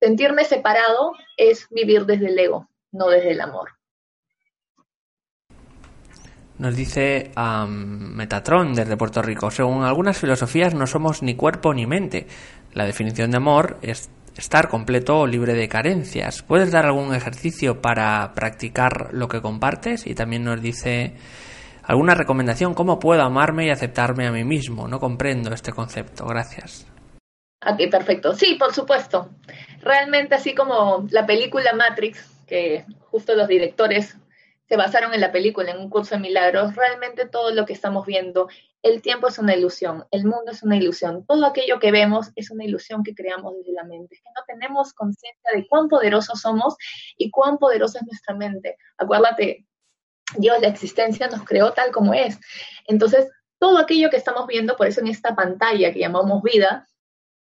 sentirme 0.01 0.43
separado 0.43 1.13
es 1.37 1.67
vivir 1.69 2.05
desde 2.05 2.27
el 2.27 2.37
ego, 2.37 2.69
no 2.91 3.07
desde 3.07 3.31
el 3.31 3.41
amor. 3.41 3.71
Nos 6.57 6.75
dice 6.75 7.31
Metatron 7.67 8.73
desde 8.73 8.95
Puerto 8.95 9.21
Rico. 9.21 9.51
Según 9.51 9.83
algunas 9.83 10.17
filosofías 10.17 10.73
no 10.73 10.87
somos 10.87 11.21
ni 11.21 11.35
cuerpo 11.35 11.73
ni 11.73 11.85
mente. 11.85 12.27
La 12.73 12.85
definición 12.85 13.31
de 13.31 13.37
amor 13.37 13.77
es 13.81 14.09
estar 14.37 14.69
completo 14.69 15.19
o 15.19 15.27
libre 15.27 15.53
de 15.53 15.67
carencias. 15.67 16.43
¿Puedes 16.43 16.71
dar 16.71 16.85
algún 16.85 17.13
ejercicio 17.13 17.81
para 17.81 18.33
practicar 18.33 19.09
lo 19.13 19.27
que 19.27 19.41
compartes? 19.41 20.07
Y 20.07 20.15
también 20.15 20.43
nos 20.43 20.61
dice 20.61 21.15
alguna 21.83 22.15
recomendación, 22.15 22.73
¿cómo 22.73 22.99
puedo 22.99 23.21
amarme 23.21 23.67
y 23.67 23.69
aceptarme 23.69 24.27
a 24.27 24.31
mí 24.31 24.43
mismo? 24.43 24.87
No 24.87 24.99
comprendo 24.99 25.53
este 25.53 25.71
concepto. 25.73 26.25
Gracias. 26.25 26.87
Ok, 27.65 27.89
perfecto. 27.91 28.33
Sí, 28.33 28.55
por 28.57 28.73
supuesto. 28.73 29.29
Realmente 29.81 30.35
así 30.35 30.55
como 30.55 31.05
la 31.11 31.25
película 31.25 31.73
Matrix, 31.73 32.29
que 32.47 32.85
justo 33.11 33.35
los 33.35 33.47
directores 33.47 34.17
se 34.67 34.77
basaron 34.77 35.13
en 35.13 35.21
la 35.21 35.31
película, 35.31 35.71
en 35.71 35.79
un 35.79 35.89
curso 35.89 36.15
de 36.15 36.21
milagros, 36.21 36.75
realmente 36.75 37.27
todo 37.27 37.51
lo 37.51 37.65
que 37.65 37.73
estamos 37.73 38.05
viendo, 38.05 38.49
el 38.81 39.01
tiempo 39.01 39.27
es 39.27 39.39
una 39.39 39.55
ilusión, 39.55 40.05
el 40.11 40.25
mundo 40.25 40.51
es 40.51 40.63
una 40.63 40.77
ilusión, 40.77 41.25
todo 41.25 41.45
aquello 41.45 41.79
que 41.79 41.91
vemos 41.91 42.31
es 42.35 42.51
una 42.51 42.65
ilusión 42.65 43.03
que 43.03 43.15
creamos 43.15 43.55
desde 43.57 43.73
la 43.73 43.83
mente, 43.83 44.15
que 44.15 44.29
no 44.35 44.43
tenemos 44.45 44.93
conciencia 44.93 45.51
de 45.55 45.67
cuán 45.67 45.87
poderosos 45.87 46.41
somos 46.41 46.75
y 47.17 47.31
cuán 47.31 47.57
poderosa 47.57 47.99
es 47.99 48.05
nuestra 48.05 48.35
mente. 48.35 48.77
Acuérdate, 48.97 49.65
Dios, 50.37 50.59
la 50.61 50.67
existencia 50.67 51.27
nos 51.27 51.43
creó 51.43 51.73
tal 51.73 51.91
como 51.91 52.13
es. 52.13 52.39
Entonces, 52.87 53.29
todo 53.59 53.77
aquello 53.77 54.09
que 54.09 54.17
estamos 54.17 54.47
viendo, 54.47 54.75
por 54.75 54.87
eso 54.87 55.01
en 55.01 55.07
esta 55.07 55.35
pantalla 55.35 55.91
que 55.91 55.99
llamamos 55.99 56.41
vida, 56.41 56.87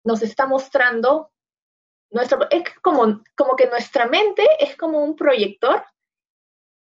nos 0.04 0.22
está 0.22 0.46
mostrando 0.46 1.31
nuestro, 2.11 2.48
es 2.50 2.62
como, 2.81 3.22
como 3.37 3.57
que 3.57 3.66
nuestra 3.66 4.07
mente 4.07 4.46
es 4.60 4.77
como 4.77 5.04
un 5.04 5.16
proyector 5.16 5.85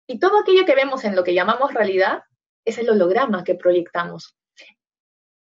y 0.07 0.19
todo 0.19 0.39
aquello 0.39 0.65
que 0.65 0.75
vemos 0.75 1.03
en 1.03 1.15
lo 1.15 1.23
que 1.23 1.33
llamamos 1.33 1.73
realidad 1.73 2.23
es 2.63 2.77
el 2.77 2.89
holograma 2.89 3.43
que 3.43 3.55
proyectamos. 3.55 4.37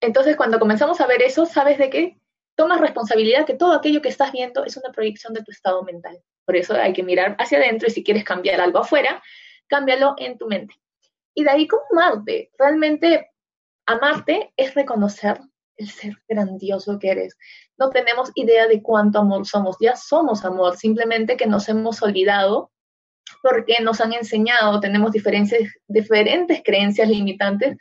Entonces, 0.01 0.37
cuando 0.37 0.59
comenzamos 0.59 1.01
a 1.01 1.07
ver 1.07 1.23
eso, 1.23 1.47
sabes 1.47 1.79
de 1.79 1.91
qué? 1.91 2.21
Tomas 2.57 2.81
responsabilidad 2.81 3.47
que 3.47 3.55
todo 3.55 3.73
aquello 3.73 4.03
que 4.03 4.09
estás 4.09 4.33
viendo 4.33 4.65
es 4.65 4.77
una 4.77 4.93
proyección 4.93 5.35
de 5.35 5.43
tu 5.43 5.51
estado 5.51 5.83
mental. 5.83 6.19
Por 6.45 6.57
eso 6.57 6.75
hay 6.75 6.93
que 6.93 7.03
mirar 7.03 7.37
hacia 7.39 7.59
adentro 7.59 7.89
y 7.89 7.91
si 7.91 8.03
quieres 8.03 8.25
cambiar 8.25 8.61
algo 8.61 8.79
afuera, 8.79 9.23
cámbialo 9.67 10.15
en 10.19 10.37
tu 10.39 10.47
mente. 10.47 10.75
Y 11.35 11.45
de 11.45 11.51
ahí, 11.51 11.69
¿cómo 11.69 11.83
amarte? 11.93 12.51
Realmente, 12.59 13.31
amarte 13.87 14.53
es 14.57 14.75
reconocer 14.75 15.41
el 15.77 15.89
ser 15.89 16.15
grandioso 16.29 16.99
que 16.99 17.11
eres. 17.11 17.37
No 17.79 17.91
tenemos 17.91 18.31
idea 18.35 18.67
de 18.67 18.83
cuánto 18.83 19.21
amor 19.21 19.47
somos, 19.47 19.77
ya 19.81 19.97
somos 19.97 20.45
amor, 20.45 20.77
simplemente 20.77 21.37
que 21.37 21.47
nos 21.47 21.69
hemos 21.69 22.03
olvidado 22.03 22.71
porque 23.43 23.77
nos 23.81 24.01
han 24.01 24.13
enseñado, 24.13 24.81
tenemos 24.81 25.13
diferentes, 25.13 25.75
diferentes 25.87 26.63
creencias 26.65 27.09
limitantes 27.09 27.77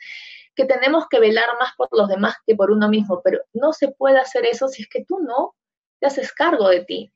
que 0.54 0.64
tenemos 0.64 1.06
que 1.08 1.20
velar 1.20 1.48
más 1.58 1.72
por 1.76 1.88
los 1.92 2.08
demás 2.08 2.36
que 2.46 2.54
por 2.54 2.70
uno 2.70 2.88
mismo, 2.88 3.20
pero 3.22 3.40
no 3.52 3.72
se 3.72 3.88
puede 3.88 4.18
hacer 4.18 4.44
eso 4.46 4.68
si 4.68 4.82
es 4.82 4.88
que 4.88 5.04
tú 5.04 5.18
no 5.20 5.54
te 6.00 6.06
haces 6.06 6.32
cargo 6.32 6.68
de 6.68 6.84
ti. 6.84 7.12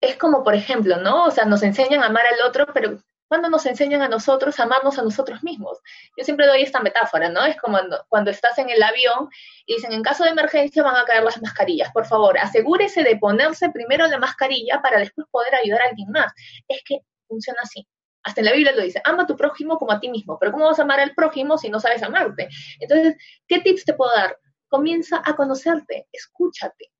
Es 0.00 0.16
como, 0.16 0.42
por 0.42 0.54
ejemplo, 0.54 0.96
¿no? 0.96 1.26
O 1.26 1.30
sea, 1.30 1.44
nos 1.44 1.62
enseñan 1.62 2.02
a 2.02 2.06
amar 2.06 2.24
al 2.26 2.46
otro, 2.46 2.66
pero 2.74 2.98
cuando 3.32 3.48
nos 3.48 3.64
enseñan 3.64 4.02
a 4.02 4.08
nosotros 4.08 4.60
a 4.60 4.64
amarnos 4.64 4.98
a 4.98 5.02
nosotros 5.02 5.42
mismos. 5.42 5.78
Yo 6.18 6.22
siempre 6.22 6.46
doy 6.46 6.60
esta 6.60 6.80
metáfora, 6.80 7.30
¿no? 7.30 7.42
Es 7.46 7.56
como 7.56 7.78
cuando, 8.10 8.30
estás 8.30 8.58
en 8.58 8.68
el 8.68 8.82
avión 8.82 9.30
y 9.64 9.76
dicen, 9.76 9.90
en 9.92 10.02
caso 10.02 10.24
de 10.24 10.30
emergencia 10.30 10.82
van 10.82 10.96
a 10.96 11.06
caer 11.06 11.24
las 11.24 11.40
mascarillas. 11.40 11.90
Por 11.92 12.04
favor, 12.04 12.36
asegúrese 12.36 13.02
de 13.02 13.16
ponerse 13.16 13.70
primero 13.70 14.06
la 14.06 14.18
mascarilla 14.18 14.82
para 14.82 14.98
después 14.98 15.26
poder 15.30 15.54
ayudar 15.54 15.80
a 15.80 15.88
alguien 15.88 16.10
más. 16.10 16.30
Es 16.68 16.82
que 16.84 17.00
funciona 17.32 17.58
así. 17.62 17.86
Hasta 18.22 18.40
en 18.40 18.44
la 18.44 18.52
Biblia 18.52 18.72
lo 18.72 18.82
dice, 18.82 19.00
ama 19.04 19.24
a 19.24 19.26
tu 19.26 19.36
prójimo 19.36 19.78
como 19.78 19.92
a 19.92 19.98
ti 19.98 20.08
mismo. 20.08 20.38
Pero 20.38 20.52
¿cómo 20.52 20.66
vas 20.66 20.78
a 20.78 20.82
amar 20.82 21.00
al 21.00 21.14
prójimo 21.14 21.58
si 21.58 21.70
no 21.70 21.80
sabes 21.80 22.02
amarte? 22.02 22.48
Entonces, 22.78 23.16
¿qué 23.48 23.60
tips 23.60 23.84
te 23.84 23.94
puedo 23.94 24.12
dar? 24.14 24.38
Comienza 24.68 25.20
a 25.24 25.34
conocerte, 25.34 26.06
escúchate, 26.12 26.92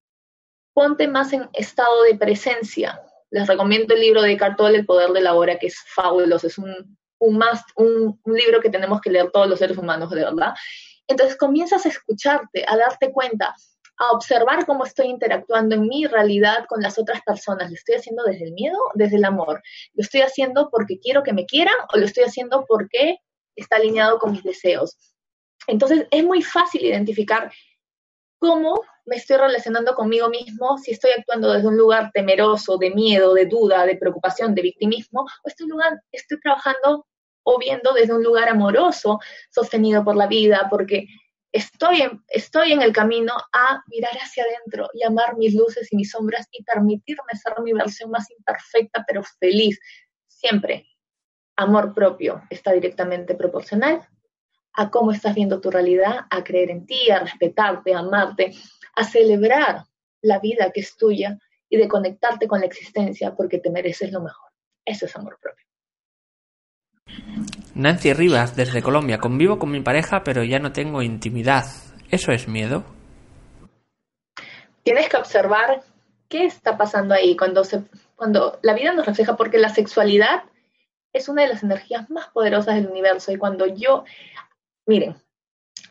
ponte 0.74 1.06
más 1.06 1.32
en 1.32 1.48
estado 1.52 2.02
de 2.04 2.16
presencia, 2.16 3.00
les 3.30 3.46
recomiendo 3.46 3.94
el 3.94 4.00
libro 4.00 4.20
de 4.22 4.36
Cartol, 4.36 4.74
El 4.74 4.84
Poder 4.84 5.10
de 5.10 5.22
la 5.22 5.34
Hora, 5.34 5.58
que 5.58 5.68
es 5.68 5.78
fabuloso, 5.86 6.46
es 6.46 6.58
un, 6.58 6.98
un, 7.18 7.42
un, 7.76 8.20
un 8.22 8.34
libro 8.34 8.60
que 8.60 8.68
tenemos 8.68 9.00
que 9.00 9.10
leer 9.10 9.30
todos 9.30 9.48
los 9.48 9.58
seres 9.58 9.78
humanos, 9.78 10.10
de 10.10 10.24
verdad. 10.24 10.54
Entonces 11.06 11.36
comienzas 11.36 11.86
a 11.86 11.88
escucharte, 11.88 12.64
a 12.66 12.76
darte 12.76 13.10
cuenta, 13.12 13.54
a 13.98 14.10
observar 14.12 14.66
cómo 14.66 14.84
estoy 14.84 15.06
interactuando 15.06 15.74
en 15.74 15.86
mi 15.86 16.06
realidad 16.06 16.64
con 16.68 16.80
las 16.80 16.98
otras 16.98 17.20
personas. 17.22 17.70
¿Lo 17.70 17.74
estoy 17.74 17.96
haciendo 17.96 18.24
desde 18.24 18.44
el 18.44 18.52
miedo 18.52 18.76
desde 18.94 19.16
el 19.16 19.24
amor? 19.24 19.62
¿Lo 19.94 20.02
estoy 20.02 20.22
haciendo 20.22 20.70
porque 20.70 20.98
quiero 20.98 21.22
que 21.22 21.32
me 21.32 21.46
quieran 21.46 21.74
o 21.92 21.98
lo 21.98 22.06
estoy 22.06 22.24
haciendo 22.24 22.64
porque 22.66 23.18
está 23.54 23.76
alineado 23.76 24.18
con 24.18 24.32
mis 24.32 24.42
deseos? 24.42 24.96
Entonces 25.66 26.06
es 26.10 26.24
muy 26.24 26.42
fácil 26.42 26.84
identificar 26.84 27.52
cómo 28.38 28.80
me 29.04 29.16
estoy 29.16 29.36
relacionando 29.36 29.94
conmigo 29.94 30.28
mismo, 30.28 30.78
si 30.78 30.92
estoy 30.92 31.12
actuando 31.16 31.52
desde 31.52 31.68
un 31.68 31.76
lugar 31.76 32.10
temeroso, 32.12 32.76
de 32.76 32.90
miedo, 32.90 33.34
de 33.34 33.46
duda, 33.46 33.86
de 33.86 33.96
preocupación, 33.96 34.54
de 34.54 34.62
victimismo, 34.62 35.22
o 35.22 35.48
estoy, 35.48 35.68
lugar, 35.68 36.00
estoy 36.12 36.40
trabajando 36.40 37.06
o 37.44 37.58
viendo 37.58 37.92
desde 37.92 38.14
un 38.14 38.22
lugar 38.22 38.48
amoroso, 38.48 39.18
sostenido 39.50 40.04
por 40.04 40.16
la 40.16 40.26
vida, 40.26 40.68
porque 40.70 41.06
estoy 41.52 42.00
en, 42.00 42.24
estoy 42.28 42.72
en 42.72 42.82
el 42.82 42.92
camino 42.92 43.34
a 43.52 43.82
mirar 43.86 44.12
hacia 44.14 44.44
adentro 44.44 44.88
y 44.94 45.04
amar 45.04 45.36
mis 45.36 45.54
luces 45.54 45.92
y 45.92 45.96
mis 45.96 46.10
sombras 46.10 46.48
y 46.50 46.64
permitirme 46.64 47.32
ser 47.34 47.54
mi 47.62 47.72
versión 47.72 48.10
más 48.10 48.30
imperfecta, 48.30 49.04
pero 49.06 49.22
feliz. 49.22 49.78
Siempre, 50.26 50.86
amor 51.56 51.94
propio 51.94 52.42
está 52.50 52.72
directamente 52.72 53.34
proporcional 53.34 54.08
a 54.74 54.90
cómo 54.90 55.12
estás 55.12 55.34
viendo 55.34 55.60
tu 55.60 55.70
realidad, 55.70 56.20
a 56.30 56.42
creer 56.42 56.70
en 56.70 56.86
ti, 56.86 57.10
a 57.10 57.20
respetarte, 57.20 57.94
a 57.94 57.98
amarte, 57.98 58.52
a 58.96 59.04
celebrar 59.04 59.84
la 60.22 60.38
vida 60.38 60.70
que 60.72 60.80
es 60.80 60.96
tuya 60.96 61.38
y 61.68 61.76
de 61.76 61.88
conectarte 61.88 62.48
con 62.48 62.60
la 62.60 62.66
existencia 62.66 63.34
porque 63.34 63.58
te 63.58 63.70
mereces 63.70 64.10
lo 64.12 64.22
mejor. 64.22 64.50
Eso 64.84 65.06
es 65.06 65.14
amor 65.14 65.38
propio. 65.40 65.66
Nancy 67.74 68.12
Rivas, 68.12 68.54
desde 68.54 68.82
Colombia. 68.82 69.18
Convivo 69.18 69.58
con 69.58 69.70
mi 69.70 69.80
pareja, 69.80 70.22
pero 70.24 70.44
ya 70.44 70.58
no 70.58 70.72
tengo 70.72 71.02
intimidad. 71.02 71.64
¿Eso 72.10 72.32
es 72.32 72.48
miedo? 72.48 72.84
Tienes 74.82 75.08
que 75.08 75.16
observar 75.16 75.82
qué 76.28 76.44
está 76.44 76.76
pasando 76.76 77.14
ahí 77.14 77.36
cuando, 77.36 77.64
se, 77.64 77.82
cuando 78.16 78.58
la 78.62 78.74
vida 78.74 78.92
nos 78.92 79.06
refleja, 79.06 79.36
porque 79.36 79.58
la 79.58 79.70
sexualidad 79.70 80.44
es 81.12 81.28
una 81.28 81.42
de 81.42 81.48
las 81.48 81.62
energías 81.62 82.10
más 82.10 82.28
poderosas 82.28 82.74
del 82.74 82.88
universo. 82.88 83.32
Y 83.32 83.38
cuando 83.38 83.66
yo, 83.66 84.04
miren, 84.86 85.16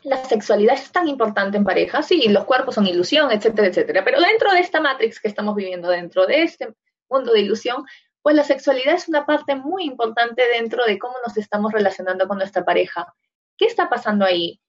la 0.02 0.24
sexualidad 0.24 0.74
es 0.74 0.90
tan 0.90 1.08
importante 1.08 1.56
en 1.56 1.64
pareja, 1.64 2.02
sí, 2.02 2.28
los 2.28 2.44
cuerpos 2.44 2.74
son 2.74 2.86
ilusión, 2.86 3.30
etcétera, 3.30 3.68
etcétera, 3.68 4.04
pero 4.04 4.20
dentro 4.20 4.52
de 4.52 4.60
esta 4.60 4.80
matrix 4.80 5.20
que 5.20 5.28
estamos 5.28 5.54
viviendo, 5.54 5.88
dentro 5.88 6.26
de 6.26 6.42
este 6.42 6.74
mundo 7.08 7.32
de 7.32 7.40
ilusión, 7.40 7.84
pues 8.22 8.36
la 8.36 8.44
sexualidad 8.44 8.94
es 8.94 9.08
una 9.08 9.26
parte 9.26 9.56
muy 9.56 9.84
importante 9.84 10.42
dentro 10.52 10.84
de 10.84 10.98
cómo 10.98 11.14
nos 11.26 11.36
estamos 11.36 11.72
relacionando 11.72 12.28
con 12.28 12.38
nuestra 12.38 12.64
pareja. 12.64 13.12
¿Qué 13.56 13.66
está 13.66 13.88
pasando 13.88 14.24
ahí? 14.24 14.60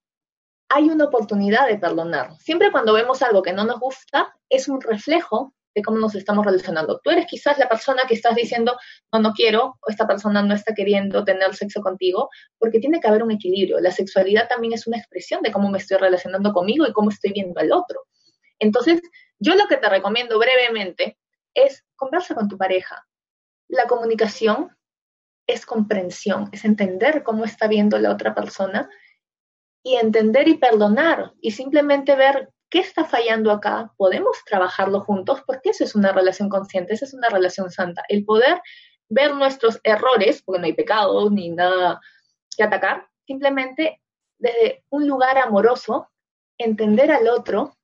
Hay 0.69 0.89
una 0.89 1.05
oportunidad 1.05 1.67
de 1.67 1.77
perdonar. 1.77 2.35
Siempre 2.37 2.71
cuando 2.71 2.93
vemos 2.93 3.21
algo 3.21 3.43
que 3.43 3.53
no 3.53 3.63
nos 3.63 3.79
gusta, 3.79 4.35
es 4.49 4.67
un 4.67 4.81
reflejo 4.81 5.53
de 5.75 5.81
cómo 5.81 5.97
nos 5.97 6.15
estamos 6.15 6.45
relacionando. 6.45 6.99
Tú 7.03 7.09
eres 7.09 7.25
quizás 7.27 7.57
la 7.57 7.67
persona 7.67 8.03
que 8.07 8.13
estás 8.13 8.35
diciendo, 8.35 8.77
no, 9.11 9.19
no 9.19 9.33
quiero, 9.33 9.77
o 9.81 9.89
esta 9.89 10.07
persona 10.07 10.41
no 10.41 10.53
está 10.53 10.73
queriendo 10.73 11.23
tener 11.23 11.55
sexo 11.55 11.81
contigo, 11.81 12.29
porque 12.57 12.79
tiene 12.79 12.99
que 12.99 13.07
haber 13.07 13.23
un 13.23 13.31
equilibrio. 13.31 13.79
La 13.79 13.91
sexualidad 13.91 14.47
también 14.47 14.73
es 14.73 14.87
una 14.87 14.97
expresión 14.97 15.41
de 15.41 15.51
cómo 15.51 15.69
me 15.69 15.79
estoy 15.79 15.97
relacionando 15.97 16.53
conmigo 16.53 16.85
y 16.85 16.93
cómo 16.93 17.09
estoy 17.09 17.31
viendo 17.33 17.59
al 17.59 17.71
otro. 17.71 18.01
Entonces, 18.59 19.01
yo 19.39 19.55
lo 19.55 19.65
que 19.67 19.77
te 19.77 19.89
recomiendo 19.89 20.37
brevemente 20.37 21.17
es 21.53 21.83
conversa 21.95 22.35
con 22.35 22.47
tu 22.47 22.57
pareja. 22.57 23.05
La 23.67 23.87
comunicación 23.87 24.75
es 25.47 25.65
comprensión, 25.65 26.49
es 26.51 26.65
entender 26.65 27.23
cómo 27.23 27.45
está 27.45 27.67
viendo 27.67 27.97
la 27.99 28.11
otra 28.11 28.33
persona 28.33 28.89
y 29.83 29.95
entender 29.95 30.47
y 30.47 30.57
perdonar 30.57 31.33
y 31.41 31.51
simplemente 31.51 32.15
ver 32.15 32.53
¿Qué 32.73 32.79
está 32.79 33.05
fallando 33.05 33.51
acá? 33.51 33.93
¿Podemos 33.97 34.43
trabajarlo 34.47 35.01
juntos? 35.01 35.43
Porque 35.45 35.69
eso 35.69 35.83
es 35.83 35.93
una 35.93 36.11
relación 36.11 36.49
consciente, 36.49 36.95
esa 36.95 37.05
es 37.05 37.13
una 37.13 37.29
relación 37.29 37.69
santa. 37.69 38.03
El 38.09 38.25
poder 38.25 38.59
ver 39.09 39.35
nuestros 39.35 39.79
errores, 39.83 40.41
porque 40.41 40.59
no 40.59 40.65
hay 40.65 40.73
pecado 40.73 41.29
ni 41.29 41.51
nada 41.51 42.01
que 42.57 42.63
atacar, 42.63 43.07
simplemente 43.27 44.01
desde 44.39 44.83
un 44.89 45.07
lugar 45.07 45.37
amoroso, 45.37 46.09
entender 46.57 47.11
al 47.11 47.27
otro, 47.27 47.77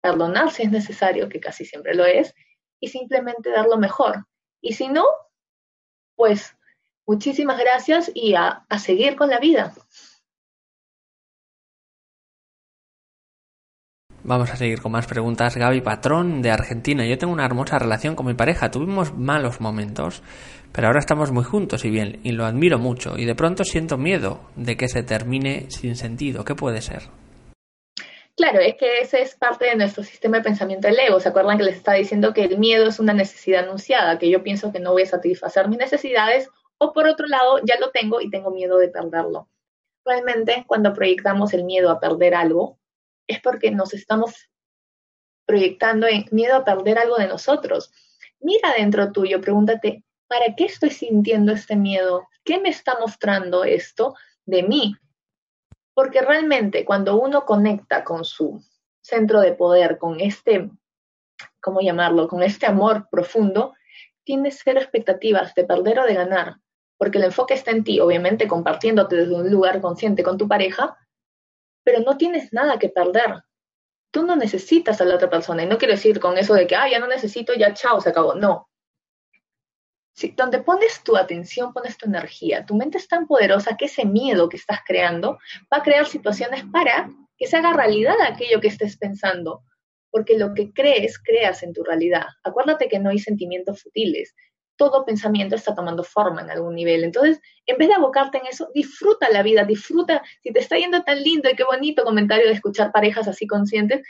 perdonar 0.00 0.50
si 0.50 0.64
es 0.64 0.72
necesario, 0.72 1.28
que 1.28 1.38
casi 1.38 1.64
siempre 1.64 1.94
lo 1.94 2.04
es, 2.04 2.34
y 2.80 2.88
simplemente 2.88 3.50
dar 3.50 3.66
lo 3.66 3.76
mejor. 3.76 4.26
Y 4.64 4.72
si 4.72 4.88
no, 4.88 5.04
pues 6.16 6.56
muchísimas 7.06 7.58
gracias 7.58 8.10
y 8.14 8.34
a, 8.34 8.64
a 8.66 8.78
seguir 8.78 9.14
con 9.14 9.28
la 9.28 9.38
vida. 9.38 9.74
Vamos 14.22 14.50
a 14.50 14.56
seguir 14.56 14.80
con 14.80 14.92
más 14.92 15.06
preguntas. 15.06 15.54
Gaby 15.54 15.82
Patrón, 15.82 16.40
de 16.40 16.50
Argentina. 16.50 17.04
Yo 17.04 17.18
tengo 17.18 17.34
una 17.34 17.44
hermosa 17.44 17.78
relación 17.78 18.16
con 18.16 18.24
mi 18.24 18.32
pareja. 18.32 18.70
Tuvimos 18.70 19.14
malos 19.14 19.60
momentos, 19.60 20.22
pero 20.72 20.86
ahora 20.86 21.00
estamos 21.00 21.30
muy 21.30 21.44
juntos 21.44 21.84
y 21.84 21.90
bien, 21.90 22.20
y 22.24 22.32
lo 22.32 22.46
admiro 22.46 22.78
mucho. 22.78 23.18
Y 23.18 23.26
de 23.26 23.34
pronto 23.34 23.64
siento 23.64 23.98
miedo 23.98 24.40
de 24.56 24.78
que 24.78 24.88
se 24.88 25.02
termine 25.02 25.66
sin 25.68 25.94
sentido. 25.94 26.42
¿Qué 26.46 26.54
puede 26.54 26.80
ser? 26.80 27.10
Claro, 28.36 28.58
es 28.58 28.74
que 28.74 28.98
ese 28.98 29.22
es 29.22 29.36
parte 29.36 29.66
de 29.66 29.76
nuestro 29.76 30.02
sistema 30.02 30.38
de 30.38 30.42
pensamiento 30.42 30.88
del 30.88 30.98
ego. 30.98 31.20
¿Se 31.20 31.28
acuerdan 31.28 31.56
que 31.56 31.64
les 31.64 31.76
estaba 31.76 31.96
diciendo 31.96 32.34
que 32.34 32.44
el 32.44 32.58
miedo 32.58 32.88
es 32.88 32.98
una 32.98 33.12
necesidad 33.12 33.64
anunciada? 33.64 34.18
Que 34.18 34.28
yo 34.28 34.42
pienso 34.42 34.72
que 34.72 34.80
no 34.80 34.92
voy 34.92 35.02
a 35.02 35.06
satisfacer 35.06 35.68
mis 35.68 35.78
necesidades, 35.78 36.50
o 36.78 36.92
por 36.92 37.06
otro 37.06 37.26
lado, 37.28 37.60
ya 37.64 37.78
lo 37.78 37.90
tengo 37.90 38.20
y 38.20 38.30
tengo 38.30 38.50
miedo 38.50 38.78
de 38.78 38.88
perderlo. 38.88 39.48
Realmente, 40.04 40.64
cuando 40.66 40.92
proyectamos 40.92 41.54
el 41.54 41.62
miedo 41.64 41.90
a 41.90 42.00
perder 42.00 42.34
algo, 42.34 42.78
es 43.28 43.40
porque 43.40 43.70
nos 43.70 43.94
estamos 43.94 44.50
proyectando 45.46 46.08
miedo 46.32 46.56
a 46.56 46.64
perder 46.64 46.98
algo 46.98 47.16
de 47.16 47.28
nosotros. 47.28 47.92
Mira 48.40 48.74
dentro 48.76 49.12
tuyo, 49.12 49.40
pregúntate, 49.40 50.02
¿para 50.26 50.54
qué 50.56 50.64
estoy 50.64 50.90
sintiendo 50.90 51.52
este 51.52 51.76
miedo? 51.76 52.28
¿Qué 52.44 52.58
me 52.58 52.68
está 52.68 52.98
mostrando 52.98 53.64
esto 53.64 54.14
de 54.44 54.64
mí? 54.64 54.96
Porque 55.94 56.20
realmente 56.20 56.84
cuando 56.84 57.16
uno 57.20 57.44
conecta 57.44 58.04
con 58.04 58.24
su 58.24 58.62
centro 59.00 59.40
de 59.40 59.52
poder, 59.52 59.98
con 59.98 60.20
este, 60.20 60.70
¿cómo 61.60 61.80
llamarlo? 61.80 62.28
Con 62.28 62.42
este 62.42 62.66
amor 62.66 63.08
profundo, 63.10 63.74
tienes 64.24 64.60
cero 64.64 64.80
expectativas 64.80 65.54
de 65.54 65.64
perder 65.64 66.00
o 66.00 66.06
de 66.06 66.14
ganar, 66.14 66.56
porque 66.98 67.18
el 67.18 67.24
enfoque 67.24 67.54
está 67.54 67.70
en 67.70 67.84
ti, 67.84 68.00
obviamente 68.00 68.48
compartiéndote 68.48 69.16
desde 69.16 69.34
un 69.34 69.50
lugar 69.50 69.80
consciente 69.80 70.22
con 70.22 70.38
tu 70.38 70.48
pareja, 70.48 70.96
pero 71.84 72.00
no 72.00 72.16
tienes 72.16 72.52
nada 72.52 72.78
que 72.78 72.88
perder. 72.88 73.44
Tú 74.10 74.24
no 74.24 74.36
necesitas 74.36 75.00
a 75.00 75.04
la 75.04 75.16
otra 75.16 75.28
persona. 75.28 75.62
Y 75.62 75.66
no 75.66 75.76
quiero 75.76 75.94
decir 75.94 76.18
con 76.18 76.38
eso 76.38 76.54
de 76.54 76.66
que, 76.66 76.76
ah, 76.76 76.88
ya 76.88 76.98
no 76.98 77.06
necesito, 77.06 77.52
ya 77.54 77.74
chao, 77.74 78.00
se 78.00 78.08
acabó. 78.08 78.34
No. 78.34 78.68
Donde 80.36 80.60
pones 80.60 81.02
tu 81.02 81.16
atención, 81.16 81.72
pones 81.72 81.96
tu 81.98 82.06
energía, 82.06 82.64
tu 82.64 82.76
mente 82.76 82.98
es 82.98 83.08
tan 83.08 83.26
poderosa 83.26 83.76
que 83.76 83.86
ese 83.86 84.04
miedo 84.04 84.48
que 84.48 84.56
estás 84.56 84.80
creando 84.86 85.38
va 85.72 85.78
a 85.78 85.82
crear 85.82 86.06
situaciones 86.06 86.64
para 86.72 87.10
que 87.36 87.46
se 87.46 87.56
haga 87.56 87.72
realidad 87.72 88.14
aquello 88.22 88.60
que 88.60 88.68
estés 88.68 88.96
pensando. 88.96 89.62
Porque 90.10 90.38
lo 90.38 90.54
que 90.54 90.72
crees, 90.72 91.18
creas 91.18 91.64
en 91.64 91.72
tu 91.72 91.82
realidad. 91.82 92.26
Acuérdate 92.44 92.88
que 92.88 93.00
no 93.00 93.10
hay 93.10 93.18
sentimientos 93.18 93.82
futiles 93.82 94.34
todo 94.76 95.04
pensamiento 95.04 95.54
está 95.54 95.74
tomando 95.74 96.02
forma 96.02 96.42
en 96.42 96.50
algún 96.50 96.74
nivel. 96.74 97.04
Entonces, 97.04 97.40
en 97.66 97.78
vez 97.78 97.88
de 97.88 97.94
abocarte 97.94 98.38
en 98.38 98.46
eso, 98.46 98.70
disfruta 98.74 99.30
la 99.30 99.42
vida, 99.42 99.64
disfruta, 99.64 100.22
si 100.42 100.52
te 100.52 100.58
está 100.58 100.76
yendo 100.76 101.02
tan 101.02 101.22
lindo 101.22 101.48
y 101.48 101.56
qué 101.56 101.64
bonito 101.64 102.04
comentario 102.04 102.46
de 102.46 102.52
escuchar 102.52 102.92
parejas 102.92 103.28
así 103.28 103.46
conscientes, 103.46 104.02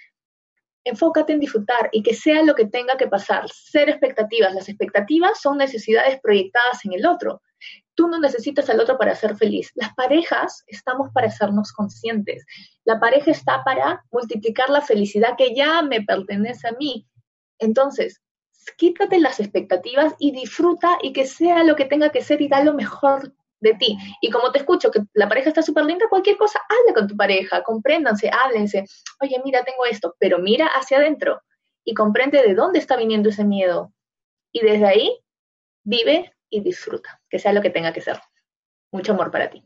enfócate 0.85 1.33
en 1.33 1.41
disfrutar 1.41 1.89
y 1.93 2.03
que 2.03 2.15
sea 2.15 2.43
lo 2.43 2.55
que 2.55 2.67
tenga 2.67 2.97
que 2.97 3.09
pasar, 3.09 3.49
ser 3.51 3.89
expectativas. 3.89 4.55
Las 4.55 4.69
expectativas 4.69 5.41
son 5.41 5.59
necesidades 5.59 6.21
proyectadas 6.21 6.85
en 6.85 6.93
el 6.93 7.07
otro. 7.07 7.43
Tú 7.95 8.09
no 8.09 8.19
necesitas 8.19 8.69
al 8.71 8.81
otro 8.81 8.99
para 8.99 9.15
ser 9.15 9.37
feliz. 9.37 9.71
Las 9.75 9.95
parejas 9.95 10.65
estamos 10.67 11.11
para 11.13 11.29
hacernos 11.29 11.73
conscientes. 11.73 12.45
La 12.85 13.01
pareja 13.01 13.31
está 13.31 13.63
para 13.65 14.05
multiplicar 14.13 14.69
la 14.69 14.83
felicidad 14.83 15.37
que 15.39 15.55
ya 15.55 15.83
me 15.83 16.03
pertenece 16.03 16.69
a 16.69 16.73
mí. 16.73 17.07
Entonces, 17.59 18.21
quítate 18.77 19.21
las 19.21 19.41
expectativas 19.41 20.15
y 20.19 20.33
disfruta 20.33 20.99
y 21.03 21.13
que 21.13 21.27
sea 21.27 21.65
lo 21.65 21.77
que 21.77 21.85
tenga 21.85 22.11
que 22.11 22.23
ser 22.23 22.43
y 22.43 22.49
da 22.49 22.63
lo 22.63 22.75
mejor 22.75 23.33
de 23.65 23.75
ti. 23.75 23.99
Y 24.21 24.31
como 24.31 24.53
te 24.53 24.59
escucho 24.59 24.91
que 24.91 25.01
la 25.15 25.29
pareja 25.29 25.49
está 25.49 25.63
súper 25.63 25.85
linda, 25.85 26.07
cualquier 26.09 26.37
cosa, 26.37 26.61
habla 26.69 26.95
con 26.95 27.09
tu 27.09 27.17
pareja, 27.17 27.63
compréndanse, 27.65 28.31
háblense. 28.31 28.85
Oye, 29.21 29.41
mira, 29.45 29.65
tengo 29.65 29.85
esto, 29.87 30.15
pero 30.21 30.39
mira 30.39 30.67
hacia 30.67 30.99
adentro 30.99 31.41
y 31.85 31.95
comprende 31.95 32.43
de 32.43 32.55
dónde 32.55 32.79
está 32.79 32.97
viniendo 32.97 33.31
ese 33.31 33.45
miedo. 33.45 33.93
Y 34.53 34.61
desde 34.61 34.87
ahí, 34.87 35.19
vive 35.83 36.33
y 36.49 36.61
disfruta, 36.61 37.21
que 37.29 37.39
sea 37.39 37.53
lo 37.53 37.63
que 37.63 37.71
tenga 37.71 37.93
que 37.93 38.01
ser. 38.01 38.21
Mucho 38.93 39.13
amor 39.13 39.31
para 39.31 39.51
ti. 39.51 39.65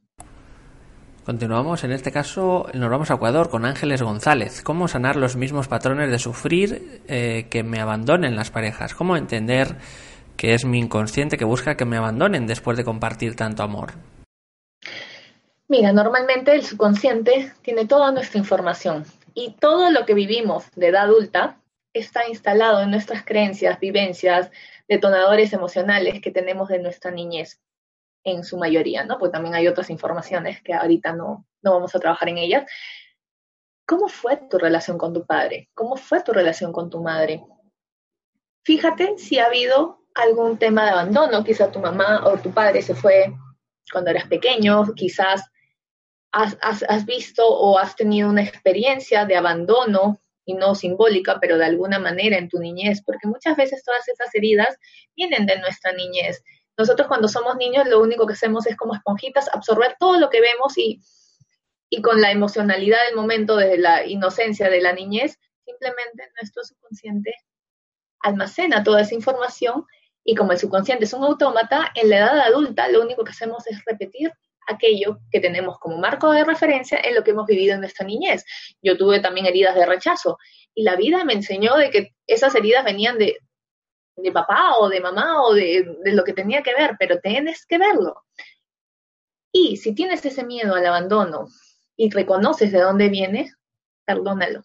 Continuamos, 1.26 1.84
en 1.84 1.92
este 1.92 2.10
caso 2.10 2.68
nos 2.72 2.88
vamos 2.88 3.10
a 3.10 3.14
Ecuador 3.14 3.50
con 3.50 3.66
Ángeles 3.66 4.00
González. 4.00 4.62
¿Cómo 4.62 4.88
sanar 4.88 5.16
los 5.16 5.36
mismos 5.36 5.68
patrones 5.68 6.10
de 6.10 6.18
sufrir 6.18 7.02
eh, 7.06 7.48
que 7.50 7.62
me 7.62 7.80
abandonen 7.80 8.34
las 8.34 8.50
parejas? 8.50 8.94
¿Cómo 8.94 9.14
entender 9.14 9.76
que 10.38 10.54
es 10.54 10.64
mi 10.64 10.78
inconsciente 10.78 11.36
que 11.36 11.44
busca 11.44 11.76
que 11.76 11.84
me 11.84 11.98
abandonen 11.98 12.46
después 12.46 12.78
de 12.78 12.84
compartir 12.84 13.34
tanto 13.34 13.62
amor? 13.62 13.92
Mira, 15.66 15.92
normalmente 15.92 16.54
el 16.54 16.64
subconsciente 16.64 17.52
tiene 17.60 17.86
toda 17.86 18.12
nuestra 18.12 18.38
información 18.38 19.04
y 19.34 19.54
todo 19.60 19.90
lo 19.90 20.06
que 20.06 20.14
vivimos 20.14 20.70
de 20.76 20.88
edad 20.88 21.04
adulta 21.04 21.60
está 21.92 22.28
instalado 22.28 22.80
en 22.80 22.90
nuestras 22.90 23.24
creencias, 23.24 23.80
vivencias, 23.80 24.50
detonadores 24.88 25.52
emocionales 25.52 26.22
que 26.22 26.30
tenemos 26.30 26.68
de 26.68 26.78
nuestra 26.78 27.10
niñez, 27.10 27.60
en 28.24 28.44
su 28.44 28.56
mayoría, 28.56 29.04
¿no? 29.04 29.18
Pues 29.18 29.32
también 29.32 29.54
hay 29.54 29.66
otras 29.66 29.90
informaciones 29.90 30.62
que 30.62 30.72
ahorita 30.72 31.12
no, 31.12 31.46
no 31.62 31.72
vamos 31.72 31.94
a 31.94 31.98
trabajar 31.98 32.28
en 32.28 32.38
ellas. 32.38 32.70
¿Cómo 33.84 34.08
fue 34.08 34.36
tu 34.48 34.58
relación 34.58 34.98
con 34.98 35.12
tu 35.12 35.26
padre? 35.26 35.68
¿Cómo 35.74 35.96
fue 35.96 36.22
tu 36.22 36.32
relación 36.32 36.72
con 36.72 36.90
tu 36.90 37.02
madre? 37.02 37.42
Fíjate 38.64 39.18
si 39.18 39.38
ha 39.38 39.46
habido 39.46 39.98
algún 40.18 40.58
tema 40.58 40.84
de 40.84 40.90
abandono, 40.90 41.44
quizá 41.44 41.70
tu 41.70 41.78
mamá 41.78 42.22
o 42.26 42.36
tu 42.38 42.52
padre 42.52 42.82
se 42.82 42.94
fue 42.94 43.32
cuando 43.90 44.10
eras 44.10 44.26
pequeño, 44.26 44.92
quizás 44.94 45.42
has, 46.32 46.58
has, 46.60 46.82
has 46.88 47.06
visto 47.06 47.46
o 47.46 47.78
has 47.78 47.96
tenido 47.96 48.28
una 48.28 48.42
experiencia 48.42 49.24
de 49.24 49.36
abandono 49.36 50.20
y 50.44 50.54
no 50.54 50.74
simbólica, 50.74 51.38
pero 51.40 51.56
de 51.56 51.66
alguna 51.66 51.98
manera 51.98 52.36
en 52.36 52.48
tu 52.48 52.58
niñez, 52.58 53.02
porque 53.04 53.28
muchas 53.28 53.56
veces 53.56 53.82
todas 53.84 54.06
esas 54.08 54.34
heridas 54.34 54.76
vienen 55.14 55.46
de 55.46 55.58
nuestra 55.60 55.92
niñez. 55.92 56.42
Nosotros 56.76 57.08
cuando 57.08 57.28
somos 57.28 57.56
niños 57.56 57.86
lo 57.86 58.00
único 58.00 58.26
que 58.26 58.32
hacemos 58.32 58.66
es 58.66 58.76
como 58.76 58.94
esponjitas 58.94 59.48
absorber 59.52 59.96
todo 59.98 60.18
lo 60.18 60.30
que 60.30 60.40
vemos 60.40 60.76
y, 60.76 61.00
y 61.90 62.02
con 62.02 62.20
la 62.20 62.30
emocionalidad 62.30 62.98
del 63.06 63.16
momento, 63.16 63.56
desde 63.56 63.78
la 63.78 64.06
inocencia 64.06 64.68
de 64.68 64.80
la 64.80 64.92
niñez, 64.92 65.38
simplemente 65.64 66.30
nuestro 66.40 66.64
subconsciente 66.64 67.34
almacena 68.20 68.82
toda 68.82 69.02
esa 69.02 69.14
información 69.14 69.86
y 70.28 70.34
como 70.34 70.52
el 70.52 70.58
subconsciente 70.58 71.06
es 71.06 71.14
un 71.14 71.24
autómata, 71.24 71.90
en 71.94 72.10
la 72.10 72.18
edad 72.18 72.40
adulta 72.40 72.86
lo 72.88 73.00
único 73.00 73.24
que 73.24 73.30
hacemos 73.30 73.66
es 73.66 73.82
repetir 73.86 74.30
aquello 74.66 75.20
que 75.30 75.40
tenemos 75.40 75.78
como 75.78 75.96
marco 75.96 76.30
de 76.32 76.44
referencia 76.44 77.00
en 77.02 77.14
lo 77.14 77.24
que 77.24 77.30
hemos 77.30 77.46
vivido 77.46 77.72
en 77.72 77.80
nuestra 77.80 78.06
niñez. 78.06 78.44
Yo 78.82 78.98
tuve 78.98 79.20
también 79.20 79.46
heridas 79.46 79.74
de 79.74 79.86
rechazo 79.86 80.36
y 80.74 80.82
la 80.82 80.96
vida 80.96 81.24
me 81.24 81.32
enseñó 81.32 81.76
de 81.76 81.88
que 81.88 82.14
esas 82.26 82.54
heridas 82.54 82.84
venían 82.84 83.16
de, 83.16 83.38
de 84.16 84.30
papá 84.30 84.76
o 84.76 84.90
de 84.90 85.00
mamá 85.00 85.44
o 85.44 85.54
de, 85.54 85.96
de 86.04 86.12
lo 86.12 86.24
que 86.24 86.34
tenía 86.34 86.62
que 86.62 86.74
ver, 86.74 86.96
pero 86.98 87.20
tienes 87.20 87.64
que 87.64 87.78
verlo. 87.78 88.22
Y 89.50 89.78
si 89.78 89.94
tienes 89.94 90.22
ese 90.26 90.44
miedo 90.44 90.74
al 90.74 90.84
abandono 90.84 91.46
y 91.96 92.10
reconoces 92.10 92.70
de 92.70 92.82
dónde 92.82 93.08
viene, 93.08 93.54
perdónalo. 94.04 94.62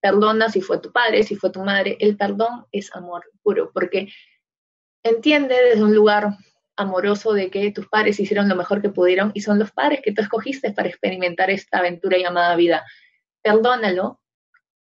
Perdona 0.00 0.48
si 0.48 0.62
fue 0.62 0.78
tu 0.78 0.90
padre, 0.90 1.22
si 1.22 1.36
fue 1.36 1.50
tu 1.50 1.62
madre. 1.62 1.98
El 2.00 2.16
perdón 2.16 2.64
es 2.72 2.90
amor 2.96 3.30
puro, 3.42 3.70
porque 3.70 4.08
entiende 5.04 5.54
desde 5.54 5.84
un 5.84 5.94
lugar 5.94 6.36
amoroso 6.76 7.32
de 7.32 7.50
que 7.50 7.70
tus 7.70 7.86
padres 7.88 8.18
hicieron 8.18 8.48
lo 8.48 8.56
mejor 8.56 8.82
que 8.82 8.88
pudieron 8.88 9.30
y 9.34 9.42
son 9.42 9.58
los 9.58 9.70
padres 9.70 10.00
que 10.02 10.12
tú 10.12 10.22
escogiste 10.22 10.72
para 10.72 10.88
experimentar 10.88 11.50
esta 11.50 11.78
aventura 11.78 12.18
llamada 12.18 12.56
vida. 12.56 12.84
Perdónalo, 13.42 14.20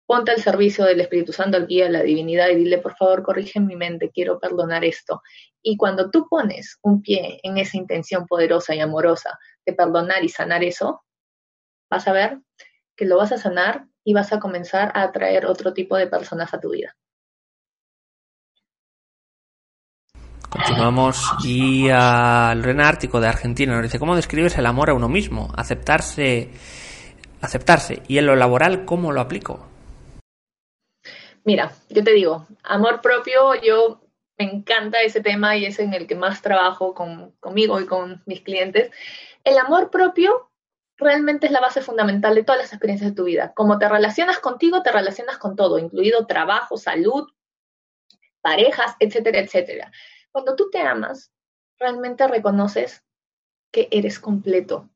ponte 0.07 0.31
al 0.31 0.41
servicio 0.41 0.85
del 0.85 1.01
Espíritu 1.01 1.33
Santo, 1.33 1.57
al 1.57 1.67
guía, 1.67 1.89
la 1.89 2.01
divinidad 2.01 2.49
y 2.49 2.55
dile, 2.55 2.79
por 2.79 2.95
favor, 2.95 3.23
corrige 3.23 3.59
mi 3.59 3.75
mente, 3.75 4.09
quiero 4.11 4.39
perdonar 4.39 4.83
esto. 4.85 5.21
Y 5.61 5.77
cuando 5.77 6.09
tú 6.09 6.27
pones 6.29 6.79
un 6.81 7.01
pie 7.01 7.39
en 7.43 7.57
esa 7.57 7.77
intención 7.77 8.25
poderosa 8.25 8.73
y 8.73 8.79
amorosa 8.79 9.37
de 9.65 9.73
perdonar 9.73 10.23
y 10.23 10.29
sanar 10.29 10.63
eso, 10.63 11.03
vas 11.89 12.07
a 12.07 12.13
ver 12.13 12.39
que 12.95 13.05
lo 13.05 13.17
vas 13.17 13.31
a 13.31 13.37
sanar 13.37 13.85
y 14.03 14.13
vas 14.13 14.31
a 14.31 14.39
comenzar 14.39 14.91
a 14.95 15.03
atraer 15.03 15.45
otro 15.45 15.73
tipo 15.73 15.97
de 15.97 16.07
personas 16.07 16.53
a 16.53 16.59
tu 16.59 16.71
vida. 16.71 16.95
Continuamos 20.55 21.21
y 21.43 21.89
a 21.91 22.53
Lorena 22.55 22.87
Ártico 22.87 23.19
de 23.19 23.27
Argentina 23.27 23.73
nos 23.73 23.83
dice, 23.83 23.99
¿cómo 23.99 24.15
describes 24.15 24.57
el 24.57 24.65
amor 24.65 24.89
a 24.89 24.93
uno 24.93 25.09
mismo? 25.09 25.51
Aceptarse, 25.57 26.49
aceptarse. 27.41 28.01
¿Y 28.07 28.19
en 28.19 28.25
lo 28.25 28.37
laboral 28.37 28.85
cómo 28.85 29.11
lo 29.11 29.19
aplico? 29.19 29.67
Mira, 31.43 31.73
yo 31.89 32.05
te 32.05 32.13
digo, 32.13 32.47
amor 32.63 33.01
propio, 33.01 33.53
yo 33.61 33.99
me 34.37 34.45
encanta 34.45 35.01
ese 35.01 35.19
tema 35.19 35.57
y 35.57 35.65
es 35.65 35.77
en 35.79 35.93
el 35.93 36.07
que 36.07 36.15
más 36.15 36.41
trabajo 36.41 36.93
con, 36.93 37.31
conmigo 37.41 37.81
y 37.81 37.85
con 37.85 38.23
mis 38.25 38.39
clientes. 38.39 38.91
El 39.43 39.57
amor 39.57 39.91
propio 39.91 40.51
realmente 40.95 41.47
es 41.47 41.51
la 41.51 41.59
base 41.59 41.81
fundamental 41.81 42.33
de 42.33 42.43
todas 42.43 42.61
las 42.61 42.71
experiencias 42.71 43.11
de 43.11 43.15
tu 43.15 43.25
vida. 43.25 43.51
Como 43.53 43.77
te 43.77 43.89
relacionas 43.89 44.39
contigo, 44.39 44.81
te 44.83 44.93
relacionas 44.93 45.37
con 45.37 45.57
todo, 45.57 45.79
incluido 45.79 46.25
trabajo, 46.25 46.77
salud, 46.77 47.27
parejas, 48.39 48.95
etcétera, 48.99 49.39
etcétera. 49.39 49.91
Cuando 50.35 50.57
tú 50.57 50.69
te 50.69 50.81
amas, 50.81 51.31
realmente 51.79 52.27
reconoces 52.27 53.01
que 53.71 53.87
eres 53.89 54.19
completo. 54.19 54.89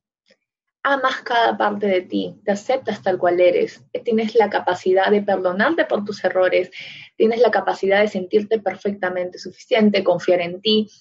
Amas 0.83 1.21
cada 1.21 1.57
parte 1.57 1.87
de 1.87 2.01
ti, 2.01 2.35
te 2.43 2.51
aceptas 2.51 3.01
tal 3.01 3.17
cual 3.17 3.39
eres, 3.39 3.81
tienes 4.03 4.35
la 4.35 4.49
capacidad 4.49 5.09
de 5.09 5.21
perdonarte 5.21 5.85
por 5.85 6.03
tus 6.03 6.21
errores, 6.25 6.71
tienes 7.15 7.39
la 7.39 7.51
capacidad 7.51 8.01
de 8.01 8.09
sentirte 8.09 8.59
perfectamente 8.59 9.39
suficiente, 9.39 10.03
confiar 10.03 10.41
en 10.41 10.59
ti, 10.59 10.91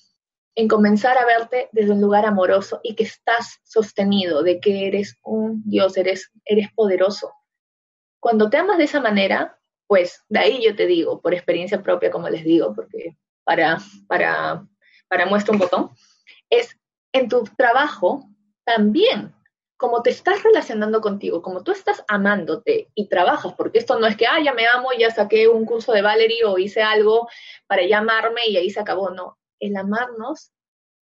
en 0.54 0.68
comenzar 0.68 1.18
a 1.18 1.26
verte 1.26 1.68
desde 1.72 1.90
un 1.90 2.00
lugar 2.00 2.24
amoroso 2.24 2.78
y 2.84 2.94
que 2.94 3.02
estás 3.02 3.58
sostenido, 3.64 4.44
de 4.44 4.60
que 4.60 4.86
eres 4.86 5.16
un 5.24 5.64
Dios, 5.64 5.96
eres, 5.96 6.30
eres 6.44 6.68
poderoso. 6.76 7.32
Cuando 8.20 8.48
te 8.48 8.58
amas 8.58 8.78
de 8.78 8.84
esa 8.84 9.00
manera, 9.00 9.58
pues 9.88 10.22
de 10.28 10.38
ahí 10.38 10.64
yo 10.64 10.76
te 10.76 10.86
digo, 10.86 11.20
por 11.20 11.34
experiencia 11.34 11.82
propia, 11.82 12.12
como 12.12 12.28
les 12.28 12.44
digo, 12.44 12.72
porque 12.72 13.16
para, 13.48 13.78
para, 14.08 14.62
para 15.08 15.24
muestra 15.24 15.54
un 15.54 15.58
botón, 15.58 15.90
es 16.50 16.78
en 17.14 17.30
tu 17.30 17.44
trabajo 17.56 18.28
también, 18.62 19.34
como 19.78 20.02
te 20.02 20.10
estás 20.10 20.42
relacionando 20.42 21.00
contigo, 21.00 21.40
como 21.40 21.62
tú 21.62 21.72
estás 21.72 22.04
amándote 22.08 22.90
y 22.94 23.08
trabajas, 23.08 23.54
porque 23.54 23.78
esto 23.78 23.98
no 23.98 24.06
es 24.06 24.18
que, 24.18 24.26
ah, 24.26 24.38
ya 24.44 24.52
me 24.52 24.66
amo, 24.66 24.90
ya 24.98 25.10
saqué 25.10 25.48
un 25.48 25.64
curso 25.64 25.92
de 25.92 26.02
Valerie 26.02 26.44
o 26.44 26.58
hice 26.58 26.82
algo 26.82 27.26
para 27.66 27.86
llamarme 27.86 28.42
y 28.48 28.58
ahí 28.58 28.68
se 28.68 28.80
acabó, 28.80 29.08
no. 29.08 29.38
El 29.58 29.78
amarnos 29.78 30.52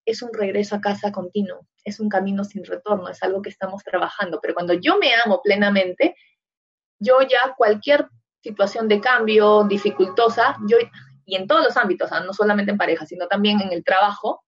es 0.05 0.23
un 0.23 0.33
regreso 0.33 0.77
a 0.77 0.81
casa 0.81 1.11
continuo, 1.11 1.67
es 1.83 1.99
un 1.99 2.09
camino 2.09 2.45
sin 2.45 2.65
retorno, 2.65 3.09
es 3.09 3.21
algo 3.25 3.43
que 3.43 3.51
estamos 3.51 3.83
trabajando, 3.83 4.39
pero 4.41 4.55
cuando 4.55 4.75
yo 4.75 4.99
me 4.99 5.13
amo 5.17 5.41
plenamente, 5.43 6.15
yo 7.01 7.23
ya 7.23 7.57
cualquier 7.57 8.07
situación 8.41 8.87
de 8.87 9.01
cambio 9.01 9.65
dificultosa, 9.65 10.57
yo 10.69 10.77
y 11.27 11.35
en 11.35 11.47
todos 11.47 11.64
los 11.64 11.77
ámbitos, 11.77 12.11
no 12.24 12.33
solamente 12.33 12.70
en 12.70 12.79
pareja, 12.79 13.05
sino 13.05 13.27
también 13.27 13.61
en 13.61 13.72
el 13.72 13.85
trabajo, 13.85 14.45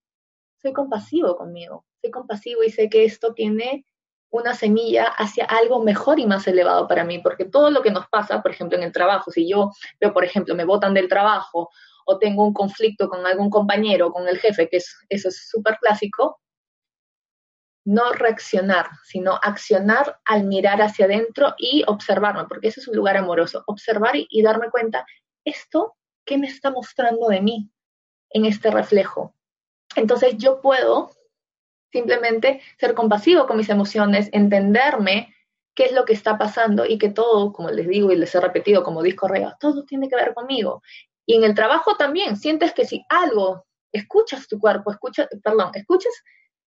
soy 0.62 0.72
compasivo 0.72 1.36
conmigo, 1.36 1.84
soy 2.00 2.10
compasivo 2.10 2.62
y 2.62 2.70
sé 2.70 2.88
que 2.88 3.04
esto 3.04 3.34
tiene 3.34 3.84
una 4.30 4.54
semilla 4.54 5.04
hacia 5.04 5.44
algo 5.44 5.82
mejor 5.82 6.20
y 6.20 6.26
más 6.26 6.46
elevado 6.46 6.86
para 6.86 7.04
mí, 7.04 7.18
porque 7.18 7.44
todo 7.44 7.70
lo 7.70 7.82
que 7.82 7.90
nos 7.90 8.06
pasa, 8.08 8.42
por 8.42 8.52
ejemplo, 8.52 8.78
en 8.78 8.84
el 8.84 8.92
trabajo, 8.92 9.30
si 9.30 9.48
yo 9.48 9.72
veo, 10.00 10.12
por 10.12 10.24
ejemplo, 10.24 10.54
me 10.54 10.64
botan 10.64 10.94
del 10.94 11.08
trabajo 11.08 11.70
o 12.06 12.18
tengo 12.18 12.44
un 12.44 12.52
conflicto 12.52 13.08
con 13.08 13.26
algún 13.26 13.50
compañero, 13.50 14.12
con 14.12 14.28
el 14.28 14.38
jefe, 14.38 14.68
que 14.68 14.78
es, 14.78 14.96
eso 15.08 15.28
es 15.28 15.48
súper 15.48 15.78
clásico, 15.78 16.40
no 17.84 18.12
reaccionar, 18.12 18.88
sino 19.04 19.40
accionar 19.42 20.20
al 20.26 20.44
mirar 20.44 20.80
hacia 20.82 21.06
adentro 21.06 21.54
y 21.56 21.84
observarme, 21.86 22.44
porque 22.46 22.68
ese 22.68 22.80
es 22.80 22.88
un 22.88 22.96
lugar 22.96 23.16
amoroso, 23.16 23.64
observar 23.66 24.14
y, 24.14 24.26
y 24.30 24.42
darme 24.42 24.70
cuenta, 24.70 25.06
esto 25.44 25.97
¿qué 26.28 26.36
me 26.36 26.46
está 26.46 26.70
mostrando 26.70 27.28
de 27.28 27.40
mí 27.40 27.70
en 28.30 28.44
este 28.44 28.70
reflejo? 28.70 29.34
Entonces 29.96 30.36
yo 30.36 30.60
puedo 30.60 31.10
simplemente 31.90 32.60
ser 32.78 32.94
compasivo 32.94 33.46
con 33.46 33.56
mis 33.56 33.70
emociones, 33.70 34.28
entenderme 34.32 35.34
qué 35.74 35.84
es 35.84 35.92
lo 35.92 36.04
que 36.04 36.12
está 36.12 36.36
pasando 36.36 36.84
y 36.84 36.98
que 36.98 37.08
todo, 37.08 37.52
como 37.52 37.70
les 37.70 37.88
digo 37.88 38.12
y 38.12 38.16
les 38.16 38.34
he 38.34 38.40
repetido 38.40 38.84
como 38.84 39.02
disco 39.02 39.26
reo, 39.26 39.54
todo 39.58 39.84
tiene 39.84 40.08
que 40.08 40.16
ver 40.16 40.34
conmigo. 40.34 40.82
Y 41.24 41.36
en 41.36 41.44
el 41.44 41.54
trabajo 41.54 41.96
también, 41.96 42.36
sientes 42.36 42.74
que 42.74 42.84
si 42.84 43.02
algo 43.08 43.64
escuchas 43.90 44.46
tu 44.48 44.58
cuerpo, 44.58 44.90
escuchas, 44.90 45.28
perdón, 45.42 45.70
escuchas 45.74 46.12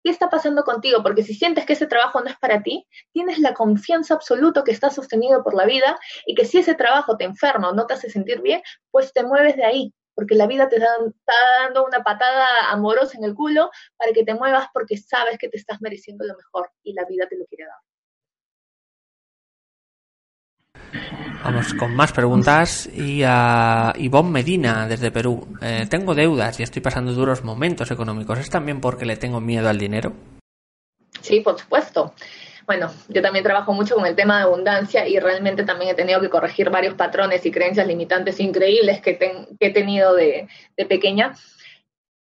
qué 0.05 0.11
está 0.11 0.29
pasando 0.29 0.63
contigo, 0.65 1.03
porque 1.03 1.23
si 1.23 1.35
sientes 1.35 1.65
que 1.65 1.73
ese 1.73 1.87
trabajo 1.87 2.21
no 2.21 2.29
es 2.29 2.37
para 2.37 2.63
ti, 2.63 2.87
tienes 3.13 3.39
la 3.39 3.55
confianza 3.55 4.15
absoluta 4.15 4.63
que 4.63 4.71
estás 4.71 4.95
sostenido 4.95 5.43
por 5.43 5.55
la 5.55 5.65
vida 5.65 5.99
y 6.27 6.35
que 6.35 6.45
si 6.45 6.59
ese 6.59 6.75
trabajo 6.75 7.17
te 7.17 7.25
enferma 7.25 7.71
o 7.71 7.75
no 7.75 7.87
te 7.87 7.95
hace 7.95 8.11
sentir 8.11 8.43
bien, 8.43 8.63
pues 8.91 9.13
te 9.15 9.25
mueves 9.25 9.57
de 9.57 9.65
ahí, 9.65 9.95
porque 10.15 10.35
la 10.35 10.47
vida 10.47 10.69
te 10.69 10.77
está 10.77 11.35
dando 11.63 11.85
una 11.87 12.05
patada 12.05 12.47
amorosa 12.71 13.17
en 13.17 13.25
el 13.25 13.35
culo 13.35 13.71
para 13.97 14.13
que 14.13 14.25
te 14.25 14.35
muevas 14.35 14.69
porque 14.75 14.99
sabes 14.99 15.39
que 15.39 15.49
te 15.49 15.57
estás 15.57 15.81
mereciendo 15.81 16.25
lo 16.27 16.37
mejor 16.37 16.71
y 16.83 16.93
la 16.93 17.05
vida 17.07 17.27
te 17.27 17.39
lo 17.39 17.47
quiere 17.47 17.65
dar. 17.65 17.94
Vamos 21.45 21.75
con 21.75 21.95
más 21.95 22.13
preguntas 22.13 22.87
y 22.87 23.23
a 23.23 23.93
Ivonne 23.97 24.31
Medina 24.31 24.89
desde 24.89 25.11
Perú. 25.11 25.47
Eh, 25.61 25.87
tengo 25.91 26.15
deudas 26.15 26.59
y 26.59 26.63
estoy 26.63 26.81
pasando 26.81 27.13
duros 27.13 27.45
momentos 27.45 27.91
económicos. 27.91 28.39
¿Es 28.39 28.49
también 28.49 28.81
porque 28.81 29.05
le 29.05 29.17
tengo 29.17 29.41
miedo 29.41 29.69
al 29.69 29.79
dinero? 29.79 30.13
Sí, 31.21 31.41
por 31.41 31.59
supuesto. 31.59 32.15
Bueno, 32.67 32.91
yo 33.09 33.21
también 33.21 33.45
trabajo 33.45 33.75
mucho 33.75 33.95
con 33.95 34.07
el 34.07 34.17
tema 34.17 34.39
de 34.39 34.45
abundancia 34.45 35.07
y 35.07 35.19
realmente 35.19 35.65
también 35.65 35.91
he 35.91 35.95
tenido 35.95 36.21
que 36.21 36.31
corregir 36.31 36.71
varios 36.71 36.95
patrones 36.95 37.45
y 37.45 37.51
creencias 37.51 37.87
limitantes 37.87 38.41
increíbles 38.41 39.03
que, 39.03 39.19
he 39.61 39.73
tenido 39.73 40.15
de, 40.15 40.49
de 40.77 40.87
pequeña. 40.87 41.35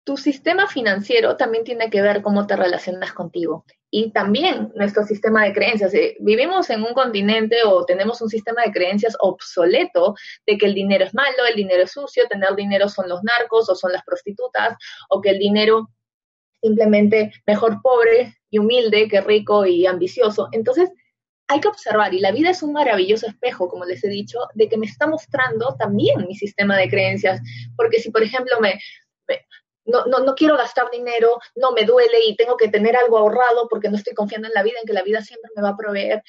Tu 0.04 0.18
sistema 0.18 0.66
financiero 0.66 1.36
también 1.36 1.64
tiene 1.64 1.88
que 1.88 2.02
ver 2.02 2.20
cómo 2.20 2.46
te 2.46 2.54
relacionas 2.54 3.12
contigo 3.14 3.64
y 3.90 4.10
también 4.12 4.72
nuestro 4.74 5.04
sistema 5.04 5.44
de 5.44 5.52
creencias. 5.52 5.94
Eh, 5.94 6.16
vivimos 6.20 6.68
en 6.70 6.82
un 6.82 6.92
continente 6.92 7.56
o 7.64 7.84
tenemos 7.84 8.20
un 8.20 8.28
sistema 8.28 8.62
de 8.62 8.72
creencias 8.72 9.16
obsoleto 9.20 10.14
de 10.46 10.58
que 10.58 10.66
el 10.66 10.74
dinero 10.74 11.04
es 11.04 11.14
malo, 11.14 11.46
el 11.48 11.56
dinero 11.56 11.84
es 11.84 11.92
sucio, 11.92 12.26
tener 12.28 12.54
dinero 12.56 12.88
son 12.88 13.08
los 13.08 13.22
narcos 13.22 13.68
o 13.70 13.74
son 13.74 13.92
las 13.92 14.04
prostitutas, 14.04 14.76
o 15.08 15.20
que 15.20 15.30
el 15.30 15.38
dinero 15.38 15.88
simplemente 16.60 17.32
mejor 17.46 17.80
pobre 17.82 18.34
y 18.50 18.58
humilde 18.58 19.08
que 19.08 19.20
rico 19.20 19.66
y 19.66 19.86
ambicioso. 19.86 20.48
Entonces, 20.52 20.90
hay 21.48 21.60
que 21.60 21.68
observar, 21.68 22.12
y 22.12 22.18
la 22.18 22.32
vida 22.32 22.50
es 22.50 22.62
un 22.62 22.72
maravilloso 22.72 23.28
espejo, 23.28 23.68
como 23.68 23.84
les 23.84 24.02
he 24.02 24.08
dicho, 24.08 24.40
de 24.54 24.68
que 24.68 24.76
me 24.76 24.86
está 24.86 25.06
mostrando 25.06 25.76
también 25.78 26.26
mi 26.26 26.34
sistema 26.34 26.76
de 26.76 26.88
creencias, 26.88 27.40
porque 27.76 28.00
si, 28.00 28.10
por 28.10 28.24
ejemplo, 28.24 28.58
me, 28.60 28.80
no, 29.86 30.04
no, 30.06 30.20
no 30.20 30.34
quiero 30.34 30.56
gastar 30.56 30.90
dinero, 30.90 31.38
no 31.54 31.72
me 31.72 31.84
duele 31.84 32.24
y 32.26 32.36
tengo 32.36 32.56
que 32.56 32.68
tener 32.68 32.96
algo 32.96 33.18
ahorrado 33.18 33.68
porque 33.68 33.88
no 33.88 33.96
estoy 33.96 34.14
confiando 34.14 34.48
en 34.48 34.54
la 34.54 34.62
vida, 34.62 34.78
en 34.80 34.86
que 34.86 34.92
la 34.92 35.02
vida 35.02 35.22
siempre 35.22 35.50
me 35.54 35.62
va 35.62 35.70
a 35.70 35.76
proveer. 35.76 36.22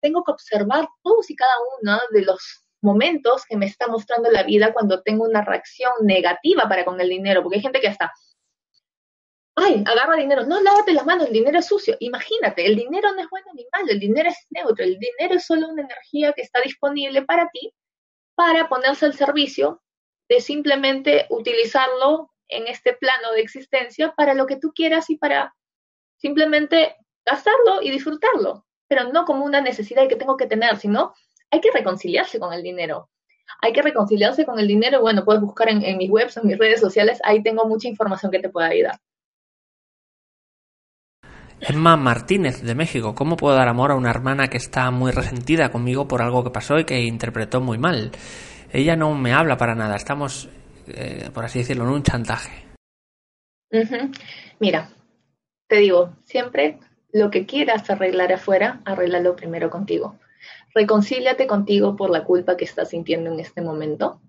Tengo 0.00 0.22
que 0.24 0.32
observar 0.32 0.88
todos 1.02 1.30
y 1.30 1.36
cada 1.36 1.54
uno 1.80 1.98
de 2.10 2.22
los 2.22 2.64
momentos 2.82 3.44
que 3.48 3.56
me 3.56 3.66
está 3.66 3.86
mostrando 3.86 4.30
la 4.30 4.42
vida 4.42 4.72
cuando 4.72 5.02
tengo 5.02 5.24
una 5.24 5.42
reacción 5.42 5.92
negativa 6.02 6.68
para 6.68 6.84
con 6.84 7.00
el 7.00 7.08
dinero, 7.08 7.42
porque 7.42 7.56
hay 7.56 7.62
gente 7.62 7.80
que 7.80 7.88
hasta, 7.88 8.12
ay, 9.56 9.82
agarra 9.86 10.16
dinero, 10.16 10.44
no, 10.44 10.60
lávate 10.60 10.92
las 10.92 11.06
manos, 11.06 11.28
el 11.28 11.32
dinero 11.32 11.58
es 11.58 11.66
sucio. 11.66 11.96
Imagínate, 12.00 12.66
el 12.66 12.76
dinero 12.76 13.12
no 13.14 13.22
es 13.22 13.30
bueno 13.30 13.46
ni 13.54 13.66
malo, 13.72 13.90
el 13.90 14.00
dinero 14.00 14.28
es 14.28 14.36
neutro, 14.50 14.84
el 14.84 14.98
dinero 14.98 15.34
es 15.36 15.46
solo 15.46 15.68
una 15.68 15.82
energía 15.82 16.32
que 16.34 16.42
está 16.42 16.60
disponible 16.60 17.22
para 17.22 17.48
ti 17.50 17.72
para 18.34 18.68
ponerse 18.68 19.06
al 19.06 19.14
servicio 19.14 19.82
de 20.28 20.40
simplemente 20.40 21.26
utilizarlo 21.30 22.33
en 22.48 22.66
este 22.66 22.94
plano 22.94 23.32
de 23.32 23.40
existencia 23.40 24.12
para 24.16 24.34
lo 24.34 24.46
que 24.46 24.56
tú 24.56 24.72
quieras 24.74 25.10
y 25.10 25.16
para 25.16 25.54
simplemente 26.16 26.96
gastarlo 27.24 27.82
y 27.82 27.90
disfrutarlo, 27.90 28.66
pero 28.88 29.12
no 29.12 29.24
como 29.24 29.44
una 29.44 29.60
necesidad 29.60 30.08
que 30.08 30.16
tengo 30.16 30.36
que 30.36 30.46
tener, 30.46 30.76
sino 30.76 31.14
hay 31.50 31.60
que 31.60 31.70
reconciliarse 31.72 32.38
con 32.38 32.52
el 32.52 32.62
dinero. 32.62 33.10
Hay 33.60 33.72
que 33.72 33.82
reconciliarse 33.82 34.44
con 34.44 34.58
el 34.58 34.66
dinero. 34.66 35.00
Bueno, 35.00 35.24
puedes 35.24 35.42
buscar 35.42 35.68
en, 35.68 35.96
mis 35.96 36.10
webs, 36.10 36.36
en 36.36 36.46
mis 36.46 36.58
redes 36.58 36.80
sociales, 36.80 37.20
ahí 37.24 37.42
tengo 37.42 37.66
mucha 37.66 37.88
información 37.88 38.32
que 38.32 38.40
te 38.40 38.48
pueda 38.48 38.68
ayudar. 38.68 38.98
Emma 41.60 41.96
Martínez 41.96 42.62
de 42.62 42.74
México, 42.74 43.14
¿cómo 43.14 43.36
puedo 43.36 43.54
dar 43.54 43.68
amor 43.68 43.90
a 43.90 43.94
una 43.94 44.10
hermana 44.10 44.48
que 44.48 44.58
está 44.58 44.90
muy 44.90 45.12
resentida 45.12 45.70
conmigo 45.70 46.06
por 46.08 46.20
algo 46.20 46.44
que 46.44 46.50
pasó 46.50 46.78
y 46.78 46.84
que 46.84 47.04
interpretó 47.04 47.60
muy 47.60 47.78
mal? 47.78 48.10
Ella 48.70 48.96
no 48.96 49.14
me 49.14 49.32
habla 49.32 49.56
para 49.56 49.74
nada, 49.74 49.96
estamos 49.96 50.48
eh, 50.88 51.30
por 51.32 51.44
así 51.44 51.60
decirlo, 51.60 51.84
en 51.84 51.90
un 51.90 52.02
chantaje. 52.02 52.64
Mira, 54.60 54.90
te 55.66 55.76
digo, 55.76 56.16
siempre 56.24 56.78
lo 57.12 57.30
que 57.30 57.46
quieras 57.46 57.88
arreglar 57.90 58.32
afuera, 58.32 58.80
arréglalo 58.84 59.36
primero 59.36 59.70
contigo. 59.70 60.18
Reconcíliate 60.74 61.46
contigo 61.46 61.96
por 61.96 62.10
la 62.10 62.24
culpa 62.24 62.56
que 62.56 62.64
estás 62.64 62.90
sintiendo 62.90 63.32
en 63.32 63.40
este 63.40 63.62
momento. 63.62 64.20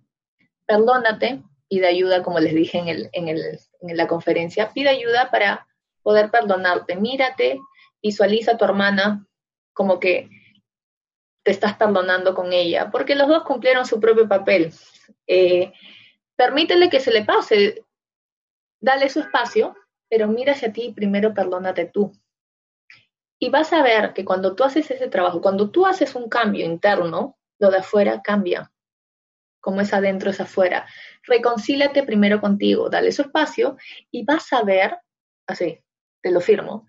Perdónate, 0.66 1.44
pide 1.68 1.88
ayuda, 1.88 2.24
como 2.24 2.40
les 2.40 2.54
dije 2.54 2.78
en, 2.78 2.88
el, 2.88 3.10
en, 3.14 3.28
el, 3.28 3.60
en 3.82 3.98
la 3.98 4.08
conferencia, 4.08 4.72
pide 4.72 4.90
ayuda 4.90 5.30
para 5.32 5.68
poder 6.04 6.30
perdonarte. 6.30 6.96
Mírate, 6.96 7.60
visualiza 8.02 8.52
a 8.52 8.58
tu 8.58 8.66
hermana 8.66 9.26
como 9.74 10.00
que 10.00 10.30
te 11.44 11.52
estás 11.52 11.76
perdonando 11.76 12.34
con 12.34 12.54
ella, 12.54 12.90
porque 12.92 13.16
los 13.16 13.28
dos 13.28 13.44
cumplieron 13.44 13.86
su 13.86 14.00
propio 14.00 14.28
papel. 14.28 14.74
Eh, 15.28 15.74
Permítele 16.36 16.90
que 16.90 17.00
se 17.00 17.12
le 17.12 17.24
pase, 17.24 17.86
dale 18.80 19.10
su 19.10 19.22
espacio, 19.22 19.76
pero 20.10 20.28
mira 20.28 20.54
hacia 20.54 20.72
ti 20.72 20.86
y 20.86 20.94
primero 20.94 21.34
perdónate 21.34 21.86
tú. 21.86 22.12
Y 23.40 23.50
vas 23.50 23.74
a 23.74 23.84
ver 23.84 24.14
que 24.14 24.26
cuando 24.26 24.56
tú 24.56 24.64
haces 24.64 24.90
ese 24.92 25.08
trabajo, 25.08 25.42
cuando 25.42 25.72
tú 25.72 25.86
haces 25.86 26.16
un 26.16 26.30
cambio 26.30 26.66
interno, 26.66 27.38
lo 27.60 27.72
de 27.72 27.78
afuera 27.78 28.22
cambia. 28.22 28.72
Como 29.62 29.82
es 29.82 29.94
adentro, 29.94 30.30
es 30.30 30.40
afuera. 30.40 30.88
Reconcílate 31.24 32.04
primero 32.04 32.40
contigo, 32.40 32.90
dale 32.90 33.12
su 33.12 33.24
espacio 33.24 33.78
y 34.12 34.24
vas 34.24 34.52
a 34.54 34.64
ver, 34.64 34.98
así, 35.48 35.84
te 36.22 36.32
lo 36.32 36.42
firmo, 36.42 36.88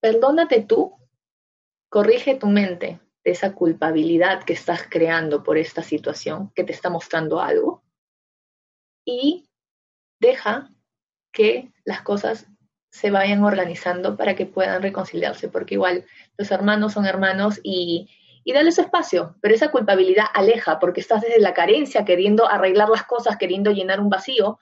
perdónate 0.00 0.62
tú, 0.62 0.96
corrige 1.88 2.36
tu 2.36 2.46
mente 2.46 3.00
de 3.24 3.30
esa 3.30 3.54
culpabilidad 3.54 4.44
que 4.44 4.52
estás 4.52 4.86
creando 4.88 5.42
por 5.42 5.58
esta 5.58 5.82
situación 5.82 6.52
que 6.54 6.64
te 6.64 6.72
está 6.72 6.88
mostrando 6.88 7.40
algo 7.40 7.82
y 9.04 9.48
deja 10.20 10.70
que 11.32 11.72
las 11.84 12.02
cosas 12.02 12.46
se 12.90 13.10
vayan 13.10 13.44
organizando 13.44 14.16
para 14.16 14.34
que 14.34 14.46
puedan 14.46 14.82
reconciliarse, 14.82 15.48
porque 15.48 15.74
igual 15.74 16.04
los 16.36 16.50
hermanos 16.50 16.92
son 16.92 17.06
hermanos 17.06 17.60
y, 17.62 18.10
y 18.44 18.52
dale 18.52 18.72
su 18.72 18.80
espacio, 18.80 19.36
pero 19.40 19.54
esa 19.54 19.70
culpabilidad 19.70 20.26
aleja, 20.34 20.78
porque 20.78 21.00
estás 21.00 21.22
desde 21.22 21.40
la 21.40 21.54
carencia 21.54 22.04
queriendo 22.04 22.50
arreglar 22.50 22.88
las 22.88 23.04
cosas, 23.04 23.36
queriendo 23.36 23.70
llenar 23.70 24.00
un 24.00 24.10
vacío, 24.10 24.58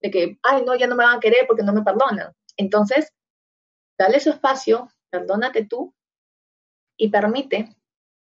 de 0.00 0.10
que, 0.10 0.38
ay, 0.42 0.62
no, 0.64 0.74
ya 0.76 0.86
no 0.86 0.94
me 0.94 1.04
van 1.04 1.16
a 1.16 1.20
querer 1.20 1.46
porque 1.46 1.62
no 1.62 1.72
me 1.72 1.82
perdonan. 1.82 2.32
Entonces, 2.56 3.12
dale 3.98 4.20
su 4.20 4.30
espacio, 4.30 4.88
perdónate 5.10 5.64
tú 5.64 5.94
y 6.96 7.08
permite 7.08 7.74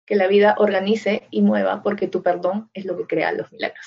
que 0.07 0.17
la 0.17 0.27
vida 0.27 0.57
organice 0.59 1.29
y 1.31 1.43
mueva, 1.43 1.83
porque 1.83 2.09
tu 2.09 2.23
perdón 2.23 2.71
es 2.73 2.87
lo 2.87 2.97
que 2.97 3.07
crea 3.07 3.33
los 3.33 3.53
milagros. 3.53 3.87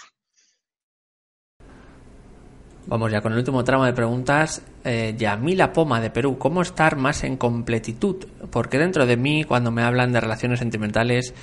Vamos 2.88 3.12
ya 3.12 3.22
con 3.22 3.32
el 3.34 3.38
último 3.38 3.64
tramo 3.64 3.86
de 3.86 3.94
preguntas. 3.94 4.64
Eh, 4.84 5.14
Yamila 5.16 5.72
Poma 5.72 6.02
de 6.02 6.10
Perú, 6.10 6.38
¿cómo 6.40 6.64
estar 6.64 6.96
más 6.96 7.24
en 7.24 7.38
completitud? 7.38 8.26
Porque 8.52 8.80
dentro 8.80 9.06
de 9.06 9.18
mí, 9.18 9.44
cuando 9.44 9.72
me 9.72 9.84
hablan 9.84 10.12
de 10.12 10.20
relaciones 10.20 10.60
sentimentales, 10.60 11.34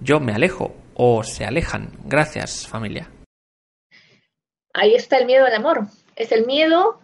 yo 0.00 0.18
me 0.18 0.32
alejo 0.32 0.74
o 0.94 1.22
se 1.22 1.44
alejan. 1.44 1.92
Gracias, 2.04 2.66
familia. 2.66 3.08
Ahí 4.74 4.94
está 4.94 5.18
el 5.18 5.26
miedo 5.26 5.46
al 5.46 5.54
amor. 5.54 5.86
Es 6.16 6.32
el 6.32 6.46
miedo 6.46 7.00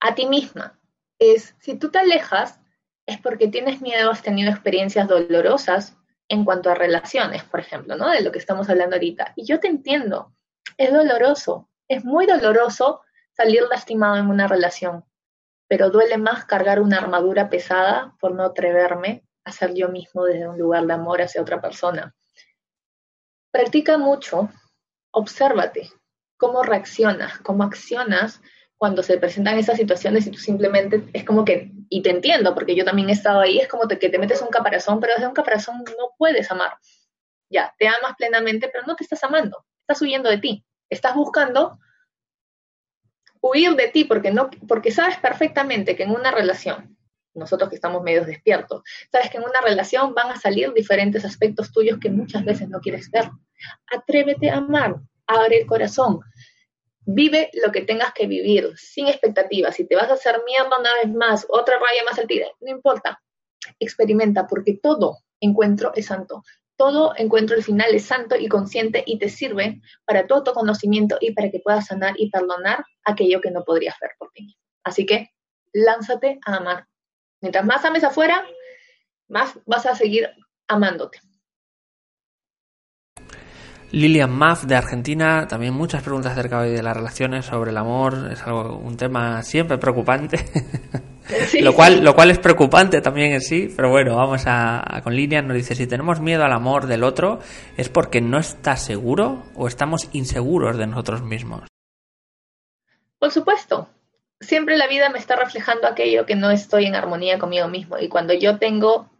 a 0.00 0.14
ti 0.16 0.26
misma. 0.26 0.78
Es 1.18 1.54
si 1.60 1.76
tú 1.76 1.90
te 1.90 2.00
alejas, 2.00 2.60
es 3.06 3.18
porque 3.18 3.46
tienes 3.46 3.80
miedo, 3.80 4.10
has 4.10 4.22
tenido 4.22 4.50
experiencias 4.50 5.06
dolorosas 5.06 5.96
en 6.28 6.44
cuanto 6.44 6.70
a 6.70 6.74
relaciones, 6.74 7.44
por 7.44 7.60
ejemplo, 7.60 7.96
¿no? 7.96 8.10
De 8.10 8.22
lo 8.22 8.32
que 8.32 8.38
estamos 8.38 8.68
hablando 8.68 8.96
ahorita. 8.96 9.32
Y 9.36 9.46
yo 9.46 9.60
te 9.60 9.68
entiendo. 9.68 10.32
Es 10.76 10.92
doloroso. 10.92 11.68
Es 11.88 12.04
muy 12.04 12.26
doloroso 12.26 13.02
salir 13.36 13.62
lastimado 13.68 14.16
en 14.16 14.28
una 14.28 14.48
relación, 14.48 15.04
pero 15.68 15.90
duele 15.90 16.16
más 16.16 16.44
cargar 16.44 16.80
una 16.80 16.98
armadura 16.98 17.50
pesada 17.50 18.14
por 18.20 18.34
no 18.34 18.44
atreverme 18.44 19.24
a 19.44 19.52
ser 19.52 19.74
yo 19.74 19.88
mismo 19.88 20.24
desde 20.24 20.48
un 20.48 20.58
lugar 20.58 20.86
de 20.86 20.94
amor 20.94 21.22
hacia 21.22 21.42
otra 21.42 21.60
persona. 21.60 22.14
Practica 23.52 23.98
mucho, 23.98 24.48
obsérvate 25.12 25.90
cómo 26.36 26.62
reaccionas, 26.62 27.38
cómo 27.38 27.62
accionas 27.62 28.40
cuando 28.76 29.02
se 29.02 29.18
presentan 29.18 29.58
esas 29.58 29.78
situaciones 29.78 30.26
y 30.26 30.30
tú 30.30 30.38
simplemente 30.38 31.08
es 31.14 31.24
como 31.24 31.44
que, 31.44 31.72
y 31.88 32.02
te 32.02 32.10
entiendo, 32.10 32.54
porque 32.54 32.74
yo 32.74 32.84
también 32.84 33.08
he 33.08 33.12
estado 33.12 33.40
ahí, 33.40 33.58
es 33.58 33.68
como 33.68 33.88
que 33.88 33.96
te 33.96 34.18
metes 34.18 34.42
un 34.42 34.48
caparazón, 34.48 35.00
pero 35.00 35.14
desde 35.14 35.28
un 35.28 35.34
caparazón 35.34 35.78
no 35.78 36.10
puedes 36.18 36.50
amar. 36.50 36.76
Ya, 37.48 37.74
te 37.78 37.88
amas 37.88 38.16
plenamente, 38.18 38.68
pero 38.68 38.84
no 38.86 38.96
te 38.96 39.04
estás 39.04 39.22
amando, 39.24 39.64
estás 39.80 40.02
huyendo 40.02 40.28
de 40.28 40.38
ti, 40.38 40.66
estás 40.90 41.14
buscando 41.14 41.78
huir 43.40 43.74
de 43.74 43.88
ti 43.88 44.04
porque, 44.04 44.30
no, 44.30 44.50
porque 44.68 44.90
sabes 44.90 45.16
perfectamente 45.18 45.96
que 45.96 46.04
en 46.04 46.10
una 46.10 46.30
relación, 46.30 46.96
nosotros 47.34 47.68
que 47.68 47.76
estamos 47.76 48.02
medios 48.02 48.26
despiertos, 48.26 48.82
sabes 49.10 49.30
que 49.30 49.38
en 49.38 49.44
una 49.44 49.60
relación 49.60 50.14
van 50.14 50.30
a 50.30 50.36
salir 50.36 50.72
diferentes 50.72 51.24
aspectos 51.24 51.72
tuyos 51.72 51.98
que 52.00 52.10
muchas 52.10 52.44
veces 52.44 52.68
no 52.68 52.80
quieres 52.80 53.10
ver. 53.10 53.30
Atrévete 53.92 54.50
a 54.50 54.56
amar, 54.56 54.96
abre 55.26 55.58
el 55.60 55.66
corazón. 55.66 56.20
Vive 57.08 57.50
lo 57.64 57.70
que 57.70 57.82
tengas 57.82 58.12
que 58.12 58.26
vivir, 58.26 58.72
sin 58.76 59.06
expectativas. 59.06 59.76
Si 59.76 59.86
te 59.86 59.94
vas 59.94 60.10
a 60.10 60.14
hacer 60.14 60.42
mierda 60.44 60.78
una 60.78 60.94
vez 60.94 61.12
más, 61.14 61.46
otra 61.48 61.74
raya 61.74 62.02
más 62.04 62.18
al 62.18 62.26
tigre, 62.26 62.52
no 62.60 62.70
importa. 62.70 63.22
Experimenta, 63.78 64.46
porque 64.46 64.78
todo 64.82 65.18
encuentro 65.40 65.92
es 65.94 66.06
santo. 66.06 66.42
Todo 66.76 67.14
encuentro 67.16 67.56
al 67.56 67.62
final 67.62 67.94
es 67.94 68.04
santo 68.04 68.36
y 68.36 68.48
consciente 68.48 69.02
y 69.06 69.18
te 69.18 69.28
sirve 69.28 69.80
para 70.04 70.26
tu 70.26 70.34
autoconocimiento 70.34 71.16
y 71.20 71.32
para 71.32 71.50
que 71.50 71.60
puedas 71.60 71.86
sanar 71.86 72.14
y 72.18 72.30
perdonar 72.30 72.84
aquello 73.04 73.40
que 73.40 73.50
no 73.50 73.64
podrías 73.64 73.96
ver 74.00 74.10
por 74.18 74.30
ti. 74.32 74.56
Así 74.84 75.06
que 75.06 75.30
lánzate 75.72 76.38
a 76.44 76.56
amar. 76.56 76.86
Mientras 77.40 77.64
más 77.64 77.84
ames 77.84 78.04
afuera, 78.04 78.44
más 79.28 79.58
vas 79.64 79.86
a 79.86 79.94
seguir 79.94 80.28
amándote. 80.68 81.20
Lilian 83.92 84.32
Maff 84.32 84.64
de 84.64 84.74
Argentina, 84.74 85.46
también 85.48 85.72
muchas 85.72 86.02
preguntas 86.02 86.32
acerca 86.32 86.62
de 86.62 86.82
las 86.82 86.96
relaciones 86.96 87.46
sobre 87.46 87.70
el 87.70 87.76
amor, 87.76 88.30
es 88.32 88.42
algo 88.42 88.76
un 88.76 88.96
tema 88.96 89.42
siempre 89.42 89.78
preocupante. 89.78 90.38
lo 91.60 91.74
cual 91.74 92.04
lo 92.04 92.14
cual 92.14 92.30
es 92.30 92.38
preocupante 92.38 93.00
también 93.00 93.32
en 93.32 93.40
sí, 93.40 93.72
pero 93.74 93.90
bueno, 93.90 94.16
vamos 94.16 94.42
a, 94.46 95.00
con 95.02 95.14
Lilian 95.14 95.46
nos 95.46 95.56
dice 95.56 95.74
si 95.74 95.86
tenemos 95.86 96.20
miedo 96.20 96.44
al 96.44 96.52
amor 96.52 96.86
del 96.86 97.04
otro 97.04 97.40
es 97.76 97.88
porque 97.88 98.20
no 98.20 98.38
está 98.38 98.76
seguro 98.76 99.42
o 99.54 99.66
estamos 99.66 100.08
inseguros 100.12 100.76
de 100.76 100.86
nosotros 100.86 101.22
mismos. 101.22 101.68
Por 103.18 103.30
supuesto. 103.30 103.88
Siempre 104.38 104.76
la 104.76 104.86
vida 104.86 105.08
me 105.08 105.18
está 105.18 105.34
reflejando 105.34 105.88
aquello 105.88 106.26
que 106.26 106.36
no 106.36 106.50
estoy 106.50 106.84
en 106.84 106.94
armonía 106.94 107.38
conmigo 107.38 107.68
mismo 107.68 107.98
y 107.98 108.08
cuando 108.08 108.34
yo 108.34 108.58
tengo 108.58 109.10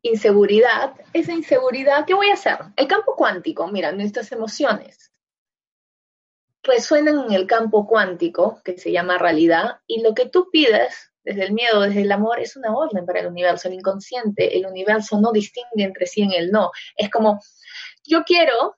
inseguridad, 0.00 0.92
esa 1.12 1.32
inseguridad, 1.32 2.04
¿qué 2.06 2.14
voy 2.14 2.30
a 2.30 2.34
hacer? 2.34 2.58
El 2.76 2.86
campo 2.86 3.16
cuántico, 3.16 3.66
mira, 3.66 3.90
nuestras 3.90 4.30
emociones 4.30 5.11
resuenan 6.62 7.24
en 7.26 7.32
el 7.32 7.46
campo 7.46 7.86
cuántico, 7.86 8.60
que 8.64 8.78
se 8.78 8.92
llama 8.92 9.18
realidad, 9.18 9.80
y 9.86 10.02
lo 10.02 10.14
que 10.14 10.26
tú 10.26 10.48
pides 10.50 11.12
desde 11.24 11.44
el 11.44 11.52
miedo, 11.52 11.82
desde 11.82 12.02
el 12.02 12.12
amor, 12.12 12.40
es 12.40 12.56
una 12.56 12.74
orden 12.74 13.06
para 13.06 13.20
el 13.20 13.28
universo, 13.28 13.68
el 13.68 13.74
inconsciente, 13.74 14.56
el 14.56 14.66
universo 14.66 15.20
no 15.20 15.32
distingue 15.32 15.84
entre 15.84 16.06
sí 16.06 16.22
en 16.22 16.32
el 16.32 16.50
no. 16.50 16.70
Es 16.96 17.10
como, 17.10 17.40
yo 18.04 18.24
quiero, 18.24 18.76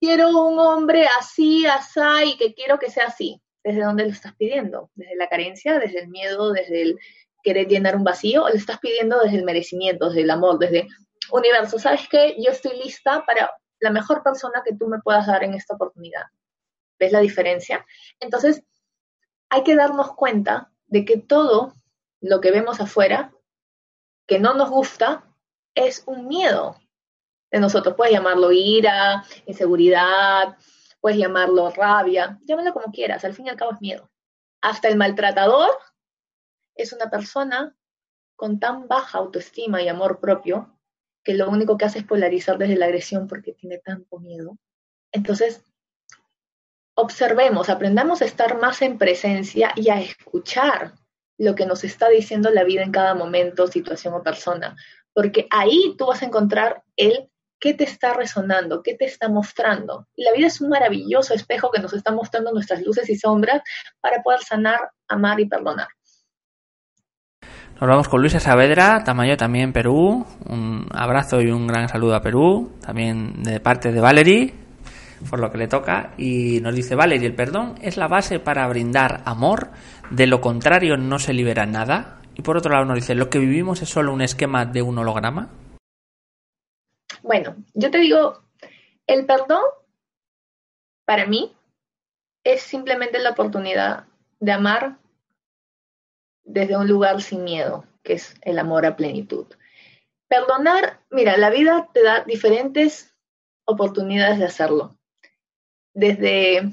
quiero 0.00 0.28
un 0.46 0.58
hombre 0.58 1.06
así, 1.18 1.66
así, 1.66 2.00
y 2.26 2.36
que 2.36 2.54
quiero 2.54 2.78
que 2.78 2.90
sea 2.90 3.06
así. 3.06 3.40
¿Desde 3.62 3.82
dónde 3.82 4.04
lo 4.04 4.10
estás 4.10 4.34
pidiendo? 4.36 4.90
¿Desde 4.94 5.16
la 5.16 5.28
carencia, 5.28 5.78
desde 5.78 6.00
el 6.00 6.08
miedo, 6.08 6.52
desde 6.52 6.82
el 6.82 6.98
querer 7.42 7.66
llenar 7.68 7.96
un 7.96 8.04
vacío 8.04 8.44
o 8.44 8.48
le 8.48 8.56
estás 8.56 8.78
pidiendo 8.78 9.20
desde 9.20 9.36
el 9.36 9.44
merecimiento, 9.44 10.08
desde 10.08 10.22
el 10.22 10.30
amor, 10.30 10.58
desde 10.58 10.86
universo, 11.30 11.78
¿sabes 11.78 12.08
qué? 12.08 12.36
Yo 12.38 12.50
estoy 12.50 12.76
lista 12.78 13.24
para 13.26 13.50
la 13.80 13.90
mejor 13.90 14.22
persona 14.22 14.62
que 14.64 14.74
tú 14.74 14.86
me 14.88 15.00
puedas 15.00 15.26
dar 15.26 15.44
en 15.44 15.54
esta 15.54 15.74
oportunidad. 15.74 16.22
¿Ves 17.00 17.12
la 17.12 17.20
diferencia? 17.20 17.86
Entonces, 18.20 18.62
hay 19.48 19.64
que 19.64 19.74
darnos 19.74 20.14
cuenta 20.14 20.70
de 20.86 21.04
que 21.06 21.16
todo 21.16 21.74
lo 22.20 22.40
que 22.40 22.50
vemos 22.50 22.78
afuera, 22.80 23.32
que 24.26 24.38
no 24.38 24.54
nos 24.54 24.68
gusta, 24.68 25.24
es 25.74 26.04
un 26.06 26.28
miedo 26.28 26.76
de 27.50 27.58
nosotros. 27.58 27.94
Puedes 27.96 28.12
llamarlo 28.12 28.52
ira, 28.52 29.24
inseguridad, 29.46 30.58
puedes 31.00 31.18
llamarlo 31.18 31.70
rabia, 31.70 32.38
llámalo 32.42 32.74
como 32.74 32.92
quieras, 32.92 33.24
al 33.24 33.34
fin 33.34 33.46
y 33.46 33.48
al 33.48 33.56
cabo 33.56 33.72
es 33.72 33.80
miedo. 33.80 34.10
Hasta 34.60 34.88
el 34.88 34.96
maltratador 34.96 35.70
es 36.74 36.92
una 36.92 37.08
persona 37.10 37.74
con 38.36 38.60
tan 38.60 38.88
baja 38.88 39.18
autoestima 39.18 39.82
y 39.82 39.88
amor 39.88 40.20
propio 40.20 40.78
que 41.24 41.34
lo 41.34 41.48
único 41.48 41.78
que 41.78 41.86
hace 41.86 42.00
es 42.00 42.04
polarizar 42.04 42.58
desde 42.58 42.76
la 42.76 42.86
agresión 42.86 43.26
porque 43.26 43.52
tiene 43.52 43.78
tanto 43.78 44.18
miedo. 44.18 44.58
Entonces, 45.12 45.64
observemos, 46.94 47.68
aprendamos 47.68 48.22
a 48.22 48.24
estar 48.24 48.58
más 48.58 48.82
en 48.82 48.98
presencia 48.98 49.72
y 49.76 49.90
a 49.90 50.00
escuchar 50.00 50.94
lo 51.38 51.54
que 51.54 51.66
nos 51.66 51.84
está 51.84 52.08
diciendo 52.08 52.50
la 52.50 52.64
vida 52.64 52.82
en 52.82 52.92
cada 52.92 53.14
momento, 53.14 53.66
situación 53.66 54.14
o 54.14 54.22
persona, 54.22 54.76
porque 55.14 55.46
ahí 55.50 55.94
tú 55.96 56.06
vas 56.06 56.22
a 56.22 56.26
encontrar 56.26 56.82
el 56.96 57.30
qué 57.58 57.74
te 57.74 57.84
está 57.84 58.14
resonando, 58.14 58.82
qué 58.82 58.94
te 58.94 59.04
está 59.04 59.28
mostrando. 59.28 60.06
Y 60.16 60.24
la 60.24 60.32
vida 60.32 60.46
es 60.46 60.60
un 60.60 60.70
maravilloso 60.70 61.34
espejo 61.34 61.70
que 61.70 61.80
nos 61.80 61.92
está 61.92 62.10
mostrando 62.10 62.52
nuestras 62.52 62.82
luces 62.82 63.08
y 63.10 63.16
sombras 63.16 63.62
para 64.00 64.22
poder 64.22 64.40
sanar, 64.40 64.90
amar 65.08 65.38
y 65.40 65.46
perdonar. 65.46 65.88
Nos 67.80 67.88
vamos 67.88 68.08
con 68.08 68.20
Luisa 68.20 68.40
Saavedra, 68.40 69.04
Tamayo 69.04 69.38
también 69.38 69.72
Perú. 69.72 70.26
Un 70.46 70.86
abrazo 70.92 71.40
y 71.40 71.50
un 71.50 71.66
gran 71.66 71.88
saludo 71.88 72.14
a 72.14 72.20
Perú, 72.20 72.72
también 72.84 73.42
de 73.42 73.60
parte 73.60 73.90
de 73.90 74.00
Valerie, 74.00 74.54
por 75.28 75.40
lo 75.40 75.50
que 75.50 75.58
le 75.58 75.68
toca. 75.68 76.14
Y 76.16 76.60
nos 76.60 76.74
dice 76.74 76.94
Valerie, 76.94 77.26
el 77.26 77.34
perdón 77.34 77.74
es 77.82 77.96
la 77.96 78.08
base 78.08 78.38
para 78.40 78.66
brindar 78.68 79.22
amor, 79.24 79.70
de 80.10 80.26
lo 80.26 80.40
contrario 80.40 80.96
no 80.96 81.18
se 81.18 81.32
libera 81.32 81.66
nada. 81.66 82.20
Y 82.34 82.42
por 82.42 82.56
otro 82.56 82.72
lado 82.72 82.84
nos 82.84 82.96
dice, 82.96 83.14
¿lo 83.14 83.28
que 83.28 83.38
vivimos 83.38 83.82
es 83.82 83.88
solo 83.88 84.12
un 84.12 84.22
esquema 84.22 84.64
de 84.64 84.82
un 84.82 84.98
holograma? 84.98 85.50
Bueno, 87.22 87.56
yo 87.74 87.90
te 87.90 87.98
digo, 87.98 88.42
el 89.06 89.26
perdón 89.26 89.62
para 91.04 91.26
mí 91.26 91.54
es 92.44 92.62
simplemente 92.62 93.18
la 93.18 93.30
oportunidad 93.30 94.04
de 94.38 94.52
amar 94.52 94.96
desde 96.44 96.76
un 96.76 96.88
lugar 96.88 97.20
sin 97.20 97.44
miedo, 97.44 97.84
que 98.02 98.14
es 98.14 98.34
el 98.42 98.58
amor 98.58 98.86
a 98.86 98.96
plenitud. 98.96 99.46
Perdonar, 100.28 101.00
mira, 101.10 101.36
la 101.36 101.50
vida 101.50 101.88
te 101.92 102.02
da 102.02 102.24
diferentes 102.24 103.14
oportunidades 103.64 104.38
de 104.38 104.46
hacerlo. 104.46 104.96
Desde 105.92 106.72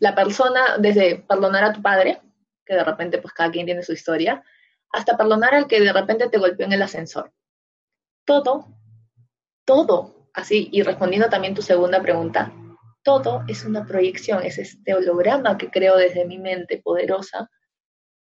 la 0.00 0.14
persona, 0.14 0.78
desde 0.78 1.20
perdonar 1.20 1.64
a 1.64 1.72
tu 1.72 1.82
padre, 1.82 2.20
que 2.64 2.74
de 2.74 2.84
repente 2.84 3.18
pues 3.18 3.32
cada 3.32 3.50
quien 3.50 3.66
tiene 3.66 3.82
su 3.82 3.92
historia, 3.92 4.44
hasta 4.92 5.16
perdonar 5.16 5.54
al 5.54 5.66
que 5.66 5.80
de 5.80 5.92
repente 5.92 6.28
te 6.28 6.38
golpeó 6.38 6.66
en 6.66 6.72
el 6.72 6.82
ascensor. 6.82 7.32
Todo, 8.24 8.66
todo, 9.64 10.30
así, 10.34 10.68
y 10.72 10.82
respondiendo 10.82 11.28
también 11.28 11.54
tu 11.54 11.62
segunda 11.62 12.00
pregunta, 12.00 12.52
todo 13.02 13.42
es 13.48 13.64
una 13.64 13.86
proyección, 13.86 14.42
es 14.42 14.58
este 14.58 14.94
holograma 14.94 15.56
que 15.56 15.70
creo 15.70 15.96
desde 15.96 16.26
mi 16.26 16.38
mente 16.38 16.80
poderosa 16.82 17.50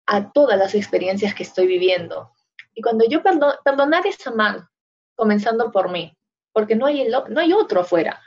a 0.05 0.31
todas 0.31 0.57
las 0.57 0.75
experiencias 0.75 1.33
que 1.33 1.43
estoy 1.43 1.67
viviendo. 1.67 2.31
Y 2.73 2.81
cuando 2.81 3.05
yo 3.07 3.23
perdonar 3.23 4.05
es 4.05 4.25
amar, 4.27 4.67
comenzando 5.15 5.71
por 5.71 5.89
mí, 5.89 6.17
porque 6.51 6.75
no 6.75 6.85
hay, 6.85 7.07
no 7.07 7.39
hay 7.39 7.53
otro 7.53 7.81
afuera. 7.81 8.21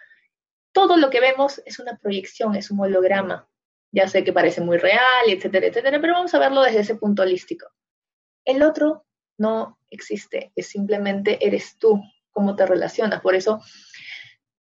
Todo 0.79 0.97
lo 0.97 1.11
que 1.11 1.19
vemos 1.19 1.61
es 1.67 1.81
una 1.81 1.97
proyección, 1.97 2.55
es 2.55 2.71
un 2.71 2.79
holograma. 2.79 3.49
Ya 3.91 4.07
sé 4.07 4.23
que 4.23 4.33
parece 4.33 4.61
muy 4.61 4.79
real, 4.79 5.27
etcétera, 5.27 5.67
etcétera, 5.67 6.01
pero 6.01 6.13
vamos 6.13 6.33
a 6.35 6.39
verlo 6.39 6.63
desde 6.63 6.79
ese 6.79 6.95
punto 6.95 7.23
holístico. 7.23 7.67
El 8.45 8.63
otro 8.63 9.05
no 9.39 9.81
existe, 9.91 10.53
es 10.55 10.69
simplemente 10.69 11.45
eres 11.45 11.79
tú, 11.81 12.01
cómo 12.31 12.55
te 12.55 12.65
relacionas. 12.65 13.21
Por 13.23 13.35
eso 13.35 13.61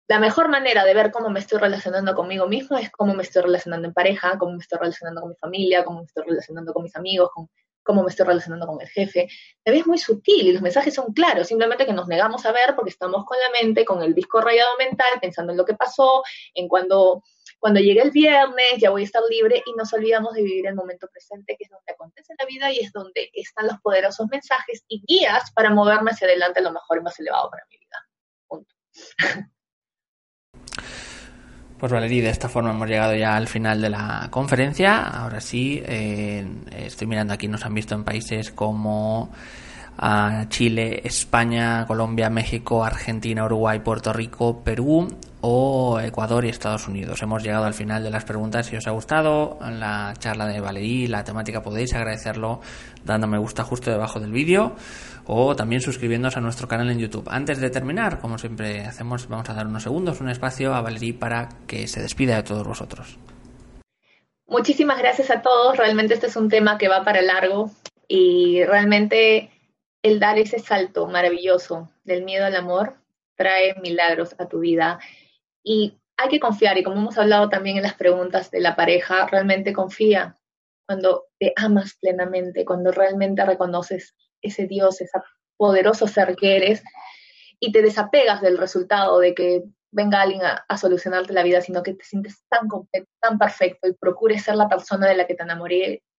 la 0.09 0.19
mejor 0.19 0.49
manera 0.49 0.85
de 0.85 0.95
ver 0.95 1.13
cómo 1.13 1.31
me 1.31 1.39
estoy 1.39 1.61
relacionando 1.61 2.13
conmigo 2.17 2.49
mismo 2.49 2.77
es 2.77 2.91
cómo 2.91 3.15
me 3.15 3.23
estoy 3.23 3.43
relacionando 3.43 3.87
en 3.87 3.95
pareja, 3.95 4.37
cómo 4.37 4.55
me 4.55 4.63
estoy 4.63 4.81
relacionando 4.81 5.21
con 5.21 5.31
mi 5.31 5.37
familia, 5.37 5.85
cómo 5.85 6.01
me 6.01 6.07
estoy 6.07 6.25
relacionando 6.27 6.73
con 6.73 6.83
mis 6.83 6.97
amigos, 6.97 7.31
con 7.33 7.49
cómo 7.83 8.03
me 8.03 8.11
estoy 8.11 8.27
relacionando 8.27 8.67
con 8.67 8.81
el 8.81 8.89
jefe. 8.89 9.29
La 9.65 9.73
vida 9.73 9.83
es 9.83 9.87
muy 9.87 9.99
sutil 9.99 10.47
y 10.49 10.53
los 10.53 10.63
mensajes 10.63 10.95
son 10.95 11.13
claros, 11.13 11.49
simplemente 11.49 11.87
que 11.87 11.93
nos 11.93 12.09
negamos 12.09 12.45
a 12.47 12.53
ver 12.53 12.75
porque 12.75 12.91
estamos 12.91 13.25
con 13.25 13.39
la 13.39 13.51
mente, 13.61 13.85
con 13.85 14.03
el 14.03 14.15
disco 14.15 14.41
rayado 14.41 14.71
mental, 14.79 15.19
pensando 15.21 15.53
en 15.53 15.59
lo 15.59 15.65
que 15.65 15.75
pasó, 15.75 16.23
en 16.55 16.69
cuando, 16.69 17.23
cuando 17.59 17.81
llegue 17.81 18.03
el 18.03 18.11
viernes, 18.11 18.79
ya 18.79 18.91
voy 18.91 19.03
a 19.03 19.05
estar 19.05 19.23
libre 19.29 19.63
y 19.65 19.73
nos 19.75 19.93
olvidamos 19.93 20.35
de 20.35 20.43
vivir 20.43 20.67
el 20.67 20.75
momento 20.75 21.09
presente, 21.09 21.57
que 21.59 21.65
es 21.65 21.71
donde 21.71 21.93
acontece 21.93 22.35
la 22.39 22.47
vida 22.47 22.71
y 22.71 22.81
es 22.81 22.93
donde 22.93 23.31
están 23.35 23.67
los 23.67 23.79
poderosos 23.81 24.27
mensajes 24.31 24.85
y 24.89 25.03
guías 25.07 25.51
para 25.53 25.71
moverme 25.71 26.11
hacia 26.13 26.27
adelante 26.27 26.61
a 26.61 26.63
lo 26.63 26.73
mejor 26.73 27.03
más 27.03 27.19
elevado 27.19 27.51
para 27.51 27.65
mi 27.71 27.79
vida. 27.79 28.09
Punto. 28.47 28.75
Pues 31.81 31.93
Valerie, 31.93 32.21
de 32.21 32.29
esta 32.29 32.51
forma 32.51 32.73
hemos 32.73 32.87
llegado 32.87 33.15
ya 33.15 33.35
al 33.37 33.49
final 33.49 33.81
de 33.81 33.89
la 33.89 34.29
conferencia. 34.31 35.03
Ahora 35.03 35.41
sí, 35.41 35.83
eh, 35.83 36.47
estoy 36.77 37.07
mirando 37.07 37.33
aquí, 37.33 37.49
nos 37.49 37.65
han 37.65 37.73
visto 37.73 37.95
en 37.95 38.05
países 38.05 38.51
como 38.51 39.31
ah, 39.97 40.45
Chile, 40.51 41.01
España, 41.05 41.87
Colombia, 41.87 42.29
México, 42.29 42.85
Argentina, 42.85 43.47
Uruguay, 43.47 43.81
Puerto 43.81 44.13
Rico, 44.13 44.63
Perú 44.63 45.09
o 45.41 45.99
Ecuador 46.01 46.45
y 46.45 46.51
Estados 46.51 46.87
Unidos. 46.87 47.23
Hemos 47.23 47.43
llegado 47.43 47.65
al 47.65 47.73
final 47.73 48.03
de 48.03 48.11
las 48.11 48.25
preguntas. 48.25 48.67
Si 48.67 48.77
os 48.77 48.87
ha 48.87 48.91
gustado 48.91 49.59
la 49.63 50.13
charla 50.19 50.47
de 50.49 50.61
Valerie, 50.61 51.09
la 51.09 51.25
temática, 51.25 51.63
podéis 51.63 51.95
agradecerlo 51.95 52.61
dando 53.07 53.27
me 53.27 53.39
gusta 53.39 53.65
justo 53.65 53.91
debajo 53.91 54.21
del 54.21 54.33
vídeo 54.33 54.77
o 55.33 55.55
también 55.55 55.81
suscribiéndose 55.81 56.41
a 56.41 56.43
nuestro 56.43 56.67
canal 56.67 56.91
en 56.91 56.99
YouTube. 56.99 57.29
Antes 57.31 57.61
de 57.61 57.71
terminar, 57.71 58.19
como 58.19 58.37
siempre 58.37 58.81
hacemos, 58.81 59.29
vamos 59.29 59.49
a 59.49 59.55
dar 59.55 59.69
unos 59.69 59.85
segundos, 59.85 60.21
un 60.21 60.29
espacio 60.29 60.75
a 60.75 60.81
Valerie 60.81 61.15
para 61.15 61.49
que 61.69 61.87
se 61.87 62.03
despida 62.03 62.35
de 62.35 62.43
todos 62.43 62.67
vosotros. 62.67 63.17
Muchísimas 64.49 64.99
gracias 64.99 65.31
a 65.31 65.41
todos. 65.41 65.77
Realmente 65.77 66.15
este 66.15 66.27
es 66.27 66.35
un 66.35 66.49
tema 66.49 66.79
que 66.79 66.89
va 66.89 67.05
para 67.05 67.23
largo 67.23 67.71
y 68.09 68.65
realmente 68.65 69.53
el 70.03 70.19
dar 70.19 70.37
ese 70.37 70.59
salto 70.59 71.07
maravilloso 71.07 71.89
del 72.03 72.25
miedo 72.25 72.47
al 72.47 72.57
amor 72.57 72.95
trae 73.37 73.81
milagros 73.81 74.35
a 74.37 74.49
tu 74.49 74.59
vida. 74.59 74.99
Y 75.63 75.97
hay 76.17 76.29
que 76.29 76.41
confiar 76.41 76.77
y 76.77 76.83
como 76.83 76.97
hemos 76.97 77.19
hablado 77.19 77.49
también 77.49 77.77
en 77.77 77.85
las 77.85 77.95
preguntas 77.95 78.51
de 78.51 78.61
la 78.61 78.75
pareja, 78.75 79.29
realmente 79.29 79.73
confía 79.73 80.35
cuando 80.89 81.27
te 81.39 81.53
amas 81.55 81.97
plenamente, 82.01 82.65
cuando 82.65 82.91
realmente 82.91 83.45
reconoces 83.45 84.17
ese 84.43 84.67
Dios, 84.67 85.01
ese 85.01 85.19
poderoso 85.57 86.07
ser 86.07 86.37
que 86.37 86.57
eres 86.57 86.83
y 87.59 87.73
te 87.73 87.83
desapegas 87.83 88.41
del 88.41 88.59
resultado 88.59 89.19
de 89.19 89.35
que 89.35 89.63
venga 89.93 90.23
alguien 90.23 90.43
a, 90.43 90.79
solucionarte 90.79 91.33
la 91.33 91.43
vida, 91.43 91.61
sino 91.61 91.83
que 91.83 91.95
te 91.95 92.05
sientes 92.05 92.45
tan 92.49 92.69
completo, 92.69 93.09
tan 93.21 93.39
perfecto 93.39 93.89
y 93.89 93.95
procures 93.95 94.45
ser 94.45 94.57
la 94.57 94.69
persona 94.69 95.09
de 95.09 95.17
la 95.17 95.27
que 95.27 95.35
te 95.35 95.45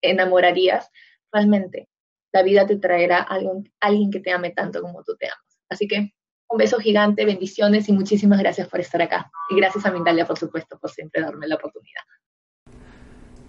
enamorarías, 0.02 0.90
realmente 1.32 1.88
la 2.34 2.44
vida 2.44 2.66
te 2.66 2.78
traerá 2.78 3.20
a 3.20 3.36
alguien, 3.36 3.72
alguien 3.80 4.12
que 4.12 4.20
te 4.20 4.32
ame 4.32 4.52
tanto 4.52 4.82
como 4.82 5.04
tú 5.04 5.16
te 5.18 5.28
amas. 5.28 5.60
Así 5.70 5.88
que 5.88 6.14
un 6.50 6.58
beso 6.58 6.80
gigante, 6.80 7.26
bendiciones 7.26 7.88
y 7.90 7.94
muchísimas 7.94 8.40
gracias 8.40 8.68
por 8.68 8.80
estar 8.80 9.02
acá. 9.02 9.32
Y 9.50 9.56
gracias 9.56 9.86
a 9.86 9.92
Mindalia, 9.92 10.26
por 10.26 10.38
supuesto, 10.38 10.78
por 10.80 10.92
siempre 10.92 11.22
darme 11.22 11.48
la 11.48 11.56
oportunidad. 11.56 12.02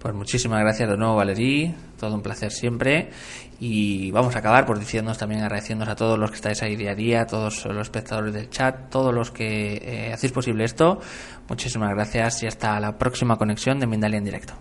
Pues 0.02 0.16
muchísimas 0.16 0.58
gracias 0.58 0.88
de 0.88 0.96
nuevo, 0.96 1.14
Valerí. 1.14 1.72
Todo 1.96 2.16
un 2.16 2.22
placer 2.22 2.50
siempre. 2.50 3.10
Y 3.60 4.10
vamos 4.10 4.34
a 4.34 4.40
acabar 4.40 4.66
por 4.66 4.80
diciéndonos 4.80 5.16
también, 5.16 5.42
agradeciéndonos 5.42 5.92
a 5.92 5.94
todos 5.94 6.18
los 6.18 6.28
que 6.28 6.34
estáis 6.34 6.60
ahí 6.64 6.74
día 6.74 6.90
a 6.90 6.94
día, 6.96 7.24
todos 7.24 7.64
los 7.66 7.82
espectadores 7.82 8.34
del 8.34 8.50
chat, 8.50 8.90
todos 8.90 9.14
los 9.14 9.30
que 9.30 9.74
eh, 9.76 10.12
hacéis 10.12 10.32
posible 10.32 10.64
esto. 10.64 10.98
Muchísimas 11.48 11.90
gracias 11.90 12.42
y 12.42 12.48
hasta 12.48 12.80
la 12.80 12.98
próxima 12.98 13.36
conexión 13.36 13.78
de 13.78 13.86
Mindalia 13.86 14.18
en 14.18 14.24
directo. 14.24 14.54